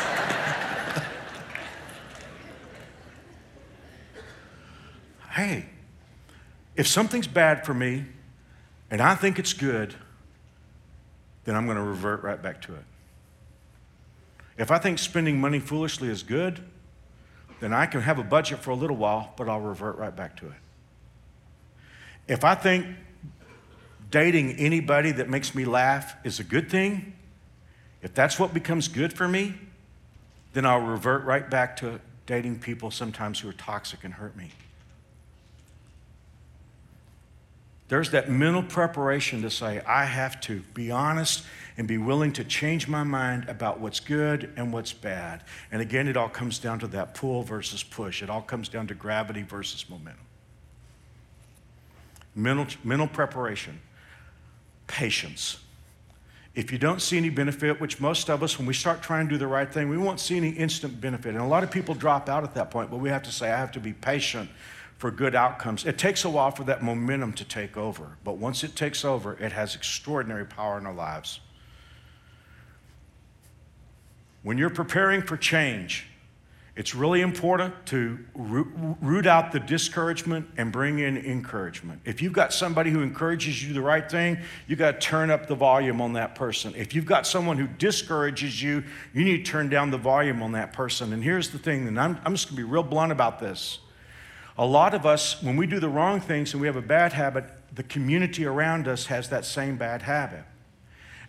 Hey, 5.37 5.67
If 6.77 6.87
something's 6.87 7.27
bad 7.27 7.65
for 7.65 7.75
me 7.75 8.05
and 8.91 9.01
I 9.01 9.15
think 9.15 9.39
it's 9.39 9.53
good, 9.53 9.95
then 11.45 11.55
I'm 11.55 11.67
going 11.67 11.77
to 11.77 11.83
revert 11.83 12.23
right 12.23 12.43
back 12.43 12.63
to 12.63 12.75
it. 12.75 12.85
If 14.59 14.71
I 14.71 14.79
think 14.79 14.99
spending 14.99 15.41
money 15.41 15.59
foolishly 15.59 16.09
is 16.09 16.23
good, 16.23 16.61
then 17.61 17.73
I 17.73 17.87
can 17.87 18.01
have 18.01 18.19
a 18.19 18.23
budget 18.23 18.59
for 18.59 18.71
a 18.71 18.75
little 18.75 18.97
while, 18.97 19.33
but 19.37 19.49
I'll 19.49 19.61
revert 19.61 19.97
right 19.97 20.15
back 20.15 20.37
to 20.39 20.47
it. 20.47 20.61
If 22.29 22.45
I 22.45 22.55
think 22.55 22.87
dating 24.11 24.53
anybody 24.53 25.13
that 25.13 25.29
makes 25.29 25.55
me 25.55 25.65
laugh 25.65 26.15
is 26.25 26.41
a 26.41 26.45
good 26.45 26.71
thing, 26.71 27.15
if 28.03 28.15
that's 28.15 28.39
what 28.39 28.53
becomes 28.53 28.89
good 28.89 29.13
for 29.13 29.29
me, 29.29 29.55
then 30.53 30.65
I'll 30.65 30.81
revert 30.81 31.25
right 31.25 31.49
back 31.49 31.77
to 31.79 32.01
dating 32.27 32.59
people 32.59 32.91
sometimes 32.91 33.41
who 33.41 33.49
are 33.49 33.55
toxic 33.55 34.05
and 34.05 34.15
hurt 34.15 34.37
me. 34.37 34.51
There's 37.89 38.11
that 38.11 38.29
mental 38.29 38.65
preparation 38.65 39.43
to 39.43 39.51
say, 39.51 39.81
I 39.81 40.05
have 40.05 40.41
to 40.43 40.61
be 40.75 40.91
honest 40.91 41.45
and 41.77 41.87
be 41.87 41.99
willing 41.99 42.33
to 42.33 42.45
change 42.45 42.89
my 42.89 43.05
mind 43.05 43.49
about 43.49 43.79
what's 43.79 44.01
good 44.01 44.53
and 44.57 44.73
what's 44.73 44.93
bad. 44.93 45.43
And 45.71 45.81
again, 45.81 46.09
it 46.09 46.17
all 46.17 46.29
comes 46.29 46.59
down 46.59 46.81
to 46.81 46.89
that 46.89 47.15
pull 47.15 47.43
versus 47.43 47.83
push. 47.85 48.23
It 48.23 48.31
all 48.31 48.43
comes 48.43 48.69
down 48.69 48.89
to 48.89 48.95
gravity 48.95 49.43
versus 49.43 49.89
momentum. 49.89 50.25
Mental, 52.35 52.67
mental 52.83 53.07
preparation, 53.07 53.81
patience. 54.89 55.59
If 56.57 56.73
you 56.73 56.79
don't 56.79 57.01
see 57.01 57.19
any 57.19 57.31
benefit, 57.31 57.81
which 57.81 58.01
most 58.01 58.31
of 58.31 58.43
us, 58.43 58.59
when 58.59 58.67
we 58.67 58.75
start 58.75 59.03
trying 59.03 59.29
to 59.29 59.35
do 59.35 59.39
the 59.39 59.47
right 59.47 59.71
thing, 59.71 59.89
we 59.89 59.99
won't 59.99 60.19
see 60.19 60.37
any 60.37 60.51
instant 60.51 61.01
benefit. 61.01 61.35
And 61.35 61.45
a 61.45 61.47
lot 61.47 61.63
of 61.63 61.71
people 61.71 61.95
drop 61.95 62.29
out 62.29 62.43
at 62.43 62.55
that 62.55 62.71
point, 62.71 62.91
but 62.91 62.97
we 62.97 63.11
have 63.11 63.23
to 63.25 63.33
say, 63.33 63.53
I 63.53 63.59
have 63.59 63.73
to 63.73 63.81
be 63.81 63.93
patient 63.93 64.51
for 64.99 65.11
good 65.11 65.35
outcomes. 65.35 65.85
It 65.85 65.99
takes 65.99 66.25
a 66.25 66.31
while 66.31 66.51
for 66.51 66.65
that 66.65 66.83
momentum 66.83 67.33
to 67.35 67.45
take 67.45 67.77
over, 67.77 68.17
but 68.25 68.39
once 68.39 68.65
it 68.65 68.75
takes 68.75 69.05
over, 69.05 69.35
it 69.35 69.53
has 69.53 69.75
extraordinary 69.75 70.47
power 70.47 70.79
in 70.79 70.87
our 70.87 70.95
lives. 70.95 71.41
When 74.43 74.57
you're 74.59 74.71
preparing 74.71 75.23
for 75.23 75.37
change, 75.37 76.07
it's 76.77 76.95
really 76.95 77.23
important 77.23 77.75
to 77.87 78.19
root 78.35 79.27
out 79.27 79.51
the 79.51 79.61
discouragement 79.61 80.47
and 80.59 80.71
bring 80.71 80.99
in 80.99 81.17
encouragement. 81.17 82.03
If 82.05 82.21
you've 82.21 82.35
got 82.35 82.53
somebody 82.53 82.91
who 82.91 83.01
encourages 83.01 83.67
you 83.67 83.73
the 83.73 83.81
right 83.81 84.09
thing, 84.09 84.39
you 84.67 84.77
got 84.77 84.93
to 84.93 84.99
turn 84.99 85.31
up 85.31 85.47
the 85.47 85.55
volume 85.55 86.03
on 86.03 86.13
that 86.13 86.35
person. 86.35 86.75
If 86.77 86.95
you've 86.95 87.07
got 87.07 87.27
someone 87.27 87.57
who 87.57 87.67
discourages 87.67 88.63
you, 88.63 88.85
you 89.15 89.25
need 89.25 89.45
to 89.45 89.51
turn 89.51 89.71
down 89.71 89.91
the 89.91 89.99
volume 89.99 90.43
on 90.43 90.53
that 90.53 90.75
person. 90.75 91.15
And 91.15 91.25
here's 91.25 91.49
the 91.49 91.59
thing, 91.59 91.89
and 91.89 91.99
I'm, 91.99 92.21
I'm 92.25 92.35
just 92.35 92.49
going 92.49 92.57
to 92.57 92.63
be 92.63 92.71
real 92.71 92.83
blunt 92.83 93.11
about 93.11 93.41
this. 93.41 93.79
A 94.59 94.65
lot 94.65 94.95
of 94.95 95.05
us, 95.05 95.43
when 95.43 95.57
we 95.57 95.67
do 95.67 95.81
the 95.81 95.89
wrong 95.89 96.21
things 96.21 96.53
and 96.53 96.61
we 96.61 96.67
have 96.67 96.77
a 96.77 96.83
bad 96.83 97.13
habit, 97.13 97.45
the 97.75 97.83
community 97.83 98.47
around 98.47 98.89
us 98.89 99.07
has 99.07 99.29
that 99.29 99.45
same 99.45 99.77
bad 99.77 100.03
habit. 100.03 100.45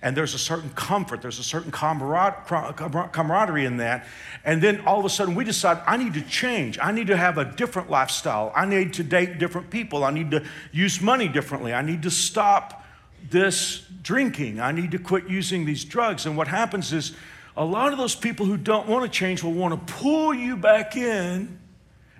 And 0.02 0.16
there's 0.16 0.34
a 0.34 0.40
certain 0.40 0.70
comfort, 0.72 1.22
there's 1.22 1.40
a 1.40 1.44
certain 1.44 1.72
camaraderie 1.72 3.66
in 3.66 3.78
that. 3.78 4.06
And 4.46 4.62
then 4.62 4.82
all 4.82 5.00
of 5.00 5.06
a 5.06 5.10
sudden 5.10 5.34
we 5.34 5.44
decide, 5.44 5.82
I 5.88 5.98
need 5.98 6.14
to 6.14 6.22
change. 6.22 6.78
I 6.80 6.92
need 6.92 7.08
to 7.08 7.18
have 7.18 7.38
a 7.38 7.46
different 7.46 7.90
lifestyle. 7.90 8.52
I 8.56 8.66
need 8.66 8.94
to 8.94 9.04
date 9.04 9.40
different 9.40 9.72
people. 9.72 10.04
I 10.04 10.12
need 10.12 10.32
to 10.32 10.46
use 10.72 11.02
money 11.02 11.28
differently. 11.28 11.74
I 11.74 11.82
need 11.82 12.04
to 12.04 12.12
stop 12.12 12.86
this 13.30 13.84
drinking. 14.04 14.60
I 14.62 14.72
need 14.72 14.92
to 14.92 15.00
quit 15.00 15.28
using 15.28 15.66
these 15.66 15.84
drugs. 15.84 16.28
And 16.28 16.38
what 16.38 16.48
happens 16.48 16.94
is 16.94 17.14
a 17.58 17.66
lot 17.66 17.92
of 17.92 17.98
those 17.98 18.16
people 18.16 18.46
who 18.46 18.56
don't 18.56 18.88
want 18.88 19.04
to 19.04 19.10
change 19.10 19.44
will 19.44 19.52
want 19.52 19.88
to 19.88 19.94
pull 19.96 20.32
you 20.34 20.56
back 20.56 20.96
in, 20.96 21.60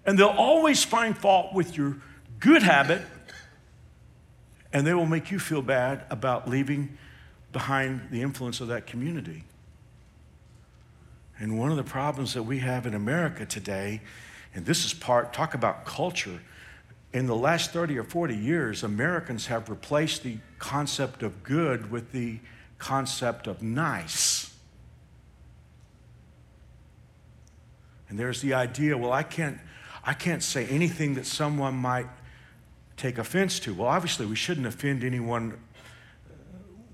and 0.08 0.18
they'll 0.18 0.28
always 0.30 0.86
find 0.86 1.16
fault 1.16 1.54
with 1.54 1.78
your 1.78 1.98
good 2.40 2.64
habit, 2.64 3.02
and 4.72 4.88
they 4.88 4.94
will 4.94 5.06
make 5.06 5.30
you 5.30 5.38
feel 5.38 5.62
bad 5.62 6.06
about 6.10 6.50
leaving 6.50 6.98
behind 7.52 8.08
the 8.10 8.22
influence 8.22 8.62
of 8.62 8.70
that 8.70 8.88
community. 8.88 9.44
And 11.40 11.60
one 11.60 11.72
of 11.72 11.78
the 11.78 11.84
problems 11.84 12.34
that 12.34 12.44
we 12.44 12.60
have 12.60 12.86
in 12.88 12.94
America 12.94 13.46
today, 13.46 14.02
and 14.56 14.66
this 14.66 14.86
is 14.86 14.94
part, 14.94 15.34
talk 15.34 15.54
about 15.54 15.86
culture. 15.86 16.40
In 17.14 17.28
the 17.28 17.36
last 17.36 17.72
30 17.72 17.98
or 18.00 18.04
40 18.04 18.36
years, 18.36 18.84
Americans 18.84 19.48
have 19.48 19.70
replaced 19.70 20.24
the 20.24 20.38
concept 20.58 21.22
of 21.22 21.44
good 21.44 21.92
with 21.92 22.12
the 22.12 22.40
concept 22.78 23.48
of 23.48 23.62
nice. 23.62 24.54
And 28.10 28.18
there's 28.18 28.42
the 28.42 28.54
idea, 28.54 28.98
well, 28.98 29.12
I 29.12 29.24
can't, 29.24 29.60
I 30.08 30.14
can't 30.14 30.42
say 30.42 30.66
anything 30.68 31.16
that 31.16 31.26
someone 31.26 31.76
might 31.76 32.08
take 32.96 33.18
offense 33.18 33.60
to. 33.60 33.74
Well, 33.74 33.90
obviously, 33.90 34.26
we 34.26 34.38
shouldn't 34.38 34.66
offend 34.66 35.04
anyone 35.04 35.52
uh, 35.52 36.34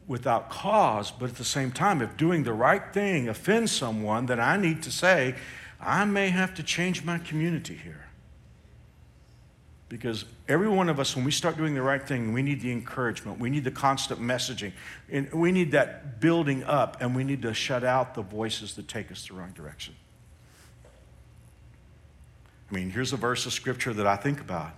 without 0.08 0.50
cause, 0.50 1.12
but 1.12 1.30
at 1.30 1.36
the 1.36 1.46
same 1.46 1.72
time, 1.72 2.02
if 2.02 2.18
doing 2.18 2.42
the 2.44 2.54
right 2.54 2.82
thing 2.92 3.30
offends 3.30 3.72
someone, 3.72 4.26
then 4.26 4.40
I 4.40 4.58
need 4.58 4.82
to 4.82 4.92
say, 4.92 5.36
I 5.80 6.06
may 6.06 6.30
have 6.30 6.56
to 6.56 6.64
change 6.64 7.06
my 7.06 7.20
community 7.20 7.76
here. 7.76 8.08
Because 9.90 10.26
every 10.50 10.68
one 10.68 10.90
of 10.90 11.00
us, 11.00 11.16
when 11.16 11.24
we 11.24 11.30
start 11.30 11.56
doing 11.56 11.76
the 11.76 11.84
right 11.84 12.02
thing, 12.02 12.34
we 12.34 12.42
need 12.42 12.62
the 12.62 12.72
encouragement, 12.72 13.40
we 13.40 13.52
need 13.52 13.64
the 13.64 13.70
constant 13.70 14.20
messaging, 14.22 14.72
and 15.12 15.32
we 15.32 15.52
need 15.52 15.72
that 15.74 16.20
building 16.20 16.64
up, 16.64 16.98
and 17.00 17.16
we 17.16 17.24
need 17.24 17.44
to 17.44 17.54
shut 17.54 17.84
out 17.84 18.16
the 18.16 18.24
voices 18.24 18.74
that 18.74 18.88
take 18.88 19.12
us 19.12 19.28
the 19.28 19.36
wrong 19.36 19.52
direction. 19.52 19.94
I 22.74 22.76
mean, 22.76 22.90
here's 22.90 23.14
a 23.14 23.18
verse 23.18 23.46
of 23.46 23.54
scripture 23.54 23.94
that 23.94 24.08
I 24.08 24.16
think 24.16 24.42
about. 24.42 24.72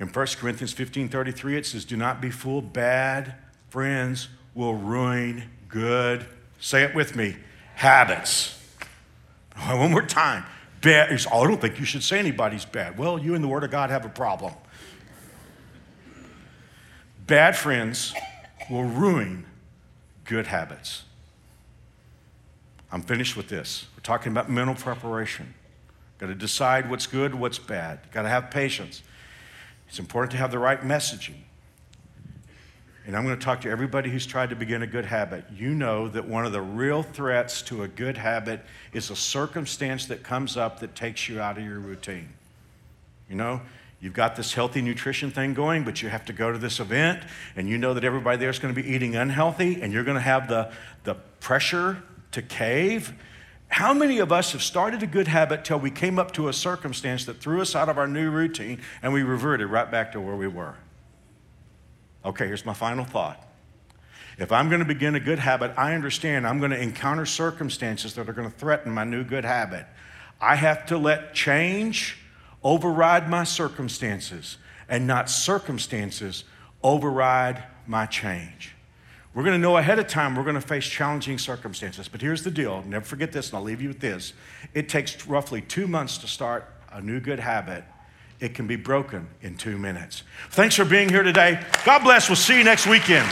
In 0.00 0.08
1 0.08 0.26
Corinthians 0.38 0.72
15 0.72 1.08
33, 1.08 1.56
it 1.56 1.64
says, 1.64 1.84
Do 1.84 1.96
not 1.96 2.20
be 2.20 2.30
fooled, 2.30 2.72
bad 2.72 3.34
friends 3.68 4.28
will 4.54 4.74
ruin 4.74 5.44
good, 5.68 6.26
say 6.58 6.82
it 6.82 6.96
with 6.96 7.14
me, 7.14 7.36
habits. 7.76 8.60
One 9.56 9.92
more 9.92 10.02
time. 10.02 10.44
Bad, 10.80 11.16
oh, 11.30 11.42
I 11.42 11.46
don't 11.46 11.60
think 11.60 11.78
you 11.78 11.84
should 11.84 12.02
say 12.02 12.18
anybody's 12.18 12.64
bad. 12.64 12.98
Well, 12.98 13.20
you 13.20 13.36
and 13.36 13.44
the 13.44 13.48
Word 13.48 13.62
of 13.62 13.70
God 13.70 13.90
have 13.90 14.04
a 14.04 14.08
problem. 14.08 14.54
Bad 17.28 17.56
friends 17.56 18.14
will 18.68 18.84
ruin 18.84 19.46
good 20.24 20.48
habits. 20.48 21.04
I'm 22.90 23.02
finished 23.02 23.36
with 23.36 23.48
this. 23.48 23.86
We're 23.96 24.02
talking 24.02 24.32
about 24.32 24.50
mental 24.50 24.74
preparation. 24.74 25.54
Got 26.18 26.26
to 26.26 26.34
decide 26.34 26.88
what's 26.88 27.06
good, 27.06 27.34
what's 27.34 27.58
bad. 27.58 28.00
Got 28.12 28.22
to 28.22 28.28
have 28.28 28.50
patience. 28.50 29.02
It's 29.88 29.98
important 29.98 30.32
to 30.32 30.38
have 30.38 30.50
the 30.50 30.58
right 30.58 30.80
messaging 30.80 31.36
and 33.06 33.16
I'm 33.16 33.24
going 33.24 33.38
to 33.38 33.44
talk 33.44 33.60
to 33.60 33.70
everybody 33.70 34.10
who's 34.10 34.26
tried 34.26 34.50
to 34.50 34.56
begin 34.56 34.82
a 34.82 34.86
good 34.86 35.04
habit. 35.04 35.44
You 35.56 35.70
know 35.70 36.08
that 36.08 36.26
one 36.26 36.44
of 36.44 36.50
the 36.50 36.60
real 36.60 37.04
threats 37.04 37.62
to 37.62 37.84
a 37.84 37.88
good 37.88 38.16
habit 38.16 38.62
is 38.92 39.10
a 39.10 39.16
circumstance 39.16 40.06
that 40.06 40.24
comes 40.24 40.56
up 40.56 40.80
that 40.80 40.96
takes 40.96 41.28
you 41.28 41.40
out 41.40 41.56
of 41.56 41.64
your 41.64 41.78
routine. 41.78 42.30
You 43.30 43.36
know, 43.36 43.60
you've 44.00 44.12
got 44.12 44.34
this 44.34 44.54
healthy 44.54 44.82
nutrition 44.82 45.30
thing 45.30 45.54
going, 45.54 45.84
but 45.84 46.02
you 46.02 46.08
have 46.08 46.24
to 46.24 46.32
go 46.32 46.50
to 46.50 46.58
this 46.58 46.80
event, 46.80 47.22
and 47.54 47.68
you 47.68 47.78
know 47.78 47.94
that 47.94 48.02
everybody 48.02 48.38
there 48.38 48.50
is 48.50 48.58
going 48.58 48.74
to 48.74 48.82
be 48.82 48.88
eating 48.88 49.14
unhealthy, 49.14 49.80
and 49.80 49.92
you're 49.92 50.04
going 50.04 50.16
to 50.16 50.20
have 50.20 50.48
the, 50.48 50.72
the 51.04 51.14
pressure 51.38 52.02
to 52.32 52.42
cave. 52.42 53.12
How 53.68 53.92
many 53.92 54.18
of 54.18 54.32
us 54.32 54.52
have 54.52 54.62
started 54.62 55.02
a 55.02 55.06
good 55.06 55.28
habit 55.28 55.64
till 55.64 55.78
we 55.78 55.90
came 55.90 56.18
up 56.18 56.32
to 56.32 56.48
a 56.48 56.52
circumstance 56.52 57.24
that 57.26 57.40
threw 57.40 57.60
us 57.60 57.74
out 57.74 57.88
of 57.88 57.98
our 57.98 58.08
new 58.08 58.30
routine 58.30 58.80
and 59.02 59.12
we 59.12 59.22
reverted 59.22 59.68
right 59.68 59.90
back 59.90 60.12
to 60.12 60.20
where 60.20 60.36
we 60.36 60.48
were? 60.48 60.76
Okay, 62.24 62.46
here's 62.46 62.64
my 62.64 62.74
final 62.74 63.04
thought. 63.04 63.42
If 64.38 64.52
I'm 64.52 64.68
going 64.68 64.80
to 64.80 64.86
begin 64.86 65.14
a 65.14 65.20
good 65.20 65.38
habit, 65.38 65.72
I 65.76 65.94
understand 65.94 66.46
I'm 66.46 66.58
going 66.58 66.70
to 66.70 66.80
encounter 66.80 67.26
circumstances 67.26 68.14
that 68.14 68.28
are 68.28 68.32
going 68.32 68.50
to 68.50 68.56
threaten 68.56 68.92
my 68.92 69.04
new 69.04 69.24
good 69.24 69.44
habit. 69.44 69.86
I 70.40 70.56
have 70.56 70.86
to 70.86 70.98
let 70.98 71.34
change 71.34 72.18
override 72.62 73.28
my 73.30 73.44
circumstances 73.44 74.58
and 74.88 75.06
not 75.06 75.30
circumstances 75.30 76.44
override 76.82 77.62
my 77.86 78.06
change. 78.06 78.75
We're 79.36 79.42
going 79.42 79.54
to 79.54 79.62
know 79.62 79.76
ahead 79.76 79.98
of 79.98 80.06
time 80.06 80.34
we're 80.34 80.44
going 80.44 80.54
to 80.54 80.62
face 80.62 80.86
challenging 80.86 81.36
circumstances. 81.36 82.08
But 82.08 82.22
here's 82.22 82.42
the 82.42 82.50
deal 82.50 82.82
never 82.86 83.04
forget 83.04 83.32
this, 83.32 83.50
and 83.50 83.58
I'll 83.58 83.62
leave 83.62 83.82
you 83.82 83.88
with 83.88 84.00
this. 84.00 84.32
It 84.72 84.88
takes 84.88 85.26
roughly 85.26 85.60
two 85.60 85.86
months 85.86 86.16
to 86.18 86.26
start 86.26 86.64
a 86.90 87.02
new 87.02 87.20
good 87.20 87.38
habit 87.38 87.84
it 88.40 88.54
can 88.54 88.66
be 88.66 88.76
broken 88.76 89.28
in 89.42 89.56
two 89.56 89.76
minutes. 89.78 90.22
Thanks 90.50 90.74
for 90.74 90.84
being 90.84 91.08
here 91.08 91.22
today. 91.22 91.62
God 91.84 92.02
bless. 92.02 92.28
We'll 92.28 92.36
see 92.36 92.56
you 92.56 92.64
next 92.64 92.86
weekend. 92.86 93.28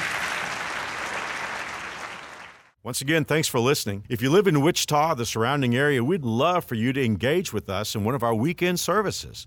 Once 2.83 3.01
again, 3.01 3.25
thanks 3.25 3.49
for 3.49 3.61
listening. 3.61 4.05
If 4.11 4.21
you 4.21 4.29
live 4.29 4.47
in 4.47 4.61
Wichita, 4.61 5.15
the 5.15 5.25
surrounding 5.25 5.75
area, 5.75 6.05
we'd 6.05 6.25
love 6.25 6.67
for 6.67 6.75
you 6.75 6.93
to 6.93 7.03
engage 7.03 7.51
with 7.51 7.71
us 7.71 7.95
in 7.95 8.05
one 8.05 8.15
of 8.15 8.23
our 8.23 8.35
weekend 8.35 8.79
services. 8.79 9.47